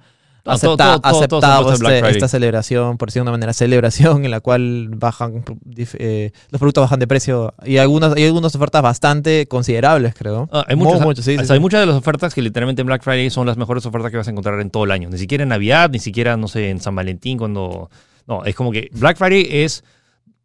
Ah, 0.50 0.52
ha 0.52 0.54
acepta- 0.56 1.00
aceptado 1.04 1.74
este- 1.74 2.10
esta 2.10 2.30
celebración, 2.30 2.98
por 2.98 3.10
decir 3.10 3.20
de 3.20 3.24
una 3.24 3.32
manera, 3.32 3.52
celebración 3.52 4.24
en 4.24 4.32
la 4.32 4.40
cual 4.40 4.88
bajan 4.96 5.44
eh, 5.76 6.32
los 6.52 6.60
productos 6.60 6.84
bajan 6.84 7.00
de 7.00 7.08
precio 7.08 7.54
y 7.66 7.76
algunas, 7.80 8.16
hay 8.16 8.26
algunas 8.28 8.56
ofertas 8.56 8.82
bastante 8.82 9.46
considerables, 9.50 10.14
creo. 10.16 10.48
Ah, 10.54 10.64
hay 10.70 10.78
Muy 10.78 10.86
muchas, 10.88 11.26
sí, 11.26 11.34
o 11.34 11.38
sea, 11.40 11.46
sí. 11.48 11.52
hay 11.54 11.60
muchas 11.60 11.82
de 11.82 11.88
las 11.88 11.98
ofertas 11.98 12.34
que 12.34 12.42
literalmente 12.42 12.82
en 12.82 12.86
Black 12.88 13.04
Friday 13.04 13.30
son 13.30 13.46
las 13.46 13.58
mejores 13.58 13.86
ofertas 13.86 14.10
que 14.10 14.16
vas 14.16 14.28
a 14.30 14.32
encontrar 14.32 14.58
en 14.62 14.70
todo 14.70 14.86
el 14.86 14.92
año. 14.92 15.10
Ni 15.10 15.18
siquiera 15.18 15.44
en 15.44 15.50
Navidad, 15.50 15.90
ni 15.90 16.00
siquiera, 16.00 16.38
no 16.38 16.48
sé, 16.48 16.70
en 16.70 16.80
San 16.80 16.96
Valentín, 16.96 17.38
cuando... 17.38 17.90
No, 18.26 18.46
es 18.46 18.56
como 18.56 18.72
que 18.72 18.90
Black 18.94 19.18
Friday 19.18 19.48
es 19.52 19.84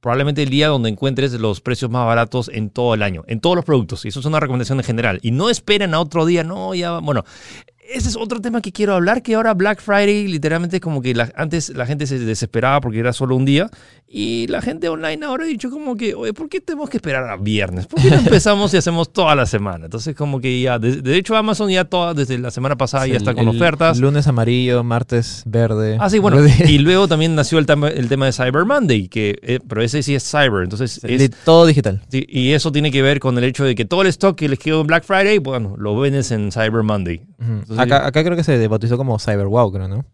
probablemente 0.02 0.42
el 0.42 0.50
día 0.50 0.66
donde 0.66 0.88
encuentres 0.88 1.32
los 1.34 1.60
precios 1.60 1.88
más 1.88 2.04
baratos 2.04 2.50
en 2.52 2.70
todo 2.70 2.92
el 2.94 3.04
año, 3.04 3.22
en 3.28 3.40
todos 3.40 3.54
los 3.54 3.64
productos. 3.64 4.04
Y 4.04 4.08
eso 4.08 4.18
es 4.18 4.26
una 4.26 4.40
recomendación 4.40 4.80
en 4.80 4.84
general. 4.84 5.20
Y 5.22 5.30
no 5.30 5.48
esperen 5.48 5.94
a 5.94 6.00
otro 6.00 6.26
día, 6.26 6.42
no, 6.42 6.74
ya, 6.74 6.98
bueno. 6.98 7.24
Ese 7.94 8.08
es 8.08 8.16
otro 8.16 8.40
tema 8.40 8.60
que 8.60 8.72
quiero 8.72 8.94
hablar, 8.94 9.22
que 9.22 9.34
ahora 9.34 9.54
Black 9.54 9.80
Friday 9.80 10.26
literalmente 10.28 10.80
como 10.80 11.02
que 11.02 11.14
la- 11.14 11.32
antes 11.36 11.70
la 11.70 11.86
gente 11.86 12.06
se 12.06 12.18
desesperaba 12.18 12.80
porque 12.80 12.98
era 12.98 13.12
solo 13.12 13.36
un 13.36 13.44
día 13.44 13.70
y 14.08 14.46
la 14.48 14.60
gente 14.60 14.88
online 14.88 15.24
ahora 15.24 15.44
ha 15.44 15.46
dicho 15.46 15.70
como 15.70 15.96
que, 15.96 16.14
oye, 16.14 16.32
¿por 16.34 16.48
qué 16.48 16.60
tenemos 16.60 16.90
que 16.90 16.98
esperar 16.98 17.28
a 17.30 17.36
viernes? 17.36 17.86
¿Por 17.86 18.00
qué 18.02 18.10
no 18.10 18.16
empezamos 18.16 18.72
y 18.74 18.76
hacemos 18.76 19.12
toda 19.12 19.34
la 19.34 19.46
semana? 19.46 19.86
Entonces 19.86 20.14
como 20.14 20.40
que 20.40 20.60
ya, 20.60 20.78
de, 20.78 21.00
de 21.02 21.16
hecho 21.16 21.36
Amazon 21.36 21.70
ya 21.70 21.84
toda, 21.84 22.12
desde 22.14 22.38
la 22.38 22.50
semana 22.50 22.76
pasada 22.76 23.06
ya 23.06 23.12
Sí, 23.14 23.16
está 23.18 23.30
el- 23.30 23.36
con 23.36 23.48
el 23.48 23.56
ofertas. 23.56 23.98
Lunes 23.98 24.26
amarillo, 24.26 24.82
martes 24.84 25.42
verde. 25.46 25.96
Ah, 26.00 26.08
sí, 26.10 26.18
bueno. 26.18 26.38
Y 26.66 26.78
luego 26.78 27.08
también 27.08 27.34
nació 27.34 27.58
el 27.58 27.66
tema, 27.66 27.88
el 27.88 28.08
tema 28.08 28.26
de 28.26 28.32
Cyber 28.32 28.64
Monday, 28.64 29.08
que, 29.08 29.38
eh, 29.42 29.60
pero 29.68 29.82
ese 29.82 30.02
sí 30.02 30.14
es 30.14 30.24
Cyber. 30.30 30.62
Entonces, 30.64 31.00
es- 31.04 31.20
Di- 31.20 31.36
todo 31.44 31.66
digital. 31.66 32.02
sí, 32.08 32.24
y 32.28 32.52
eso 32.52 32.70
tiene 32.72 32.90
que 32.90 33.02
ver 33.02 33.18
con 33.20 33.36
el 33.38 33.44
hecho 33.44 33.64
de 33.64 33.74
que 33.74 33.84
todo 33.84 34.02
el 34.02 34.08
stock 34.08 34.36
que 34.36 34.48
les 34.48 34.58
quedó 34.58 34.80
en 34.82 34.86
Black 34.86 35.04
Friday, 35.04 35.38
bueno, 35.38 35.74
lo 35.78 35.98
vendes 35.98 36.30
en 36.32 36.52
Cyber 36.52 36.82
Monday. 36.82 37.22
Entonces, 37.44 37.78
acá, 37.78 38.06
acá 38.06 38.24
creo 38.24 38.36
que 38.36 38.44
se 38.44 38.68
bautizó 38.68 38.96
como 38.96 39.18
Cyber 39.18 39.46
Wow, 39.46 39.72
creo, 39.72 39.88
¿no? 39.88 40.04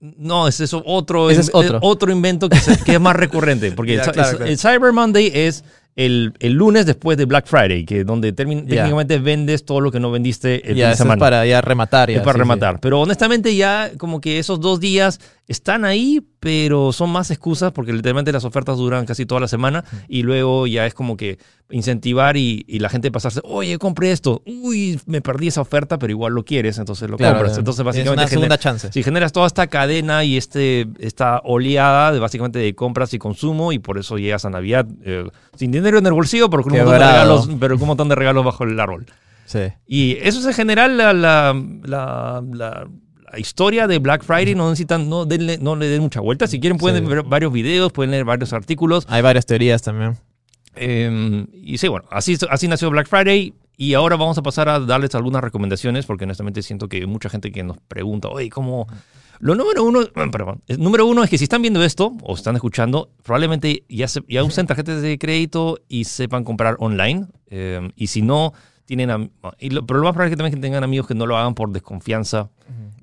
No, 0.00 0.46
ese 0.46 0.64
es 0.64 0.72
otro, 0.74 1.28
Ese 1.30 1.40
es 1.40 1.50
otro. 1.52 1.78
otro 1.82 2.12
invento 2.12 2.48
que, 2.48 2.58
se- 2.58 2.82
que 2.84 2.92
es 2.94 3.00
más 3.00 3.16
recurrente. 3.16 3.72
Porque 3.76 3.96
Ya, 3.96 4.04
el, 4.04 4.12
claro, 4.12 4.36
claro. 4.36 4.44
el 4.50 4.58
Cyber 4.58 4.92
Monday 4.92 5.30
es 5.34 5.64
el, 5.96 6.32
el 6.38 6.52
lunes 6.52 6.86
después 6.86 7.18
de 7.18 7.24
Black 7.24 7.46
Friday, 7.48 7.84
que 7.84 8.04
donde 8.04 8.28
Ya. 8.30 8.36
técnicamente 8.36 9.18
vendes 9.18 9.64
todo 9.64 9.80
lo 9.80 9.90
que 9.90 9.98
no 9.98 10.12
vendiste 10.12 10.56
el 10.62 10.68
fin 10.68 10.76
ya, 10.76 10.86
de 10.86 10.92
eso 10.92 11.02
es 11.02 11.06
semana. 11.06 11.18
para 11.18 11.44
ya 11.46 11.60
rematar. 11.60 12.10
Ya, 12.10 12.18
Es 12.18 12.22
para 12.22 12.34
sí, 12.34 12.36
sí. 12.36 12.38
rematar. 12.38 12.78
Pero 12.78 13.00
honestamente 13.00 13.56
ya 13.56 13.90
como 13.98 14.20
que 14.20 14.38
esos 14.38 14.60
dos 14.60 14.78
días 14.78 15.18
están 15.48 15.84
ahí, 15.84 16.20
pero 16.40 16.92
son 16.92 17.10
más 17.10 17.30
excusas 17.30 17.72
porque 17.72 17.92
literalmente 17.92 18.30
las 18.32 18.44
ofertas 18.44 18.76
duran 18.76 19.06
casi 19.06 19.24
toda 19.26 19.40
la 19.40 19.48
semana 19.48 19.82
y 20.06 20.22
luego 20.22 20.66
ya 20.66 20.86
es 20.86 20.92
como 20.94 21.16
que 21.16 21.38
incentivar 21.70 22.36
y, 22.36 22.64
y 22.68 22.78
la 22.78 22.88
gente 22.90 23.10
pasarse, 23.10 23.40
oye, 23.44 23.78
compré 23.78 24.12
esto, 24.12 24.42
uy, 24.46 25.00
me 25.06 25.20
perdí 25.22 25.48
esa 25.48 25.62
oferta, 25.62 25.98
pero 25.98 26.10
igual 26.10 26.34
lo 26.34 26.44
quieres, 26.44 26.78
entonces 26.78 27.08
lo 27.10 27.16
Claro, 27.16 27.38
compras. 27.38 27.58
Entonces 27.58 27.80
es 27.80 27.84
básicamente 27.86 28.20
una 28.22 28.28
segunda 28.28 28.58
chance. 28.58 28.92
si 28.92 29.02
generas 29.02 29.32
toda 29.32 29.46
esta 29.46 29.66
cadena 29.66 30.22
y 30.22 30.36
este, 30.36 30.86
esta 30.98 31.40
oleada 31.44 32.12
de 32.12 32.18
básicamente 32.20 32.58
de 32.58 32.74
compras 32.74 33.12
y 33.14 33.18
consumo 33.18 33.72
y 33.72 33.78
por 33.78 33.98
eso 33.98 34.18
llegas 34.18 34.44
a 34.44 34.50
Navidad 34.50 34.86
eh, 35.02 35.28
sin 35.56 35.70
dinero 35.72 35.98
en 35.98 36.06
el 36.06 36.12
bolsillo, 36.12 36.48
pero 36.50 36.62
con 36.62 36.72
un, 36.72 36.78
montón 36.78 36.92
de 37.00 37.06
regalos, 37.06 37.48
pero 37.58 37.74
con 37.76 37.82
un 37.82 37.88
montón 37.88 38.08
de 38.10 38.14
regalos 38.14 38.44
bajo 38.44 38.64
el 38.64 38.78
árbol. 38.78 39.06
Sí. 39.46 39.60
Y 39.86 40.18
eso 40.20 40.40
es 40.40 40.46
en 40.46 40.52
general 40.52 40.98
la, 40.98 41.14
la, 41.14 41.54
la- 41.84 42.42
la- 42.52 42.86
la 43.32 43.38
historia 43.38 43.86
de 43.86 43.98
Black 43.98 44.22
Friday. 44.24 44.54
No 44.54 44.68
necesitan, 44.68 45.08
no, 45.08 45.26
denle- 45.26 45.58
no 45.60 45.76
le 45.76 45.86
den 45.88 46.02
mucha 46.02 46.20
vuelta. 46.20 46.46
Si 46.46 46.60
quieren 46.60 46.78
pueden 46.78 47.04
Sí. 47.04 47.10
ver 47.10 47.22
varios 47.24 47.52
videos, 47.52 47.92
pueden 47.92 48.10
leer 48.10 48.24
varios 48.24 48.52
artículos. 48.52 49.06
Hay 49.08 49.22
varias 49.22 49.46
teorías 49.46 49.82
también. 49.82 50.16
Eh, 50.76 51.46
y 51.52 51.78
sí, 51.78 51.88
bueno, 51.88 52.06
así, 52.10 52.36
así 52.50 52.68
nació 52.68 52.90
Black 52.90 53.08
Friday. 53.08 53.54
Y 53.76 53.94
ahora 53.94 54.16
vamos 54.16 54.36
a 54.38 54.42
pasar 54.42 54.68
a 54.68 54.80
darles 54.80 55.14
algunas 55.14 55.42
recomendaciones, 55.42 56.04
porque 56.04 56.24
honestamente 56.24 56.62
siento 56.62 56.88
que 56.88 56.96
hay 56.96 57.06
mucha 57.06 57.28
gente 57.28 57.52
que 57.52 57.62
nos 57.62 57.78
pregunta, 57.78 58.28
oye, 58.28 58.50
¿cómo...? 58.50 58.88
Lo 59.40 59.54
número 59.54 59.84
uno, 59.84 60.00
perdón, 60.32 60.62
el 60.66 60.80
número 60.80 61.06
uno 61.06 61.22
es 61.22 61.30
que 61.30 61.38
si 61.38 61.44
están 61.44 61.62
viendo 61.62 61.84
esto 61.84 62.12
o 62.24 62.34
están 62.34 62.56
escuchando, 62.56 63.08
probablemente 63.22 63.84
ya, 63.88 64.08
se, 64.08 64.20
ya 64.28 64.42
usen 64.42 64.66
tarjetas 64.66 65.00
de 65.00 65.16
crédito 65.16 65.78
y 65.88 66.06
sepan 66.06 66.42
comprar 66.42 66.74
online. 66.80 67.26
Eh, 67.50 67.88
y 67.94 68.08
si 68.08 68.20
no, 68.20 68.52
tienen... 68.84 69.30
Y 69.60 69.70
lo, 69.70 69.86
pero 69.86 70.00
lo 70.00 70.06
más 70.06 70.14
probable 70.14 70.32
es 70.32 70.36
que 70.36 70.42
también 70.42 70.60
tengan 70.60 70.82
amigos 70.82 71.06
que 71.06 71.14
no 71.14 71.24
lo 71.24 71.36
hagan 71.36 71.54
por 71.54 71.70
desconfianza. 71.70 72.50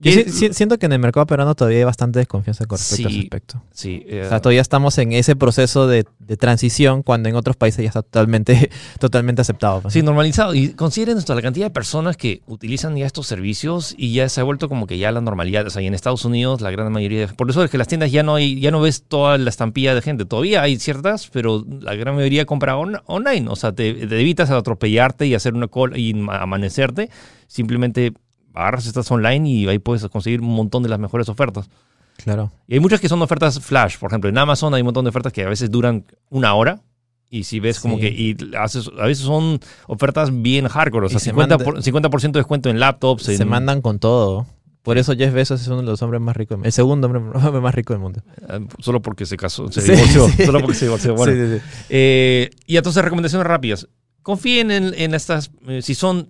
Yo 0.05 0.11
Que- 0.23 0.29
si- 0.31 0.47
si- 0.47 0.53
siento 0.53 0.77
que 0.77 0.85
en 0.85 0.91
el 0.93 0.99
mercado 0.99 1.25
peruano 1.25 1.55
todavía 1.55 1.79
hay 1.79 1.83
bastante 1.83 2.19
desconfianza 2.19 2.65
con 2.65 2.77
respecto 2.77 3.07
a 3.07 3.09
Sí. 3.11 3.15
ese 3.17 3.25
aspecto. 3.25 3.61
Sí, 3.71 4.03
eh, 4.07 4.23
O 4.25 4.29
sea, 4.29 4.39
todavía 4.39 4.61
estamos 4.61 4.97
en 4.99 5.11
ese 5.13 5.35
proceso 5.35 5.87
de, 5.87 6.05
de 6.19 6.37
transición 6.37 7.01
cuando 7.03 7.27
en 7.29 7.35
otros 7.35 7.55
países 7.57 7.81
ya 7.83 7.87
está 7.89 8.01
totalmente, 8.03 8.69
totalmente 8.99 9.41
aceptado. 9.41 9.81
pues. 9.81 9.93
Sí, 9.93 10.01
normalizado. 10.03 10.53
Y 10.53 10.69
consideren 10.73 11.17
esto, 11.17 11.33
la 11.35 11.41
cantidad 11.41 11.65
de 11.65 11.71
personas 11.71 12.17
que 12.17 12.41
utilizan 12.47 12.95
ya 12.95 13.05
estos 13.05 13.27
servicios 13.27 13.95
y 13.97 14.13
ya 14.13 14.29
se 14.29 14.41
ha 14.41 14.43
vuelto 14.43 14.69
como 14.69 14.87
que 14.87 14.97
ya 14.97 15.11
la 15.11 15.21
normalidad. 15.21 15.65
O 15.65 15.69
sea, 15.69 15.81
y 15.81 15.87
en 15.87 15.93
Estados 15.93 16.23
Unidos 16.23 16.61
la 16.61 16.71
gran 16.71 16.91
mayoría... 16.91 17.27
Por 17.27 17.49
eso 17.49 17.63
es 17.63 17.71
que 17.71 17.77
las 17.77 17.87
tiendas 17.87 18.11
ya 18.11 18.21
no 18.23 18.35
hay, 18.35 18.59
ya 18.59 18.71
no 18.71 18.81
ves 18.81 19.03
toda 19.07 19.37
la 19.37 19.49
estampilla 19.49 19.95
de 19.95 20.01
gente. 20.01 20.25
Todavía 20.25 20.61
hay 20.61 20.77
ciertas, 20.77 21.29
pero 21.33 21.65
la 21.81 21.95
gran 21.95 22.15
mayoría 22.15 22.45
compra 22.45 22.77
on- 22.77 23.01
online. 23.07 23.47
O 23.49 23.55
sea, 23.55 23.71
te, 23.73 23.93
te 23.93 24.19
evitas 24.21 24.49
atropellarte 24.51 25.25
y 25.25 25.33
hacer 25.33 25.53
una 25.55 25.67
cola 25.67 25.97
y 25.97 26.13
ma- 26.13 26.37
amanecerte. 26.41 27.09
Simplemente 27.47 28.13
agarras 28.55 28.85
estas 28.87 29.09
online 29.11 29.47
y 29.49 29.67
ahí 29.67 29.79
puedes 29.79 30.07
conseguir 30.09 30.41
un 30.41 30.53
montón 30.55 30.83
de 30.83 30.89
las 30.89 30.99
mejores 30.99 31.29
ofertas. 31.29 31.69
Claro. 32.23 32.51
Y 32.67 32.75
hay 32.75 32.79
muchas 32.79 32.99
que 33.01 33.09
son 33.09 33.21
ofertas 33.21 33.59
flash. 33.59 33.97
Por 33.97 34.09
ejemplo, 34.09 34.29
en 34.29 34.37
Amazon 34.37 34.73
hay 34.73 34.81
un 34.81 34.85
montón 34.85 35.05
de 35.05 35.09
ofertas 35.09 35.33
que 35.33 35.43
a 35.43 35.49
veces 35.49 35.69
duran 35.69 36.05
una 36.29 36.53
hora. 36.55 36.79
Y 37.29 37.43
si 37.43 37.59
ves 37.59 37.79
como 37.79 37.99
que 37.99 38.07
y 38.07 38.37
haces, 38.57 38.89
a 38.99 39.07
veces 39.07 39.25
son 39.25 39.59
ofertas 39.87 40.29
bien 40.41 40.67
hardcore, 40.67 41.07
o 41.07 41.09
sea, 41.09 41.19
se 41.19 41.31
50%, 41.33 41.35
manda- 41.35 41.57
por, 41.57 41.81
50 41.83 42.09
de 42.09 42.31
descuento 42.39 42.69
en 42.69 42.79
laptops. 42.79 43.23
Se 43.23 43.35
en- 43.35 43.47
mandan 43.49 43.81
con 43.81 43.99
todo. 43.99 44.45
Por 44.83 44.99
eso 44.99 45.15
Jeff 45.15 45.33
Bezos 45.33 45.59
es 45.59 45.67
uno 45.67 45.77
de 45.77 45.87
los 45.87 46.01
hombres 46.03 46.21
más 46.21 46.37
ricos, 46.37 46.59
el 46.63 46.71
segundo 46.71 47.07
hombre, 47.33 47.59
más 47.59 47.73
rico 47.75 47.93
del 47.93 47.99
mundo. 48.01 48.21
eh, 48.47 48.59
Solo 48.79 49.01
porque 49.01 49.25
se 49.25 49.35
casó, 49.35 49.69
se 49.71 49.81
Sí, 49.81 49.91
divorció. 49.91 50.27
sí. 50.29 50.45
Solo 50.45 50.59
porque 50.61 50.75
se 50.77 50.85
divorció. 50.85 51.15
Bueno. 51.15 51.59
Eh, 51.89 52.51
y 52.67 52.77
entonces, 52.77 53.03
recomendaciones 53.03 53.47
rápidas. 53.47 53.87
Confíen 54.21 54.69
en, 54.69 54.93
en 54.93 55.15
estas, 55.15 55.49
eh, 55.67 55.81
si 55.81 55.95
son 55.95 56.29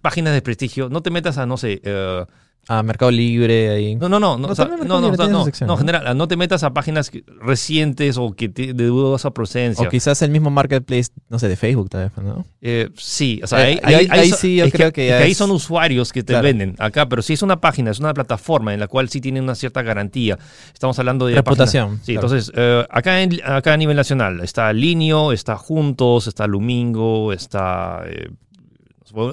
páginas 0.00 0.32
de 0.34 0.42
prestigio, 0.42 0.88
no 0.88 1.02
te 1.02 1.10
metas 1.10 1.38
a, 1.38 1.46
no 1.46 1.56
sé, 1.56 1.80
eh, 1.84 2.24
Ah, 2.68 2.82
Mercado 2.82 3.10
Libre, 3.10 3.70
ahí. 3.70 3.96
No, 3.96 4.08
no, 4.10 4.20
no, 4.20 4.36
no, 4.36 4.46
No, 4.46 4.52
o 4.52 4.54
sea, 4.54 4.66
también 4.66 4.86
no, 4.86 5.00
no, 5.00 5.08
o 5.08 5.16
sea, 5.16 5.26
no, 5.28 5.38
esa 5.38 5.44
sección, 5.46 5.66
no, 5.66 5.72
¿no? 5.74 5.78
general, 5.78 6.16
no 6.16 6.28
te 6.28 6.36
metas 6.36 6.62
a 6.62 6.74
páginas 6.74 7.08
que- 7.10 7.24
recientes 7.40 8.18
o 8.18 8.32
que 8.32 8.50
te, 8.50 8.74
de 8.74 8.84
dudosa 8.84 9.30
procedencia. 9.30 9.86
O 9.88 9.90
quizás 9.90 10.20
el 10.20 10.30
mismo 10.30 10.50
marketplace, 10.50 11.10
no 11.30 11.38
sé, 11.38 11.48
de 11.48 11.56
Facebook 11.56 11.88
tal 11.88 12.10
vez, 12.10 12.22
¿no? 12.22 12.44
Eh, 12.60 12.90
sí, 12.96 13.40
o 13.42 13.46
sea, 13.46 13.68
Eh, 13.68 13.80
ahí, 13.82 13.94
ahí- 13.94 14.08
ahí 14.10 14.28
so- 14.30 14.36
sí 14.36 14.56
yo 14.56 14.70
creo 14.70 14.92
que 14.92 15.08
ya 15.08 15.18
es 15.20 15.24
ahí 15.24 15.34
son 15.34 15.50
usuarios 15.52 16.12
que 16.12 16.22
te 16.22 16.34
Claro. 16.34 16.44
venden 16.44 16.74
acá, 16.78 17.08
pero 17.08 17.22
si 17.22 17.32
es 17.32 17.42
una 17.42 17.60
página, 17.62 17.90
es 17.92 17.98
una 17.98 18.12
plataforma 18.12 18.74
en 18.74 18.78
la 18.80 18.88
cual 18.88 19.08
sí 19.08 19.22
tiene 19.22 19.40
una 19.40 19.54
cierta 19.54 19.80
garantía. 19.80 20.38
Estamos 20.72 20.98
hablando 20.98 21.26
de 21.26 21.36
Reputación, 21.36 21.86
páginas- 21.98 22.06
Sí, 22.06 22.12
claro. 22.12 22.26
entonces 22.26 22.52
eh, 22.54 22.86
acá, 22.90 23.22
en- 23.22 23.40
acá 23.42 23.72
a 23.72 23.76
nivel 23.78 23.96
nacional 23.96 24.38
está 24.42 24.70
Linio, 24.74 25.32
está 25.32 25.56
Juntos, 25.56 26.26
está 26.26 26.46
Lumingo, 26.46 27.32
está 27.32 28.02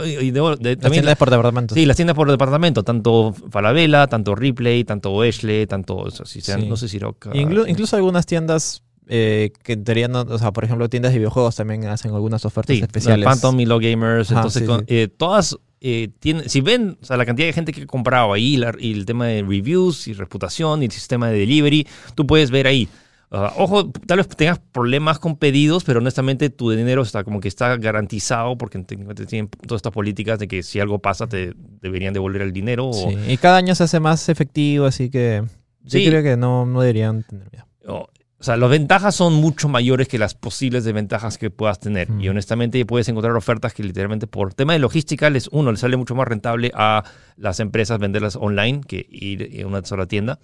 y 0.06 0.32
de- 0.32 0.32
de- 0.32 0.42
Las 0.42 0.60
también 0.60 0.92
tiendas 0.92 1.18
por 1.18 1.30
departamentos. 1.30 1.76
Sí, 1.76 1.86
las 1.86 1.96
tiendas 1.96 2.16
por 2.16 2.30
departamento, 2.30 2.84
tanto 2.84 3.34
Falabella, 3.50 4.08
tanto 4.08 4.36
Ripley, 4.36 4.84
tanto 4.84 5.22
Ashley, 5.22 5.66
tanto, 5.68 5.96
o 5.98 6.12
sea, 6.12 6.26
si 6.26 6.42
sean- 6.42 6.62
Sí. 6.62 6.68
no 6.68 6.76
sé 6.78 6.88
si 6.88 7.00
Roca. 7.00 7.32
Inclu- 7.32 7.66
incluso 7.68 7.96
algunas 7.96 8.26
tiendas 8.26 8.84
eh, 9.10 9.54
que 9.64 9.72
en 9.74 9.86
teoría 9.86 10.10
no, 10.10 10.20
o 10.22 10.38
sea, 10.38 10.52
por 10.52 10.66
ejemplo, 10.66 10.90
tiendas 10.90 11.14
de 11.14 11.20
videojuegos 11.20 11.56
también 11.56 11.86
hacen 11.86 12.12
algunas 12.14 12.44
ofertas 12.44 12.76
Sí, 12.76 12.84
especiales. 12.84 13.24
Phantom 13.24 13.58
y 13.62 13.66
Low 13.66 13.80
Gamers. 13.80 14.30
Ajá, 14.32 14.42
entonces, 14.42 14.62
sí, 14.64 14.68
con- 14.68 14.80
sí. 14.82 14.86
eh, 14.90 15.08
todas 15.08 15.58
eh, 15.80 16.10
tienen, 16.20 16.50
si 16.50 16.60
ven 16.60 16.98
o 17.02 17.06
sea, 17.06 17.16
la 17.18 17.26
cantidad 17.26 17.48
de 17.48 17.54
gente 17.54 17.72
que 17.72 17.84
ha 17.84 17.86
comprado 17.86 18.34
ahí 18.34 18.58
la- 18.58 18.76
y 18.78 18.92
el 18.92 19.06
tema 19.06 19.28
de 19.28 19.44
reviews 19.44 20.08
y 20.10 20.14
reputación 20.14 20.82
y 20.82 20.88
el 20.88 20.92
sistema 20.92 21.30
de 21.30 21.38
delivery, 21.40 21.88
tú 22.16 22.28
puedes 22.28 22.52
ver 22.52 22.68
ahí. 22.68 22.90
Ah, 23.30 23.54
ojo, 23.58 23.92
tal 24.06 24.18
vez 24.20 24.28
tengas 24.30 24.58
problemas 24.60 25.20
con 25.20 25.36
pedidos, 25.36 25.84
pero 25.84 26.00
honestamente 26.00 26.50
tu 26.50 26.72
dinero 26.72 27.02
está 27.02 27.26
como 27.26 27.42
que 27.42 27.50
está 27.50 27.76
garantizado 27.76 28.58
porque 28.58 28.80
tienen 28.80 29.50
todas 29.50 29.80
estas 29.80 29.92
políticas 29.92 30.40
de 30.40 30.48
que 30.48 30.64
si 30.64 30.80
algo 30.80 31.00
pasa 31.00 31.28
te 31.28 31.54
deberían 31.82 32.14
devolver 32.14 32.42
el 32.42 32.54
dinero. 32.54 32.88
o- 32.88 32.94
Sí, 32.94 33.18
Y 33.28 33.36
cada 33.38 33.58
año 33.58 33.76
se 33.76 33.84
hace 33.84 34.00
más 34.00 34.30
efectivo, 34.30 34.86
así 34.86 35.10
que 35.10 35.44
yo 35.84 36.00
Sí. 36.00 36.06
creo 36.08 36.24
que 36.24 36.38
no, 36.38 36.66
no 36.66 36.80
deberían 36.80 37.24
tener 37.24 37.50
miedo. 37.52 38.10
O, 38.40 38.44
sea, 38.44 38.56
las 38.56 38.70
ventajas 38.70 39.16
son 39.16 39.34
mucho 39.34 39.68
mayores 39.68 40.08
que 40.08 40.18
las 40.20 40.36
posibles 40.36 40.84
desventajas 40.84 41.38
que 41.38 41.50
puedas 41.50 41.80
tener. 41.80 42.12
Mm. 42.12 42.22
Y 42.22 42.30
honestamente 42.30 42.86
puedes 42.86 43.10
encontrar 43.10 43.36
ofertas 43.36 43.74
que 43.74 43.84
literalmente 43.84 44.28
por 44.28 44.54
tema 44.54 44.74
de 44.74 44.80
logística, 44.80 45.30
les, 45.30 45.48
uno, 45.48 45.72
les 45.72 45.80
sale 45.80 45.98
mucho 45.98 46.14
más 46.14 46.28
rentable 46.28 46.72
a 46.76 47.04
las 47.36 47.60
empresas 47.60 48.00
venderlas 48.00 48.36
online 48.36 48.82
que 48.88 49.08
ir 49.10 49.64
a 49.64 49.68
una 49.68 49.84
sola 49.84 50.06
tienda. 50.06 50.40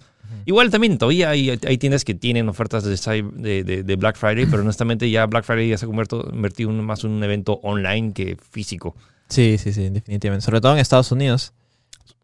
Igual 0.46 0.70
también 0.70 0.98
todavía 0.98 1.30
hay, 1.30 1.50
hay 1.50 1.78
tiendas 1.78 2.04
que 2.04 2.14
tienen 2.14 2.48
ofertas 2.48 2.84
de, 2.84 3.96
Black 3.98 4.16
Friday, 4.16 4.46
pero 4.46 4.62
honestamente 4.62 5.08
ya 5.08 5.26
Black 5.26 5.44
Friday 5.44 5.68
ya 5.68 5.78
se 5.78 5.84
ha 5.84 5.88
convertido, 5.88 6.24
convertido 6.24 6.70
en 6.70 6.84
más 6.84 7.04
un 7.04 7.22
evento 7.22 7.60
online 7.62 8.12
que 8.12 8.36
físico. 8.50 8.96
Sí, 9.28 9.56
sí, 9.58 9.72
sí, 9.72 9.88
definitivamente. 9.88 10.44
Sobre 10.44 10.60
todo 10.60 10.72
en 10.72 10.78
Estados 10.78 11.12
Unidos. 11.12 11.52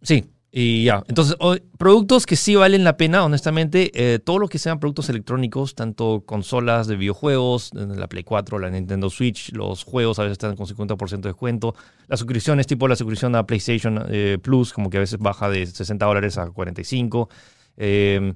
Sí, 0.02 0.30
y 0.52 0.84
ya. 0.84 1.04
Entonces, 1.06 1.36
productos 1.78 2.26
que 2.26 2.34
sí 2.34 2.56
valen 2.56 2.82
la 2.82 2.96
pena, 2.96 3.24
honestamente, 3.24 3.90
eh, 3.94 4.18
todo 4.18 4.38
lo 4.38 4.48
que 4.48 4.58
sean 4.58 4.80
productos 4.80 5.08
electrónicos, 5.08 5.74
tanto 5.74 6.24
consolas 6.26 6.88
de 6.88 6.96
videojuegos, 6.96 7.70
la 7.74 8.08
Play 8.08 8.24
4, 8.24 8.58
la 8.58 8.70
Nintendo 8.70 9.10
Switch, 9.10 9.52
los 9.52 9.84
juegos 9.84 10.18
a 10.18 10.22
veces 10.22 10.32
están 10.32 10.56
con 10.56 10.66
50% 10.66 11.20
de 11.20 11.28
descuento. 11.28 11.74
Las 12.08 12.18
suscripciones, 12.18 12.66
tipo 12.66 12.88
la 12.88 12.96
suscripción 12.96 13.36
a 13.36 13.46
PlayStation 13.46 14.04
eh, 14.08 14.38
Plus, 14.42 14.72
como 14.72 14.90
que 14.90 14.96
a 14.96 15.00
veces 15.00 15.20
baja 15.20 15.48
de 15.48 15.66
60 15.66 16.04
dólares 16.04 16.36
a 16.36 16.50
45. 16.50 17.28
Eh, 17.76 18.34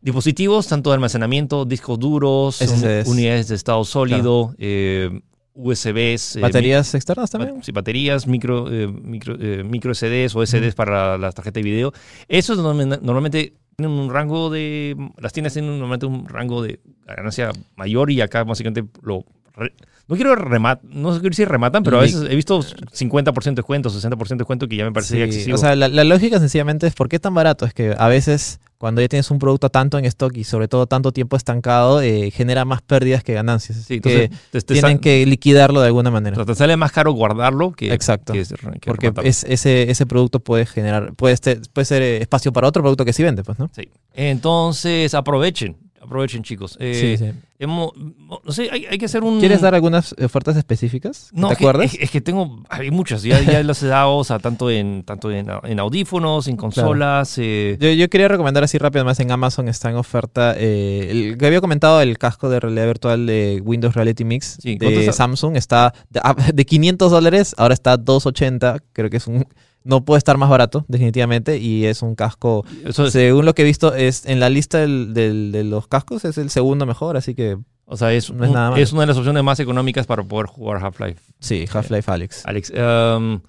dispositivos, 0.00 0.68
tanto 0.68 0.90
de 0.90 0.94
almacenamiento, 0.94 1.64
discos 1.64 1.98
duros, 1.98 2.60
unidades 3.06 3.48
de 3.48 3.54
estado 3.54 3.84
sólido, 3.84 4.54
eh, 4.58 5.20
USBs. 5.58 6.36
eh, 6.36 6.40
¿Baterías 6.40 6.94
externas 6.94 7.30
también? 7.30 7.62
Sí, 7.62 7.72
baterías, 7.72 8.26
micro, 8.26 8.72
eh, 8.72 8.86
micro, 8.86 9.36
eh, 9.38 9.64
micro 9.64 9.92
SDs 9.92 10.34
o 10.36 10.46
SDs 10.46 10.74
para 10.74 11.18
las 11.18 11.34
tarjetas 11.34 11.62
de 11.62 11.62
video. 11.62 11.92
Eso 12.28 12.52
es 12.52 12.58
normalmente, 12.58 12.98
normalmente 13.02 13.54
tienen 13.76 13.98
un 13.98 14.10
rango 14.10 14.50
de. 14.50 14.96
Las 15.18 15.32
tiendas 15.32 15.52
tienen 15.52 15.70
normalmente 15.72 16.06
un 16.06 16.28
rango 16.28 16.62
de 16.62 16.80
ganancia 17.06 17.50
mayor 17.76 18.10
y 18.10 18.20
acá 18.20 18.44
básicamente 18.44 18.88
lo. 19.02 19.24
Re- 19.58 19.72
no 20.06 20.14
quiero 20.16 20.34
remat, 20.36 20.82
no 20.84 21.10
quiero 21.10 21.28
decir 21.28 21.48
rematan, 21.48 21.82
pero 21.82 21.98
a 21.98 22.02
veces 22.02 22.22
he 22.30 22.34
visto 22.34 22.60
50% 22.62 23.42
de 23.44 23.54
descuento, 23.56 23.90
60% 23.90 24.28
de 24.28 24.36
descuento 24.36 24.66
que 24.66 24.76
ya 24.76 24.84
me 24.84 24.92
parece 24.92 25.16
Sí, 25.16 25.22
excesivo. 25.22 25.56
O 25.56 25.58
sea, 25.58 25.76
la, 25.76 25.88
la 25.88 26.04
lógica 26.04 26.38
sencillamente 26.38 26.86
es 26.86 26.94
¿por 26.94 27.10
qué 27.10 27.18
tan 27.18 27.34
barato? 27.34 27.66
Es 27.66 27.74
que 27.74 27.94
a 27.98 28.08
veces 28.08 28.58
cuando 28.78 29.00
ya 29.02 29.08
tienes 29.08 29.28
un 29.32 29.38
producto 29.40 29.68
tanto 29.70 29.98
en 29.98 30.04
stock 30.06 30.34
y 30.36 30.44
sobre 30.44 30.68
todo 30.68 30.86
tanto 30.86 31.10
tiempo 31.12 31.36
estancado, 31.36 32.00
eh, 32.00 32.30
genera 32.30 32.64
más 32.64 32.80
pérdidas 32.80 33.22
que 33.24 33.34
ganancias. 33.34 33.78
Sí, 33.84 34.00
que 34.00 34.24
entonces 34.24 34.40
te, 34.52 34.60
te 34.62 34.74
tienen 34.74 34.98
que 35.00 35.26
liquidarlo 35.26 35.80
de 35.80 35.88
alguna 35.88 36.10
manera. 36.12 36.34
o 36.34 36.36
sea, 36.36 36.46
te 36.46 36.54
sale 36.54 36.76
más 36.76 36.92
caro 36.92 37.10
guardarlo 37.12 37.72
que, 37.72 37.92
Exacto. 37.92 38.32
que, 38.32 38.44
que 38.80 38.86
Porque 38.86 39.12
es, 39.24 39.44
ese, 39.44 39.90
ese 39.90 40.06
producto 40.06 40.38
puede 40.40 40.64
generar, 40.64 41.12
puede, 41.14 41.36
puede 41.72 41.84
ser 41.84 42.02
eh, 42.02 42.18
espacio 42.22 42.52
para 42.52 42.68
otro 42.68 42.82
producto 42.82 43.04
que 43.04 43.12
sí 43.12 43.22
vende, 43.24 43.42
pues, 43.42 43.58
¿no? 43.58 43.68
Sí. 43.74 43.88
Entonces, 44.14 45.12
aprovechen. 45.14 45.76
Aprovechen, 46.08 46.42
chicos. 46.42 46.76
Eh, 46.80 47.16
sí, 47.18 47.24
sí. 47.24 47.32
hemos- 47.58 47.92
no 47.96 48.50
sé, 48.52 48.68
hay, 48.72 48.86
hay 48.86 48.98
que 48.98 49.04
hacer 49.04 49.22
un. 49.22 49.38
¿Quieres 49.40 49.60
dar 49.60 49.74
algunas 49.74 50.14
ofertas 50.22 50.56
específicas? 50.56 51.28
No, 51.32 51.48
¿Te 51.48 51.52
es 51.52 51.58
que- 51.58 51.64
acuerdas? 51.64 51.94
Es, 51.94 52.00
es 52.00 52.10
que 52.10 52.20
tengo, 52.20 52.62
hay 52.70 52.90
muchas, 52.90 53.22
ya, 53.22 53.40
ya 53.40 53.62
las 53.62 53.82
he 53.82 53.86
dado, 53.88 54.16
o 54.16 54.24
sea, 54.24 54.38
tanto 54.38 54.70
en, 54.70 55.02
tanto 55.04 55.30
en, 55.30 55.48
en 55.64 55.78
audífonos, 55.78 56.48
en 56.48 56.56
consolas. 56.56 57.34
eh, 57.38 57.76
Yo, 57.80 57.90
yo 57.90 58.08
quería 58.08 58.28
recomendar 58.28 58.64
así 58.64 58.78
rápido, 58.78 59.00
además 59.02 59.20
en 59.20 59.30
Amazon 59.30 59.68
está 59.68 59.90
en 59.90 59.96
oferta 59.96 60.54
eh, 60.56 61.08
el 61.10 61.36
que 61.38 61.46
había 61.46 61.60
comentado 61.60 62.00
el 62.00 62.16
casco 62.18 62.48
de 62.48 62.58
realidad 62.60 62.86
virtual 62.86 63.26
de 63.26 63.60
Windows 63.64 63.94
Reality 63.94 64.24
Mix 64.24 64.58
Sí, 64.62 64.78
¿cuánto 64.78 64.94
de 64.98 65.00
está? 65.00 65.12
Samsung. 65.12 65.56
Está 65.56 65.92
de, 66.10 66.20
ah, 66.24 66.34
de 66.54 66.64
500 66.64 67.10
dólares, 67.12 67.54
ahora 67.58 67.74
está 67.74 67.96
280. 67.96 68.78
Creo 68.92 69.10
que 69.10 69.18
es 69.18 69.26
un... 69.26 69.46
No 69.88 70.04
puede 70.04 70.18
estar 70.18 70.36
más 70.36 70.50
barato, 70.50 70.84
definitivamente, 70.86 71.56
y 71.56 71.86
es 71.86 72.02
un 72.02 72.14
casco, 72.14 72.64
eso 72.84 73.06
es- 73.06 73.12
según 73.14 73.46
lo 73.46 73.54
que 73.54 73.62
he 73.62 73.64
visto, 73.64 73.94
es 73.94 74.26
en 74.26 74.38
la 74.38 74.50
lista 74.50 74.78
del- 74.78 75.14
del- 75.14 75.50
de 75.50 75.64
los 75.64 75.88
cascos 75.88 76.24
es 76.26 76.36
el 76.36 76.50
segundo 76.50 76.84
mejor, 76.84 77.16
así 77.16 77.34
que 77.34 77.56
o 77.86 77.96
sea, 77.96 78.12
es, 78.12 78.30
no 78.30 78.44
es 78.44 78.50
un- 78.50 78.54
nada 78.54 78.70
malo. 78.70 78.82
es 78.82 78.92
una 78.92 79.00
de 79.02 79.06
las 79.06 79.16
opciones 79.16 79.42
más 79.42 79.58
económicas 79.60 80.06
para 80.06 80.22
poder 80.22 80.46
jugar 80.46 80.84
Half-Life. 80.84 81.20
sí, 81.40 81.64
Half-Life 81.72 82.10
Alex. 82.10 82.42
Alex, 82.44 82.70
um, 82.70 83.40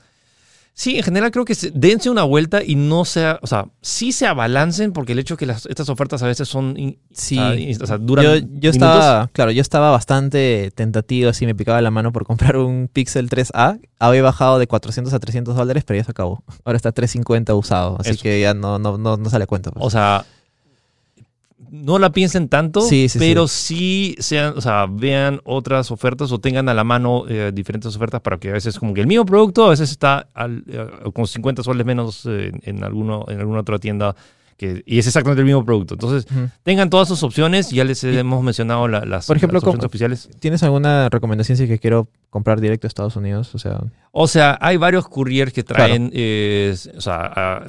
sí, 0.80 0.96
en 0.96 1.04
general 1.04 1.30
creo 1.32 1.44
que 1.44 1.56
se- 1.56 1.72
dense 1.76 2.10
una 2.10 2.24
vuelta 2.24 2.64
y 2.64 2.76
no 2.76 3.04
sea, 3.04 3.38
o 3.42 3.48
sea, 3.48 3.66
sí 3.82 4.14
se 4.14 4.26
abalancen 4.26 4.94
porque 4.94 5.12
el 5.12 5.20
hecho 5.20 5.36
que 5.36 5.46
las, 5.46 5.66
estas 5.66 5.90
ofertas 5.90 6.24
a 6.24 6.28
veces 6.28 6.48
son, 6.48 6.74
Sí. 7.12 7.38
o 7.82 7.86
sea, 7.86 7.98
duran 7.98 8.24
Yo, 8.24 8.36
yo 8.38 8.42
minutos. 8.46 8.76
estaba, 8.76 9.28
claro, 9.34 9.52
yo 9.52 9.62
estaba 9.62 9.92
bastante 9.92 10.72
tentativo, 10.74 11.30
así 11.32 11.46
me 11.46 11.54
picaba 11.54 11.82
la 11.82 11.92
mano 11.92 12.14
por 12.14 12.24
comprar 12.26 12.56
un 12.56 12.90
Pixel 12.92 13.30
3A. 13.30 13.80
Había 14.00 14.22
bajado 14.22 14.58
de 14.58 14.68
400 14.68 15.14
a 15.14 15.20
300 15.20 15.54
dólares, 15.58 15.84
pero 15.86 15.98
ya 16.00 16.06
se 16.06 16.12
acabó. 16.12 16.44
Ahora 16.64 16.78
está 16.78 16.94
350 16.94 17.54
usado, 17.56 17.98
así 18.00 18.12
Eso. 18.12 18.24
que 18.24 18.40
ya 18.40 18.54
no, 18.54 18.80
no, 18.80 18.98
no, 18.98 19.18
no 19.18 19.30
sale 19.30 19.44
a 19.44 19.48
cuenta. 19.48 19.72
pues. 19.72 19.86
O 19.86 19.90
sea, 19.90 20.26
no 21.72 22.00
la 22.00 22.12
piensen 22.12 22.50
tanto, 22.50 22.82
Sí, 22.82 23.10
sí, 23.10 23.20
pero 23.20 23.48
sí. 23.48 24.16
sean, 24.20 24.54
o 24.58 24.62
sea, 24.62 24.88
vean 24.90 25.40
otras 25.44 25.92
ofertas 25.92 26.32
o 26.32 26.40
tengan 26.40 26.68
a 26.70 26.74
la 26.74 26.84
mano 26.84 27.26
eh, 27.28 27.52
diferentes 27.54 27.96
ofertas 27.96 28.22
para 28.22 28.38
que 28.38 28.50
a 28.50 28.54
veces 28.54 28.80
como 28.80 28.94
que 28.94 29.02
el 29.02 29.08
mismo 29.08 29.26
producto 29.26 29.66
a 29.66 29.70
veces 29.70 29.92
está 29.92 30.28
al- 30.34 30.64
eh, 30.68 30.88
con 31.14 31.28
50 31.28 31.64
soles 31.64 31.86
menos 31.86 32.26
eh, 32.26 32.52
en, 32.64 32.84
alguno, 32.84 33.26
en 33.28 33.40
alguna 33.40 33.60
otra 33.62 33.78
tienda 33.80 34.16
que, 34.58 34.84
y 34.86 35.00
es 35.00 35.08
exactamente 35.08 35.40
el 35.40 35.46
mismo 35.46 35.64
producto. 35.64 35.94
Entonces, 35.94 36.28
tengan 36.64 36.90
todas 36.90 37.08
sus 37.08 37.24
opciones. 37.24 37.70
Ya 37.72 37.86
les 37.86 38.04
hemos 38.04 38.44
mencionado 38.44 38.90
la- 38.90 39.06
las, 39.06 39.26
Por 39.26 39.38
ejemplo, 39.38 39.56
las 39.56 39.64
opciones 39.64 39.80
¿cómo- 39.80 39.88
oficiales. 39.88 40.30
¿Tienes 40.42 40.62
alguna 40.64 41.08
recomendación 41.08 41.56
si 41.58 41.64
es 41.64 41.70
que 41.70 41.80
quiero 41.80 42.10
comprar 42.30 42.60
directo 42.60 42.86
a 42.86 42.90
Estados 42.90 43.16
Unidos? 43.16 43.56
O 43.56 43.58
sea, 43.60 43.80
O 44.12 44.28
sea, 44.28 44.58
hay 44.60 44.76
varios 44.76 45.08
couriers 45.08 45.54
que 45.54 45.64
traen, 45.64 46.12
eh, 46.14 46.76
o 46.98 47.00
sea, 47.00 47.64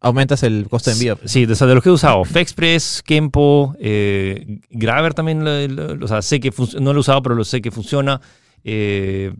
aumentas 0.00 0.42
el 0.42 0.66
costo 0.68 0.90
de 0.90 0.94
envío. 0.94 1.18
Sí, 1.24 1.46
de, 1.46 1.52
o 1.52 1.56
sea, 1.56 1.66
de 1.66 1.74
los 1.74 1.82
que 1.82 1.90
he 1.90 1.92
usado. 1.92 2.24
Fexpress, 2.24 3.02
Kempo, 3.04 3.74
eh, 3.78 4.60
Graver 4.70 5.14
también, 5.14 5.44
lo- 5.44 5.68
lo- 5.94 6.04
o 6.04 6.08
sea, 6.08 6.22
sé 6.22 6.40
que 6.40 6.52
no 6.80 6.92
lo 6.92 6.98
he 6.98 7.00
usado, 7.00 7.22
pero 7.22 7.34
lo 7.34 7.44
sé 7.44 7.60
que 7.60 7.70
funciona. 7.70 8.20
Eh, 8.64 9.32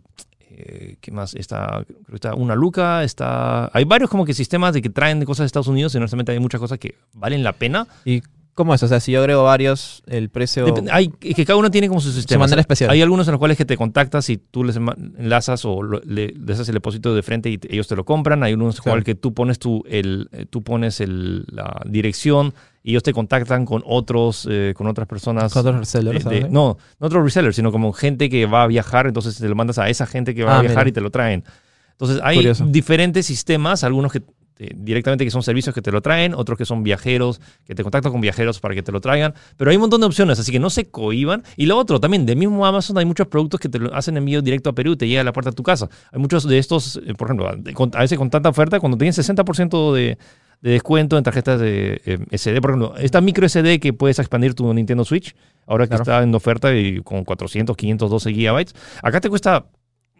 eh, 0.51 0.97
¿Qué 1.01 1.11
más? 1.11 1.33
Está, 1.33 1.83
creo 1.85 2.05
que 2.09 2.15
está 2.15 2.35
una 2.35 2.55
Luca, 2.55 3.03
está... 3.03 3.69
Hay 3.73 3.85
varios 3.85 4.09
como 4.09 4.25
que 4.25 4.33
sistemas 4.33 4.73
de 4.73 4.81
que 4.81 4.89
traen 4.89 5.23
cosas 5.25 5.43
de 5.43 5.45
Estados 5.47 5.67
Unidos 5.67 5.93
y 5.95 5.97
honestamente 5.97 6.31
hay 6.31 6.39
muchas 6.39 6.59
cosas 6.61 6.77
que 6.77 6.95
valen 7.13 7.43
la 7.43 7.53
pena. 7.53 7.87
¿Y 8.05 8.21
cómo 8.53 8.73
es? 8.75 8.83
O 8.83 8.87
sea, 8.87 8.99
si 8.99 9.11
yo 9.13 9.19
agrego 9.19 9.43
varios, 9.43 10.03
el 10.07 10.29
precio... 10.29 10.65
Depende- 10.65 10.91
hay, 10.91 11.11
es 11.21 11.35
que 11.35 11.45
cada 11.45 11.57
uno 11.57 11.71
tiene 11.71 11.87
como 11.87 11.99
su 12.01 12.11
sistema. 12.11 12.41
manera 12.45 12.61
especial. 12.61 12.89
Hay 12.89 13.01
algunos 13.01 13.27
en 13.27 13.31
los 13.31 13.39
cuales 13.39 13.57
que 13.57 13.65
te 13.65 13.77
contactas 13.77 14.29
y 14.29 14.37
tú 14.37 14.63
les 14.63 14.75
enlazas 14.77 15.65
o 15.65 15.81
lo- 15.81 16.01
le, 16.05 16.29
le 16.29 16.53
haces 16.53 16.67
el 16.69 16.73
depósito 16.75 17.15
de 17.15 17.23
frente 17.23 17.49
y 17.49 17.57
te- 17.57 17.73
ellos 17.73 17.87
te 17.87 17.95
lo 17.95 18.03
compran. 18.05 18.43
Hay 18.43 18.53
unos 18.53 18.63
en 18.63 18.67
los 18.67 18.75
Claro. 18.81 18.93
cuales 18.93 19.05
que 19.05 19.15
tú 19.15 19.33
pones, 19.33 19.59
tu, 19.59 19.83
el, 19.87 20.29
eh, 20.31 20.45
tú 20.49 20.61
pones 20.61 20.99
el- 21.01 21.45
la 21.47 21.81
dirección 21.85 22.53
y 22.83 22.91
ellos 22.91 23.03
te 23.03 23.13
contactan 23.13 23.65
con 23.65 23.83
otros, 23.85 24.47
eh, 24.49 24.73
con 24.75 24.87
otras 24.87 25.07
personas. 25.07 25.53
¿Con 25.53 25.61
otros 25.61 25.79
resellers, 25.79 26.23
de- 26.25 26.41
de- 26.41 26.49
no, 26.49 26.77
no 26.99 27.07
otros 27.07 27.23
resellers, 27.23 27.55
sino 27.55 27.71
como 27.71 27.93
gente 27.93 28.29
que 28.29 28.45
va 28.47 28.63
a 28.63 28.67
viajar, 28.67 29.07
entonces 29.07 29.37
te 29.37 29.47
lo 29.47 29.55
mandas 29.55 29.77
a 29.77 29.89
esa 29.89 30.05
gente 30.05 30.33
que 30.35 30.43
va 30.43 30.55
Ah, 30.55 30.59
a 30.59 30.61
viajar 30.61 30.79
mira. 30.85 30.89
y 30.89 30.91
te 30.93 31.01
lo 31.01 31.09
traen. 31.09 31.43
Entonces 31.91 32.19
hay 32.23 32.37
Curioso. 32.37 32.65
diferentes 32.67 33.25
sistemas, 33.27 33.83
algunos 33.83 34.11
que 34.11 34.21
eh, 34.59 34.71
directamente 34.75 35.25
que 35.25 35.31
son 35.31 35.43
servicios 35.43 35.73
que 35.73 35.81
te 35.81 35.91
lo 35.91 36.01
traen, 36.01 36.33
otros 36.33 36.57
que 36.57 36.65
son 36.65 36.83
viajeros, 36.83 37.41
que 37.65 37.75
te 37.75 37.83
contactan 37.83 38.11
con 38.11 38.21
viajeros 38.21 38.59
para 38.59 38.75
que 38.75 38.83
te 38.83 38.91
lo 38.91 39.01
traigan, 39.01 39.33
pero 39.57 39.71
hay 39.71 39.77
un 39.77 39.81
montón 39.81 40.01
de 40.01 40.07
opciones, 40.07 40.39
así 40.39 40.51
que 40.51 40.59
no 40.59 40.69
se 40.69 40.89
cohiban. 40.89 41.43
Y 41.57 41.65
lo 41.65 41.77
otro, 41.77 41.99
también, 41.99 42.25
del 42.25 42.37
mismo 42.37 42.65
Amazon 42.65 42.97
hay 42.97 43.05
muchos 43.05 43.27
productos 43.27 43.59
que 43.59 43.69
te 43.69 43.79
lo 43.79 43.93
hacen 43.95 44.17
envío 44.17 44.41
directo 44.41 44.69
a 44.69 44.73
Perú, 44.73 44.95
te 44.95 45.07
llega 45.07 45.21
a 45.21 45.23
la 45.23 45.33
puerta 45.33 45.49
de 45.51 45.55
tu 45.55 45.63
casa. 45.63 45.89
Hay 46.11 46.19
muchos 46.19 46.47
de 46.47 46.57
estos, 46.57 47.01
eh, 47.05 47.13
por 47.15 47.27
ejemplo, 47.27 47.47
a 47.49 47.99
veces 48.01 48.17
con 48.17 48.29
tanta 48.29 48.49
oferta, 48.49 48.79
cuando 48.79 48.97
tienes 48.97 49.17
60% 49.17 49.93
de, 49.93 50.17
de 50.61 50.71
descuento 50.71 51.17
en 51.17 51.23
tarjetas 51.23 51.59
de 51.59 52.01
eh, 52.05 52.17
SD. 52.37 52.61
Por 52.61 52.71
ejemplo, 52.71 52.93
esta 52.97 53.19
micro 53.21 53.47
SD 53.49 53.79
que 53.79 53.93
puedes 53.93 54.19
expandir 54.19 54.53
tu 54.53 54.71
Nintendo 54.73 55.03
Switch, 55.05 55.35
ahora 55.65 55.85
que 55.85 55.89
Claro. 55.95 56.03
está 56.03 56.21
en 56.23 56.35
oferta 56.35 56.75
y 56.75 57.01
con 57.01 57.23
400, 57.23 57.75
512 57.75 58.31
gigabytes. 58.33 58.75
Acá 59.01 59.19
te 59.21 59.29
cuesta 59.29 59.65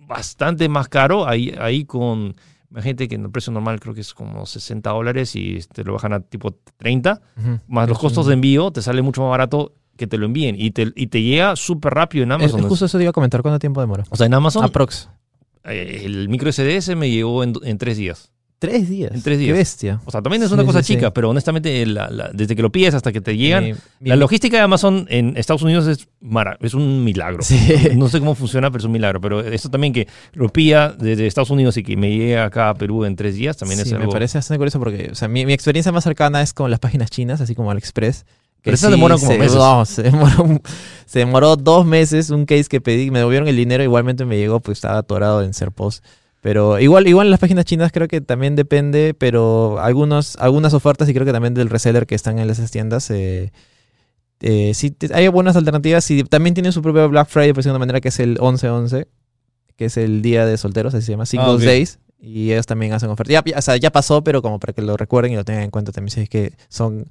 bastante 0.08 0.68
más 0.68 0.88
caro, 0.90 1.28
ahí, 1.28 1.54
ahí 1.60 1.86
con... 1.86 2.36
Imagínate 2.72 3.08
que 3.10 3.16
en 3.16 3.26
el 3.26 3.32
precio 3.32 3.52
normal 3.52 3.80
creo 3.80 3.94
que 3.94 4.02
es 4.02 4.14
como 4.14 4.46
60 4.46 4.90
dólares 4.90 5.36
y 5.36 5.60
te 5.74 5.84
lo 5.84 5.94
bajan 5.94 6.14
a 6.14 6.22
tipo 6.22 6.56
30 6.78 7.22
Ujú. 7.38 7.60
más 7.68 7.90
los 7.90 8.00
costos 8.00 8.26
de 8.28 8.34
envío, 8.34 8.72
te 8.72 8.82
sale 8.82 9.02
mucho 9.02 9.22
más 9.22 9.30
barato 9.32 9.74
que 9.98 10.08
te 10.08 10.18
lo 10.18 10.26
envíen 10.26 10.56
y 10.58 10.72
te, 10.72 10.92
y 10.96 11.08
te 11.08 11.22
llega 11.22 11.56
súper 11.58 11.94
rápido 11.94 12.24
en 12.24 12.32
Amazon. 12.32 12.62
es 12.62 12.66
justo 12.66 12.86
eso 12.86 12.98
te 12.98 13.04
iba 13.04 13.10
a 13.10 13.14
comentar. 13.14 13.42
¿Cuánto 13.42 13.60
tiempo 13.60 13.82
demora? 13.82 14.06
O 14.10 14.16
sea, 14.16 14.26
en 14.26 14.34
Amazon 14.34 14.64
Aprox. 14.64 15.10
eh, 15.66 16.02
el 16.06 16.30
micro 16.30 16.50
SDS 16.52 16.96
me 16.96 17.10
llegó 17.12 17.44
en, 17.44 17.54
en 17.64 17.78
tres 17.78 17.98
días. 17.98 18.31
Tres 18.62 18.88
días. 18.88 19.12
En 19.12 19.24
tres 19.24 19.40
Qué 19.40 19.46
días. 19.46 19.58
bestia. 19.58 20.00
O 20.06 20.12
sea, 20.12 20.22
también 20.22 20.44
es 20.44 20.52
una 20.52 20.62
Sí, 20.62 20.68
cosa 20.68 20.84
sí, 20.84 20.94
chica, 20.94 21.08
sí. 21.08 21.12
pero 21.16 21.32
honestamente, 21.32 21.84
la- 21.88 22.12
la- 22.12 22.30
desde 22.32 22.56
que 22.56 22.62
lo 22.62 22.72
pides 22.72 22.94
hasta 22.94 23.12
que 23.12 23.20
te 23.20 23.36
llegan, 23.36 23.76
la 24.02 24.16
logística 24.16 24.56
de 24.58 24.62
Amazon 24.62 25.08
en 25.10 25.36
Estados 25.36 25.64
Unidos 25.64 25.88
es, 25.88 26.08
mara, 26.20 26.58
es 26.62 26.76
un 26.76 27.04
milagro. 27.04 27.42
Sí. 27.42 27.58
No 27.96 28.08
sé 28.08 28.20
cómo 28.20 28.36
funciona, 28.36 28.70
pero 28.70 28.78
es 28.82 28.86
un 28.86 28.92
milagro. 28.92 29.20
Pero 29.20 29.40
esto 29.40 29.72
también 29.72 29.94
que 29.94 30.08
lo 30.34 30.50
pilla 30.50 30.90
desde 30.92 31.26
Estados 31.26 31.50
Unidos 31.50 31.76
y 31.78 31.82
que 31.84 31.98
me 31.98 32.12
llegue 32.12 32.38
acá 32.38 32.70
a 32.70 32.76
Perú 32.76 33.04
en 33.04 33.16
tres 33.16 33.34
días, 33.34 33.58
también 33.58 33.80
es 33.80 33.92
algo... 33.94 34.06
me 34.06 34.12
parece 34.12 34.38
bastante 34.38 34.60
curioso 34.60 34.78
porque, 34.78 35.10
o 35.12 35.16
sea, 35.16 35.28
mi, 35.28 35.44
mi 35.48 35.54
experiencia 35.54 35.92
más 35.92 36.04
cercana 36.04 36.44
es 36.44 36.54
con 36.54 36.70
las 36.70 36.80
páginas 36.80 37.10
chinas, 37.10 37.42
así 37.42 37.56
como 37.56 37.72
AliExpress. 37.72 38.26
que 38.26 38.26
Pero 38.62 38.76
esas 38.76 38.92
demoran 38.92 39.18
como 39.18 39.32
se, 39.32 39.38
meses. 39.40 39.56
no, 39.58 39.86
se, 39.86 40.04
demoró, 40.04 40.62
se 41.08 41.18
demoró 41.18 41.56
dos 41.56 41.84
meses 41.84 42.30
un 42.30 42.46
case 42.46 42.66
que 42.66 42.80
pedí, 42.80 43.10
me 43.10 43.18
devolvieron 43.18 43.48
el 43.48 43.56
dinero, 43.56 43.84
igualmente 43.84 44.24
me 44.24 44.38
llegó, 44.38 44.60
pues 44.60 44.78
estaba 44.78 45.00
atorado 45.00 45.42
en 45.42 45.56
ser 45.56 45.72
post. 45.72 46.06
Pero 46.42 46.80
igual, 46.80 47.08
igual 47.08 47.28
en 47.28 47.32
las 47.32 47.40
páginas 47.40 47.66
chinas 47.66 47.92
creo 47.92 48.08
que 48.08 48.20
también 48.20 48.56
depende, 48.56 49.14
pero 49.14 49.80
algunos, 49.80 50.36
algunas 50.38 50.74
ofertas 50.74 51.08
y 51.08 51.14
creo 51.14 51.26
que 51.26 51.32
también 51.32 51.54
del 51.54 51.70
reseller 51.70 52.08
que 52.08 52.16
están 52.16 52.40
en 52.40 52.50
esas 52.50 52.72
tiendas, 52.72 53.10
eh, 53.12 53.52
eh, 54.42 54.72
sí, 54.74 54.96
hay 55.14 55.28
buenas 55.28 55.56
alternativas 55.56 56.10
y 56.10 56.24
también 56.24 56.56
tienen 56.56 56.72
su 56.72 56.82
propio 56.82 57.08
Black 57.10 57.28
Friday, 57.30 57.52
por 57.52 57.58
decirlo 57.58 57.74
de 57.74 57.78
una 57.78 57.80
manera, 57.86 58.02
que 58.02 58.08
es 58.10 58.20
el 58.20 58.38
11-11, 58.40 59.08
que 59.76 59.86
es 59.86 59.98
el 59.98 60.24
día 60.24 60.46
de 60.48 60.58
solteros, 60.58 60.94
así 60.96 61.06
se 61.06 61.12
llama, 61.12 61.26
Singles 61.28 61.52
Ah, 61.52 61.56
ok. 61.58 61.62
Days. 61.64 62.00
Y 62.24 62.52
ellos 62.52 62.66
también 62.68 62.94
hacen 62.94 63.10
ofertas. 63.10 63.32
Ya, 63.34 63.44
ya- 63.46 63.58
o 63.58 63.62
sea, 63.62 63.78
ya 63.78 63.92
pasó, 63.92 64.24
pero 64.24 64.42
como 64.42 64.60
para 64.60 64.74
que 64.74 64.82
lo 64.82 64.96
recuerden 64.98 65.34
y 65.34 65.36
lo 65.36 65.44
tengan 65.44 65.64
en 65.64 65.72
cuenta 65.72 65.92
también, 65.92 66.12
si 66.12 66.22
es 66.22 66.30
que 66.30 66.54
son 66.70 67.08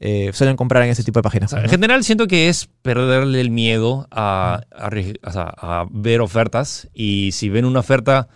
eh, 0.00 0.30
suelen 0.32 0.56
comprar 0.56 0.84
en 0.84 0.90
ese 0.90 1.02
tipo 1.02 1.18
de 1.18 1.20
O 1.20 1.22
páginas. 1.24 1.50
sea, 1.50 1.58
en 1.58 1.64
¿no? 1.66 1.70
general 1.70 2.04
siento 2.04 2.28
que 2.28 2.48
es 2.48 2.68
perderle 2.82 3.40
el 3.40 3.50
miedo 3.50 4.06
a, 4.12 4.60
a 4.70 5.32
sea, 5.32 5.52
a 5.56 5.86
ver 5.90 6.20
ofertas 6.20 6.88
y 6.94 7.30
si 7.32 7.48
ven 7.48 7.64
una 7.64 7.80
oferta 7.80 8.28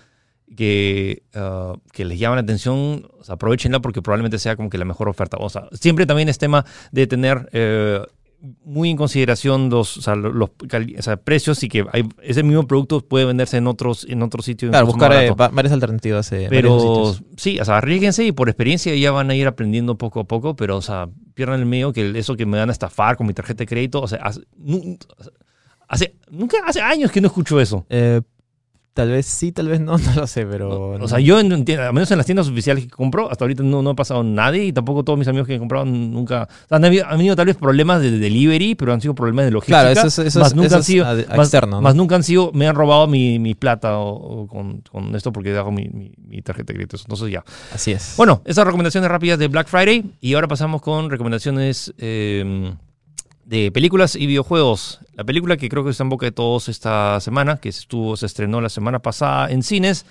que, 0.57 1.23
ah, 1.35 1.75
que 1.93 2.05
les 2.05 2.19
llama 2.19 2.37
la 2.37 2.43
atención, 2.43 3.09
o 3.19 3.25
sea, 3.25 3.35
aprovechenla 3.35 3.81
porque 3.81 4.03
probablemente 4.03 4.39
sea 4.39 4.57
como 4.57 4.71
que 4.71 4.79
la 4.79 4.85
mejor 4.85 5.09
oferta. 5.09 5.37
O 5.41 5.49
sea, 5.49 5.69
siempre 5.73 6.07
también 6.07 6.29
es 6.29 6.39
tema 6.39 6.65
de 6.91 7.07
tener 7.07 7.49
eh, 7.53 8.01
muy 8.65 8.91
en 8.91 8.97
consideración 8.97 9.71
los, 9.71 9.97
o 9.99 10.03
sea, 10.03 10.17
los, 10.17 10.35
los 10.35 10.51
cali- 10.69 10.97
o 10.99 11.03
sea, 11.03 11.17
precios 11.17 11.63
y 11.63 11.69
que 11.69 11.85
hay- 11.93 12.09
ese 12.23 12.43
mismo 12.43 12.67
producto 12.67 13.01
puede 13.01 13.25
venderse 13.25 13.57
en 13.57 13.69
otros 13.69 14.05
en 14.09 14.21
otro 14.21 14.43
sitio. 14.43 14.69
Claro, 14.69 14.87
buscar 14.87 15.13
eh, 15.13 15.33
varias 15.53 15.73
alternativas. 15.73 16.33
eh, 16.33 16.49
Pero 16.51 16.81
sitios. 16.81 17.23
sí, 17.37 17.61
o 17.61 17.65
sea, 17.65 17.77
arriesguense 17.79 18.25
y 18.25 18.33
por 18.33 18.49
experiencia 18.49 18.95
ya 18.97 19.13
van 19.13 19.31
a 19.31 19.35
ir 19.37 19.47
aprendiendo 19.47 19.97
poco 19.97 20.19
a 20.21 20.25
poco, 20.25 20.57
pero, 20.57 20.77
o 20.77 20.83
sea, 20.83 21.09
pierdan 21.35 21.61
el 21.61 21.67
medio 21.67 21.93
que 21.93 22.19
eso 22.19 22.35
que 22.37 22.45
me 22.45 22.59
van 22.59 22.69
a 22.69 22.73
estafar 22.73 23.17
con 23.17 23.29
mi 23.29 23.33
tarjeta 23.33 23.59
de 23.59 23.67
crédito, 23.69 24.03
o 24.03 24.09
sea, 24.09 24.19
hace, 24.23 24.41
hace, 25.89 26.17
nunca, 26.31 26.57
hace 26.67 26.81
años 26.81 27.11
que 27.13 27.21
no 27.21 27.29
escucho 27.29 27.61
eso. 27.61 27.87
Eh, 27.91 28.23
tal 28.95 29.11
vez 29.11 29.27
sí, 29.27 29.53
tal 29.53 29.69
vez 29.69 29.81
no, 29.81 29.97
no 29.99 30.15
lo 30.15 30.27
sé, 30.27 30.45
pero. 30.47 30.91
O 31.01 31.09
sea, 31.09 31.19
yo, 31.21 31.37
al 31.39 31.49
menos 31.49 32.11
en 32.11 32.17
las 32.19 32.27
tiendas 32.27 32.49
oficiales 32.49 32.85
que 32.85 32.91
compro, 32.91 33.31
hasta 33.31 33.45
ahorita 33.45 33.63
no, 33.63 33.83
no 33.83 33.91
ha 33.91 33.95
pasado 33.95 34.23
nadie 34.23 34.65
y 34.65 34.73
tampoco 34.73 35.03
todos 35.05 35.19
mis 35.19 35.29
amigos 35.29 35.47
que 35.47 35.55
han 35.55 35.59
comprado 35.59 35.85
nunca. 35.85 36.49
o 36.65 36.69
sea, 36.69 36.77
han, 36.77 36.85
habido, 36.85 37.07
han 37.07 37.15
habido 37.15 37.37
tal 37.37 37.47
vez 37.47 37.57
problemas 37.57 38.03
de 38.03 38.11
delivery, 38.19 38.75
pero 38.75 38.93
han 38.93 39.01
sido 39.01 39.15
problemas 39.15 39.45
de 39.47 39.51
logística. 39.51 39.81
Claro, 39.83 39.91
eso 39.93 40.07
es, 40.07 40.19
eso 40.29 40.41
más 40.41 40.49
es- 40.49 40.55
nunca 40.55 40.67
eso 40.67 40.75
han 40.77 40.81
es 40.81 40.87
sido, 40.87 41.05
más, 41.05 41.19
externo. 41.19 41.77
¿no? 41.77 41.83
más 41.83 41.95
nunca 41.95 42.15
han 42.17 42.23
sido, 42.23 42.51
me 42.53 42.67
han 42.69 42.75
robado 42.75 43.07
mi, 43.07 43.39
mi 43.39 43.55
plata 43.55 43.99
o, 43.99 44.43
o 44.43 44.47
con, 44.47 44.83
con 44.83 45.15
esto 45.15 45.33
porque 45.33 45.53
dejo 45.53 45.71
mi, 45.73 45.89
mi, 45.89 46.13
mi 46.27 46.43
tarjeta 46.43 46.73
de 46.73 46.75
crédito. 46.79 46.97
Entonces 47.01 47.31
ya. 47.31 47.45
Así 47.75 47.93
es. 47.93 48.15
Bueno, 48.17 48.43
esas 48.45 48.65
recomendaciones 48.65 49.11
rápidas 49.11 49.39
de 49.39 49.49
Black 49.49 49.69
Friday 49.69 50.05
y 50.21 50.35
ahora 50.35 50.49
pasamos 50.49 50.83
con 50.83 51.11
recomendaciones 51.11 51.93
eh, 51.99 52.75
de 53.53 53.71
películas 53.71 54.17
y 54.17 54.27
videojuegos. 54.27 55.01
La 55.13 55.25
película 55.25 55.59
que 55.59 55.69
creo 55.69 55.85
que 55.85 55.91
está 55.91 56.05
en 56.05 56.09
boca 56.09 56.25
de 56.25 56.33
todos 56.33 56.71
esta 56.71 57.21
semana, 57.21 57.59
que 57.59 57.69
estuvo, 57.69 58.17
se 58.17 58.25
estrenó 58.25 58.63
la 58.63 58.71
semana 58.71 59.01
pasada 59.01 59.51
en 59.51 59.63
cines, 59.63 60.07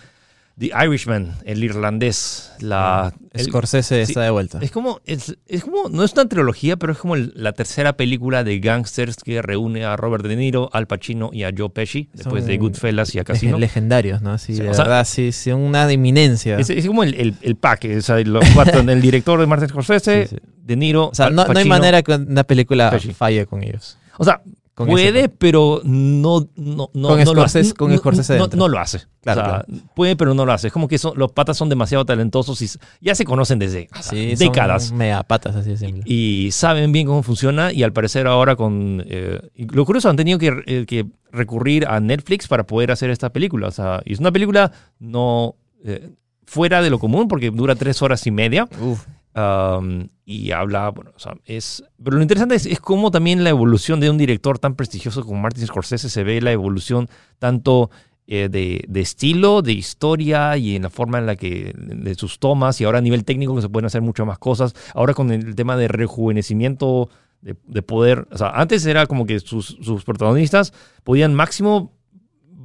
The 0.62 0.70
Irishman, 0.86 1.34
el 1.44 1.64
irlandés. 1.64 2.52
La, 2.60 3.12
el- 3.34 3.46
Scorsese 3.46 3.96
sí. 4.06 4.12
está 4.12 4.22
de 4.22 4.30
vuelta. 4.30 4.60
es 4.62 4.70
como, 4.70 5.00
es, 5.08 5.36
es 5.48 5.64
como, 5.64 5.90
no 5.90 6.04
es 6.04 6.14
una 6.14 6.30
trilogía, 6.30 6.78
pero 6.78 6.94
es 6.94 7.00
como 7.00 7.16
el- 7.16 7.34
la 7.36 7.52
tercera 7.54 7.94
película 7.98 8.44
de 8.44 8.60
gangsters 8.60 9.16
que 9.16 9.42
reúne 9.42 9.84
a 9.86 9.98
Robert 9.98 10.24
De 10.24 10.36
Niro, 10.36 10.70
Al 10.72 10.86
Pacino 10.86 11.32
y 11.34 11.46
a 11.46 11.52
Joe 11.58 11.72
Pesci, 11.72 12.10
después 12.14 12.46
de 12.46 12.58
Goodfellas 12.60 13.16
y 13.16 13.20
a 13.20 13.24
Casino. 13.24 13.58
Legendarios, 13.58 14.22
¿no? 14.22 14.38
Sí, 14.38 14.54
Sí, 14.56 14.62
de 14.62 14.70
o 14.70 14.74
sea- 14.76 14.84
verdad, 14.84 15.06
sí, 15.06 15.32
sí, 15.32 15.52
una 15.52 15.92
eminencia. 15.92 16.60
Es, 16.60 16.70
es 16.70 16.86
como 16.86 17.02
el, 17.02 17.16
el, 17.16 17.34
el 17.42 17.56
pack, 17.56 17.88
o 17.98 18.02
sea, 18.02 18.20
los 18.20 18.48
cuatro, 18.54 18.82
el 18.82 19.02
director 19.02 19.40
de 19.40 19.48
Martin 19.48 19.68
Scorsese, 19.70 20.28
Sí. 20.30 20.38
De 20.64 20.76
Niro, 20.76 21.08
O 21.08 21.16
sea, 21.16 21.26
Al 21.26 21.36
no, 21.36 21.44
no 21.48 21.58
hay 21.60 21.66
manera 21.68 22.04
que 22.04 22.14
una 22.14 22.44
película 22.44 22.92
Pesci. 22.92 23.14
falle 23.14 23.48
con 23.48 23.64
ellos. 23.64 23.98
O 24.20 24.24
sea, 24.24 24.42
Con 24.74 24.88
puede, 24.88 25.10
ese- 25.20 25.30
pero 25.30 25.82
no, 25.84 26.48
no, 26.56 26.90
no, 26.94 27.08
Con 27.10 27.24
no 27.24 27.34
lo 27.34 27.44
hace. 27.44 27.74
con 27.74 27.92
No- 27.92 27.98
Scorsese 27.98 28.38
no, 28.38 28.48
no 28.48 28.68
lo 28.70 28.80
hace. 28.80 29.02
Claro, 29.22 29.42
O 29.42 29.46
sea, 29.46 29.66
Puede, 29.96 30.16
pero 30.16 30.34
no 30.34 30.46
lo 30.46 30.54
hace. 30.54 30.68
Es 30.68 30.74
como 30.74 30.88
que 30.88 30.98
son- 30.98 31.14
los 31.18 31.32
patas 31.34 31.58
son 31.58 31.68
demasiado 31.70 32.06
talentosos 32.06 32.62
y 32.62 32.70
ya 33.02 33.14
se 33.14 33.26
conocen 33.26 33.60
desde 33.60 33.90
Sí, 34.02 34.36
décadas. 34.36 34.88
Son 34.88 34.98
mega 34.98 35.22
patas, 35.24 35.56
así 35.58 35.72
de 35.72 35.78
simple. 35.78 36.04
Y 36.06 36.50
saben 36.52 36.92
bien 36.94 37.06
cómo 37.06 37.22
funciona 37.22 37.72
y 37.74 37.84
al 37.84 37.92
parecer 37.94 38.28
ahora 38.28 38.56
con... 38.56 39.04
eh, 39.06 39.42
lo 39.56 39.86
curioso, 39.86 40.10
han 40.10 40.16
tenido 40.16 40.40
que, 40.40 40.64
eh, 40.66 40.86
que 40.88 41.06
recurrir 41.32 41.86
a 41.88 42.00
Netflix 42.00 42.48
para 42.48 42.66
poder 42.66 42.92
hacer 42.92 43.10
esta 43.10 43.30
película. 43.32 43.68
O 43.68 43.72
sea, 43.72 44.02
y 44.06 44.14
es 44.14 44.20
una 44.20 44.32
película 44.32 44.72
no... 45.00 45.56
eh, 45.84 46.10
fuera 46.46 46.82
de 46.82 46.90
lo 46.90 46.98
común 47.00 47.28
porque 47.28 47.50
dura 47.52 47.76
tres 47.76 48.02
horas 48.02 48.26
y 48.28 48.32
media. 48.32 48.68
Uf, 48.82 49.06
Y 50.26 50.52
habla, 50.52 50.90
bueno, 50.90 51.12
o 51.16 51.20
sea, 51.20 51.36
es... 51.46 51.84
Pero 52.04 52.18
lo 52.18 52.22
interesante 52.22 52.56
es, 52.56 52.66
es 52.66 52.80
cómo 52.80 53.12
también 53.12 53.44
la 53.44 53.50
evolución 53.50 54.00
de 54.00 54.10
un 54.10 54.18
director 54.18 54.60
tan 54.60 54.76
prestigioso 54.76 55.24
como 55.24 55.40
Martin 55.40 55.68
Scorsese 55.68 56.10
se 56.10 56.24
ve 56.24 56.42
la 56.42 56.52
evolución 56.52 57.08
tanto 57.40 57.90
eh, 58.28 58.48
de, 58.50 58.86
de 58.88 59.02
estilo, 59.02 59.62
de 59.62 59.74
historia 59.74 60.56
y 60.56 60.76
en 60.76 60.84
la 60.84 60.90
forma 60.90 61.18
en 61.18 61.26
la 61.26 61.36
que, 61.36 61.74
de 61.76 62.16
sus 62.16 62.40
tomas 62.40 62.80
y 62.80 62.86
ahora 62.86 63.00
a 63.00 63.02
nivel 63.02 63.26
técnico 63.26 63.56
que 63.56 63.62
se 63.62 63.70
pueden 63.70 63.88
hacer 63.88 64.02
muchas 64.02 64.26
más 64.26 64.38
cosas. 64.38 64.74
Ahora 64.94 65.14
con 65.14 65.32
el 65.32 65.56
tema 65.56 65.76
de 65.76 65.88
rejuvenecimiento, 65.88 67.10
de, 67.42 67.56
de 67.68 67.82
poder, 67.82 68.28
o 68.32 68.38
sea, 68.38 68.52
antes 68.52 68.86
era 68.86 69.06
como 69.06 69.26
que 69.26 69.40
sus, 69.40 69.78
sus 69.82 70.04
protagonistas 70.06 70.72
podían 71.04 71.34
máximo 71.34 71.94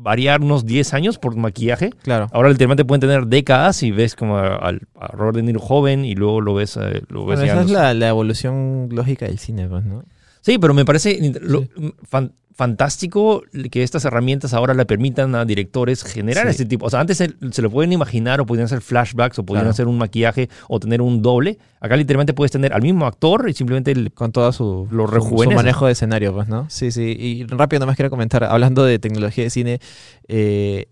variar 0.07 0.41
unos 0.41 0.65
10 0.65 0.95
años 0.95 1.19
por 1.19 1.35
maquillaje. 1.37 1.91
claro. 2.03 2.29
Ahora 2.33 2.49
literalmente 2.51 2.85
pueden 2.85 3.01
tener 3.01 3.27
décadas 3.27 3.83
y 3.83 3.91
ves 3.91 4.15
como 4.15 4.39
al- 4.39 4.83
a 5.01 5.09
Robert 5.09 5.35
De 5.37 5.43
Niro 5.43 5.59
joven 5.59 6.05
y 6.05 6.15
luego 6.15 6.41
lo 6.41 6.55
ves, 6.55 6.77
eh, 6.77 7.03
lo 7.09 7.27
ves 7.27 7.41
Bueno, 7.41 7.45
ya 7.45 7.53
esa 7.55 7.63
es 7.63 7.71
la, 7.71 7.93
la 7.93 8.09
evolución 8.09 8.89
lógica 8.93 9.27
del 9.27 9.39
cine, 9.41 9.67
pues, 9.67 9.85
¿no? 9.85 10.05
Sí, 10.47 10.59
pero 10.59 10.75
me 10.75 10.85
parece 10.85 11.19
lo- 11.43 11.65
fan- 12.09 12.33
fantástico 12.55 13.43
que 13.71 13.83
estas 13.83 14.05
herramientas 14.05 14.55
ahora 14.55 14.75
le 14.75 14.87
permitan 14.87 15.35
a 15.35 15.45
directores 15.45 16.05
generar 16.05 16.45
Sí. 16.45 16.51
este 16.53 16.65
tipo. 16.67 16.87
O 16.87 16.91
sea, 16.91 17.01
antes 17.01 17.17
se, 17.19 17.35
se 17.51 17.63
lo 17.63 17.69
pueden 17.71 17.93
imaginar 17.93 18.41
o 18.41 18.47
podían 18.47 18.67
hacer 18.67 18.81
flashbacks 18.81 19.41
o 19.41 19.43
podían 19.45 19.63
Claro. 19.65 19.71
hacer 19.73 19.89
un 19.89 19.99
maquillaje 19.99 20.49
o 20.69 20.79
tener 20.79 21.03
un 21.03 21.21
doble. 21.21 21.59
Acá 21.81 21.97
literalmente 21.97 22.33
puedes 22.33 22.53
tener 22.53 22.73
al 22.73 22.81
mismo 22.81 23.07
actor 23.07 23.51
y 23.51 23.55
simplemente 23.55 23.91
el- 23.91 24.13
Con 24.13 24.31
todo 24.31 24.53
su, 24.53 24.87
Lo 24.93 25.07
su- 25.09 25.35
manejo 25.55 25.87
de 25.87 25.93
escenario, 25.93 26.33
pues, 26.33 26.47
¿no? 26.49 26.67
Sí, 26.71 26.93
sí. 26.93 27.17
Y 27.19 27.45
rápido 27.47 27.81
nomás 27.81 27.97
quiero 27.97 28.09
comentar, 28.11 28.45
hablando 28.45 28.85
de 28.85 29.01
tecnología 29.01 29.43
de 29.43 29.51
cine, 29.51 29.81
eh, 30.29 30.87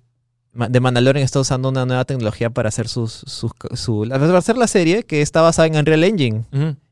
The 0.70 0.80
Mandalorian 0.80 1.24
está 1.24 1.40
usando 1.40 1.68
una 1.68 1.86
nueva 1.86 2.05
tecnología 2.05 2.50
para 2.50 2.68
hacer 2.68 2.86
sus, 2.88 3.12
sus, 3.26 3.50
su, 3.74 4.07
para 4.09 4.38
hacer 4.38 4.57
la 4.57 4.66
serie 4.66 5.02
que 5.05 5.20
está 5.22 5.40
basada 5.42 5.66
en 5.66 5.76
Unreal 5.76 6.05
Engine. 6.05 6.42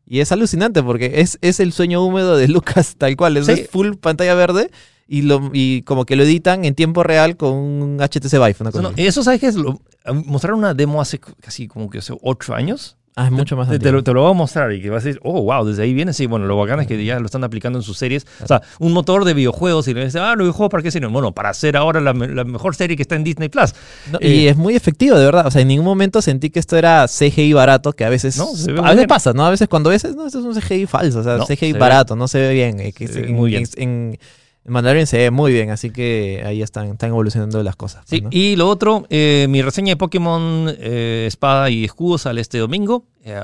Y 0.06 0.20
es 0.20 0.32
alucinante 0.32 0.82
porque 0.82 1.20
es, 1.20 1.38
es 1.42 1.60
el 1.60 1.72
sueño 1.72 2.04
húmedo 2.04 2.36
de 2.36 2.48
Lucas 2.48 2.96
tal 2.98 3.16
cual. 3.16 3.36
Es, 3.36 3.46
Sí. 3.46 3.52
es 3.52 3.68
full 3.70 3.94
pantalla 3.94 4.34
verde 4.34 4.70
y, 5.08 5.22
lo, 5.22 5.50
y 5.52 5.82
como 5.82 6.04
que 6.04 6.16
lo 6.16 6.22
editan 6.24 6.64
en 6.64 6.74
tiempo 6.74 7.02
real 7.02 7.36
con 7.36 7.52
un 7.54 7.98
HTC 8.00 8.32
Vive. 8.32 8.56
Una 8.60 8.70
cosa 8.72 8.82
No, 8.82 8.92
eso, 8.96 9.22
¿sabes 9.22 9.40
es? 9.48 9.54
Lo- 9.56 9.80
mostraron 10.24 10.58
una 10.58 10.74
demo 10.74 11.00
hace 11.00 11.18
casi 11.18 11.68
como 11.68 11.88
que 11.90 11.98
hace 11.98 12.14
ocho 12.22 12.54
años. 12.54 12.96
Ah, 13.14 13.26
es 13.26 13.30
mucho 13.30 13.56
más 13.58 13.68
Te, 13.68 13.78
te 13.78 13.92
lo, 13.92 14.02
te 14.02 14.14
lo 14.14 14.22
voy 14.22 14.30
a 14.30 14.32
mostrar 14.34 14.72
y 14.72 14.80
que 14.80 14.88
vas 14.88 15.04
a 15.04 15.08
decir, 15.08 15.20
oh, 15.22 15.42
wow, 15.42 15.66
desde 15.66 15.82
ahí 15.82 15.92
viene. 15.92 16.14
Sí, 16.14 16.24
bueno, 16.24 16.46
lo 16.46 16.56
bacán 16.56 16.80
es 16.80 16.86
que 16.86 17.04
ya 17.04 17.18
lo 17.20 17.26
están 17.26 17.44
aplicando 17.44 17.78
en 17.78 17.82
sus 17.82 17.98
series. 17.98 18.26
O 18.42 18.46
sea, 18.46 18.62
un 18.78 18.92
motor 18.92 19.26
de 19.26 19.34
videojuegos 19.34 19.86
y 19.88 19.92
le 19.92 20.00
dices, 20.04 20.18
ah, 20.20 20.30
los 20.34 20.44
videojuegos, 20.46 20.70
¿para 20.70 20.82
qué 20.82 20.90
sirven? 20.90 21.12
Bueno, 21.12 21.32
para 21.32 21.50
hacer 21.50 21.76
ahora 21.76 22.00
la, 22.00 22.14
me- 22.14 22.28
la 22.28 22.44
mejor 22.44 22.74
serie 22.74 22.96
que 22.96 23.02
está 23.02 23.14
en 23.16 23.24
Disney 23.24 23.50
Plus. 23.50 23.74
No, 24.10 24.18
Eh, 24.22 24.34
y 24.34 24.46
es 24.48 24.56
muy 24.56 24.74
efectivo, 24.76 25.18
de 25.18 25.26
verdad. 25.26 25.46
O 25.46 25.50
sea, 25.50 25.60
en 25.60 25.68
ningún 25.68 25.84
momento 25.84 26.22
sentí 26.22 26.48
que 26.48 26.58
esto 26.58 26.78
era 26.78 27.06
CGI 27.06 27.52
barato, 27.52 27.92
que 27.92 28.06
a 28.06 28.08
veces, 28.08 28.38
No, 28.38 28.46
se 28.46 28.72
ve 28.72 28.78
a 28.78 28.82
veces 28.82 28.96
bien. 28.96 29.08
pasa, 29.08 29.34
¿no? 29.34 29.44
A 29.44 29.50
veces 29.50 29.68
cuando 29.68 29.90
ves, 29.90 30.04
no, 30.16 30.26
esto 30.26 30.38
es 30.38 30.44
un 30.46 30.54
CGI 30.54 30.86
falso, 30.86 31.18
o 31.18 31.22
sea, 31.22 31.36
No, 31.36 31.44
CGI 31.44 31.56
se 31.56 31.72
ve- 31.74 31.78
barato, 31.78 32.16
no 32.16 32.28
se 32.28 32.38
ve 32.40 32.54
bien. 32.54 32.80
eh, 32.80 32.92
que 32.94 33.08
se 33.08 33.26
en, 33.26 33.34
muy 33.34 33.50
bien. 33.50 33.64
En, 33.76 33.90
en 34.12 34.18
Mandalorian 34.64 35.06
se 35.06 35.18
ve 35.18 35.30
muy 35.30 35.52
bien, 35.52 35.70
así 35.70 35.90
que 35.90 36.42
ahí 36.46 36.62
están, 36.62 36.86
están 36.88 37.10
evolucionando 37.10 37.62
las 37.62 37.74
cosas. 37.76 38.04
Sí, 38.06 38.20
¿no? 38.20 38.28
y 38.30 38.54
lo 38.56 38.68
otro, 38.68 39.06
eh, 39.10 39.46
mi 39.48 39.60
reseña 39.62 39.90
de 39.92 39.96
Pokémon 39.96 40.68
eh, 40.78 41.24
Espada 41.26 41.68
y 41.70 41.84
Escudo 41.84 42.18
sale 42.18 42.40
este 42.40 42.58
domingo. 42.58 43.06
Eh, 43.24 43.40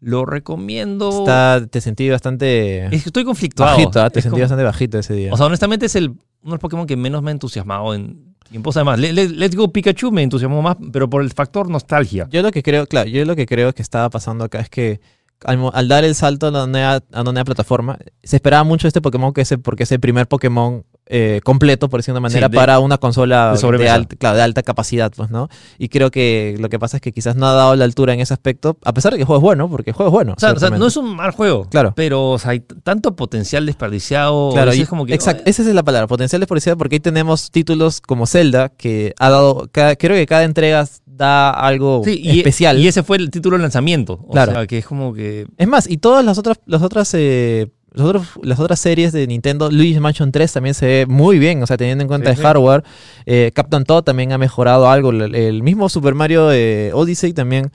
Lo 0.00 0.24
recomiendo. 0.24 1.10
Está, 1.20 1.66
te 1.70 1.80
sentí 1.80 2.08
bastante 2.10 2.86
Es 2.86 3.02
que 3.02 3.08
estoy 3.08 3.24
conflictuado. 3.24 3.76
bajito, 3.76 4.00
¿ah? 4.02 4.10
te 4.10 4.18
Es 4.20 4.22
sentí 4.24 4.32
como- 4.34 4.42
bastante 4.42 4.64
bajito 4.64 4.98
ese 4.98 5.14
día. 5.14 5.32
O 5.32 5.36
sea, 5.36 5.46
honestamente 5.46 5.86
es 5.86 5.96
el, 5.96 6.08
uno 6.10 6.18
de 6.42 6.50
los 6.50 6.58
Pokémon 6.60 6.86
que 6.86 6.96
menos 6.96 7.22
me 7.22 7.30
ha 7.30 7.32
entusiasmado 7.32 7.94
en 7.94 8.34
tiempos. 8.50 8.76
Además, 8.76 8.98
Le- 8.98 9.12
Le- 9.12 9.28
Let's 9.28 9.56
Go 9.56 9.72
Pikachu 9.72 10.10
me 10.12 10.22
entusiasmó 10.22 10.60
más, 10.62 10.76
pero 10.92 11.08
por 11.08 11.22
el 11.22 11.30
factor 11.30 11.68
nostalgia. 11.70 12.28
Yo 12.30 12.42
lo 12.42 12.50
que 12.52 12.62
creo, 12.62 12.86
claro, 12.86 13.08
yo 13.08 13.24
lo 13.24 13.34
que 13.36 13.46
creo 13.46 13.72
que 13.72 13.82
estaba 13.82 14.10
pasando 14.10 14.44
acá 14.44 14.60
es 14.60 14.68
que 14.68 15.00
al, 15.44 15.88
dar 15.88 16.04
el 16.04 16.14
salto 16.14 16.46
a 16.46 16.50
una, 16.50 16.66
nueva, 16.66 17.00
a 17.12 17.20
una 17.22 17.32
nueva 17.32 17.44
plataforma, 17.44 17.98
se 18.22 18.36
esperaba 18.36 18.64
mucho 18.64 18.88
este 18.88 19.00
Pokémon 19.00 19.32
que 19.32 19.42
ese, 19.42 19.58
porque 19.58 19.82
es 19.84 19.92
el 19.92 20.00
primer 20.00 20.26
Pokémon 20.28 20.84
eh, 21.06 21.40
completo, 21.44 21.88
por 21.88 21.98
decirlo 22.00 22.14
de 22.14 22.18
una 22.20 22.28
manera, 22.28 22.48
de- 22.48 22.56
para 22.56 22.78
una 22.78 22.96
consola 22.96 23.52
de 23.52 23.58
de, 23.78 24.06
claro, 24.18 24.36
de 24.36 24.42
alta 24.42 24.62
capacidad, 24.62 25.12
pues, 25.14 25.30
¿no? 25.30 25.48
Y 25.76 25.88
creo 25.88 26.10
que 26.10 26.56
lo 26.58 26.68
que 26.68 26.78
pasa 26.78 26.96
es 26.98 27.00
que 27.00 27.12
quizás 27.12 27.36
no 27.36 27.46
ha 27.48 27.52
dado 27.52 27.74
la 27.76 27.84
altura 27.84 28.14
en 28.14 28.20
ese 28.20 28.32
aspecto, 28.32 28.78
a 28.84 28.94
pesar 28.94 29.12
de 29.12 29.18
que 29.18 29.22
el 29.22 29.26
juego 29.26 29.40
es 29.40 29.42
bueno, 29.42 29.68
porque 29.68 29.90
el 29.90 29.96
juego 29.96 30.10
es 30.10 30.12
bueno. 30.12 30.34
O 30.36 30.40
sea, 30.40 30.50
o 30.50 30.52
sea, 30.52 30.58
ciertamente. 30.60 30.80
no 30.80 30.86
es 30.86 30.96
un 30.96 31.16
mal 31.16 31.32
juego. 31.32 31.68
Claro. 31.68 31.92
Pero 31.96 32.30
o 32.30 32.38
sea, 32.38 32.52
hay 32.52 32.60
tanto 32.60 33.14
potencial 33.16 33.66
desperdiciado. 33.66 34.50
Claro, 34.52 34.66
veces 34.66 34.78
y- 34.78 34.82
es 34.82 34.88
como 34.88 35.04
que, 35.04 35.12
exacto, 35.14 35.42
esa 35.46 35.62
es 35.62 35.68
la 35.74 35.82
palabra, 35.82 36.06
potencial 36.06 36.40
desperdiciado, 36.40 36.78
porque 36.78 36.96
ahí 36.96 37.00
tenemos 37.00 37.50
títulos 37.50 38.00
como 38.00 38.26
Zelda, 38.26 38.68
que 38.70 39.12
ha 39.18 39.28
dado, 39.28 39.68
cada- 39.72 39.96
creo 39.96 40.16
que 40.16 40.26
cada 40.26 40.44
entrega 40.44 40.86
da 41.26 41.50
algo 41.50 42.02
Sí, 42.04 42.20
y, 42.22 42.38
especial. 42.38 42.78
y 42.78 42.86
ese 42.88 43.02
fue 43.02 43.16
el 43.16 43.30
título 43.30 43.56
de 43.56 43.62
lanzamiento. 43.62 44.20
O 44.26 44.32
Claro. 44.32 44.52
sea, 44.52 44.66
que 44.66 44.78
es 44.78 44.84
como 44.86 45.12
que. 45.14 45.46
Es 45.56 45.68
más, 45.68 45.88
y 45.88 45.96
todas 45.98 46.24
las 46.24 46.38
otras, 46.38 46.58
las 46.66 46.82
otras, 46.82 47.12
eh, 47.14 47.68
los 47.92 48.06
otros- 48.08 48.26
las 48.42 48.58
otras 48.58 48.80
series 48.80 49.12
de 49.12 49.26
Nintendo, 49.26 49.70
Luigi's 49.70 50.00
Mansion 50.00 50.32
3 50.32 50.52
también 50.52 50.74
se 50.74 50.86
ve 50.86 51.06
muy 51.06 51.38
bien, 51.38 51.62
o 51.62 51.66
sea, 51.66 51.76
teniendo 51.76 52.02
en 52.02 52.08
cuenta 52.08 52.30
Sí, 52.30 52.32
el 52.32 52.36
sí. 52.38 52.42
hardware. 52.42 52.82
Eh, 53.26 53.50
Captain 53.54 53.84
Todd 53.84 54.02
también 54.02 54.32
ha 54.32 54.38
mejorado 54.38 54.88
algo. 54.88 55.10
El, 55.10 55.34
el 55.34 55.62
mismo 55.62 55.88
Super 55.88 56.14
Mario 56.14 56.50
eh, 56.52 56.90
Odyssey 56.94 57.32
también 57.34 57.70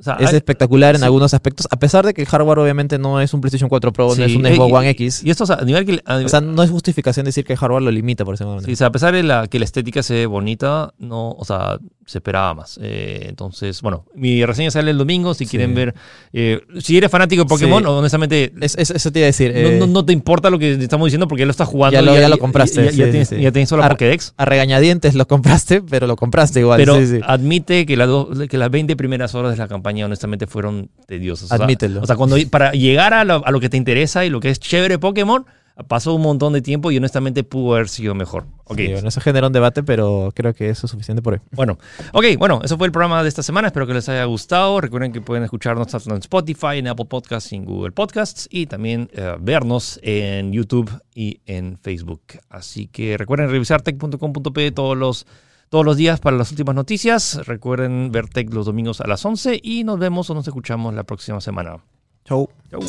o 0.00 0.02
sea, 0.02 0.14
es 0.18 0.30
hay- 0.30 0.36
espectacular 0.36 0.94
en 0.94 1.00
sí. 1.00 1.04
algunos 1.04 1.34
aspectos, 1.34 1.66
a 1.70 1.78
pesar 1.78 2.04
de 2.06 2.14
que 2.14 2.22
el 2.22 2.26
hardware 2.28 2.58
obviamente 2.58 2.98
no 2.98 3.20
es 3.20 3.32
un 3.34 3.40
PlayStation 3.40 3.68
4 3.68 3.92
Pro, 3.92 4.08
no 4.08 4.14
sí, 4.14 4.22
es 4.22 4.34
un 4.34 4.46
eh, 4.46 4.54
Xbox 4.56 4.72
One 4.72 4.90
X. 4.90 5.22
Y 5.24 5.30
esto, 5.30 5.44
o 5.44 5.46
sea, 5.46 5.56
a 5.56 5.64
nivel 5.64 5.84
que. 5.84 6.00
a 6.04 6.14
O 6.14 6.18
nivel- 6.18 6.30
sea, 6.30 6.40
no 6.40 6.62
es 6.62 6.70
justificación 6.70 7.26
decir 7.26 7.44
que 7.44 7.52
el 7.52 7.58
hardware 7.58 7.82
lo 7.82 7.90
limita, 7.90 8.24
por 8.24 8.34
ese 8.34 8.44
momento. 8.44 8.66
Sí, 8.66 8.72
o 8.72 8.76
sea, 8.76 8.88
a 8.88 8.92
pesar 8.92 9.14
de 9.14 9.22
la, 9.22 9.46
que 9.46 9.58
la 9.58 9.64
estética 9.64 10.02
se 10.02 10.14
ve 10.14 10.26
bonita, 10.26 10.92
no, 10.98 11.30
o 11.32 11.44
sea, 11.44 11.78
se 12.06 12.18
esperaba 12.18 12.54
más. 12.54 12.78
Eh, 12.82 13.26
entonces, 13.28 13.82
bueno, 13.82 14.04
mi 14.14 14.44
reseña 14.44 14.70
sale 14.72 14.90
el 14.90 14.98
domingo. 14.98 15.32
Si 15.34 15.44
Sí. 15.44 15.50
quieren 15.50 15.74
ver, 15.74 15.94
eh, 16.32 16.60
si 16.80 16.96
eres 16.96 17.10
fanático 17.10 17.44
de 17.44 17.48
Pokémon, 17.48 17.86
honestamente, 17.86 18.52
Es- 18.60 18.76
es- 18.76 18.90
eso 18.90 19.12
te 19.12 19.20
iba 19.20 19.26
a 19.26 19.28
decir. 19.28 19.52
no, 19.52 19.58
eh, 19.68 19.76
no- 19.78 19.86
no 19.86 20.04
te 20.04 20.12
importa 20.12 20.50
lo 20.50 20.58
que 20.58 20.72
estamos 20.72 21.06
diciendo 21.06 21.28
porque 21.28 21.40
ya 21.42 21.46
lo 21.46 21.52
estás 21.52 21.68
jugando. 21.68 21.92
Ya 21.94 22.02
lo- 22.02 22.16
y 22.16 22.20
ya 22.20 22.28
lo 22.28 22.38
compraste, 22.38 22.86
Ya, 22.86 22.90
ya 22.90 23.10
tienes, 23.10 23.30
ya 23.30 23.52
tienes 23.52 23.68
solo 23.68 23.84
Ar- 23.84 23.92
Pokédex. 23.92 24.34
A 24.36 24.44
regañadientes 24.44 25.14
lo 25.14 25.26
compraste, 25.28 25.82
pero 25.90 26.06
lo 26.08 26.16
compraste 26.16 26.60
igual. 26.60 26.78
Pero 26.78 26.96
admite 27.26 27.86
que, 27.86 27.96
las 27.96 28.08
dos- 28.08 28.28
que 28.48 28.58
las 28.58 28.70
20 28.70 28.96
primeras 28.96 29.34
horas 29.34 29.52
de 29.52 29.58
la 29.58 29.68
campaña 29.68 29.89
honestamente 30.04 30.46
fueron 30.46 30.90
tediosas. 31.06 31.52
O 31.52 31.56
sea, 31.56 31.64
Admítelo. 31.64 32.02
O 32.02 32.06
sea, 32.06 32.16
cuando, 32.16 32.36
para 32.50 32.72
llegar 32.72 33.14
a 33.14 33.24
lo, 33.24 33.44
a 33.44 33.50
lo 33.50 33.60
que 33.60 33.68
te 33.68 33.76
interesa 33.76 34.24
y 34.24 34.30
lo 34.30 34.40
que 34.40 34.50
es 34.50 34.58
chévere 34.58 34.98
Pokémon, 34.98 35.46
pasó 35.88 36.14
un 36.14 36.22
montón 36.22 36.52
de 36.52 36.62
tiempo 36.62 36.90
y 36.90 36.96
honestamente 36.96 37.44
pudo 37.44 37.74
haber 37.74 37.88
sido 37.88 38.14
mejor. 38.14 38.46
Ok, 38.64 38.78
Sí, 38.78 38.88
bueno, 38.92 39.08
eso 39.08 39.20
genera 39.20 39.46
un 39.46 39.52
debate, 39.52 39.82
pero 39.82 40.32
creo 40.34 40.54
que 40.54 40.68
eso 40.68 40.86
es 40.86 40.90
suficiente 40.90 41.22
por 41.22 41.34
hoy. 41.34 41.40
Bueno, 41.52 41.78
ok, 42.12 42.24
bueno, 42.38 42.60
eso 42.62 42.78
fue 42.78 42.86
el 42.86 42.92
programa 42.92 43.22
de 43.22 43.28
esta 43.28 43.42
semana. 43.42 43.68
Espero 43.68 43.86
que 43.86 43.94
les 43.94 44.08
haya 44.08 44.24
gustado. 44.24 44.80
Recuerden 44.80 45.12
que 45.12 45.20
pueden 45.20 45.44
escucharnos 45.44 45.88
tanto 45.88 46.10
en 46.10 46.18
Spotify, 46.18 46.78
en 46.78 46.88
Apple 46.88 47.06
Podcasts 47.06 47.52
y 47.52 47.56
en 47.56 47.64
Google 47.64 47.92
Podcasts 47.92 48.48
y 48.50 48.66
también 48.66 49.10
eh, 49.12 49.36
vernos 49.40 49.98
en 50.02 50.52
YouTube 50.52 50.90
y 51.14 51.40
en 51.46 51.78
Facebook. 51.78 52.22
Así 52.48 52.86
que 52.86 53.16
recuerden 53.16 53.50
revisar 53.50 53.82
tech.com.p 53.82 54.72
todos 54.72 54.96
los, 54.96 55.26
todos 55.70 55.84
los 55.84 55.96
días 55.96 56.20
para 56.20 56.36
las 56.36 56.50
últimas 56.50 56.74
noticias. 56.74 57.46
Recuerden 57.46 58.10
ver 58.12 58.28
Tech 58.28 58.52
los 58.52 58.66
domingos 58.66 59.00
a 59.00 59.06
las 59.06 59.24
11 59.24 59.60
y 59.62 59.84
nos 59.84 59.98
vemos 59.98 60.28
o 60.28 60.34
nos 60.34 60.46
escuchamos 60.46 60.92
la 60.92 61.04
próxima 61.04 61.40
semana. 61.40 61.76
Chau. 62.24 62.50
Chau. 62.70 62.80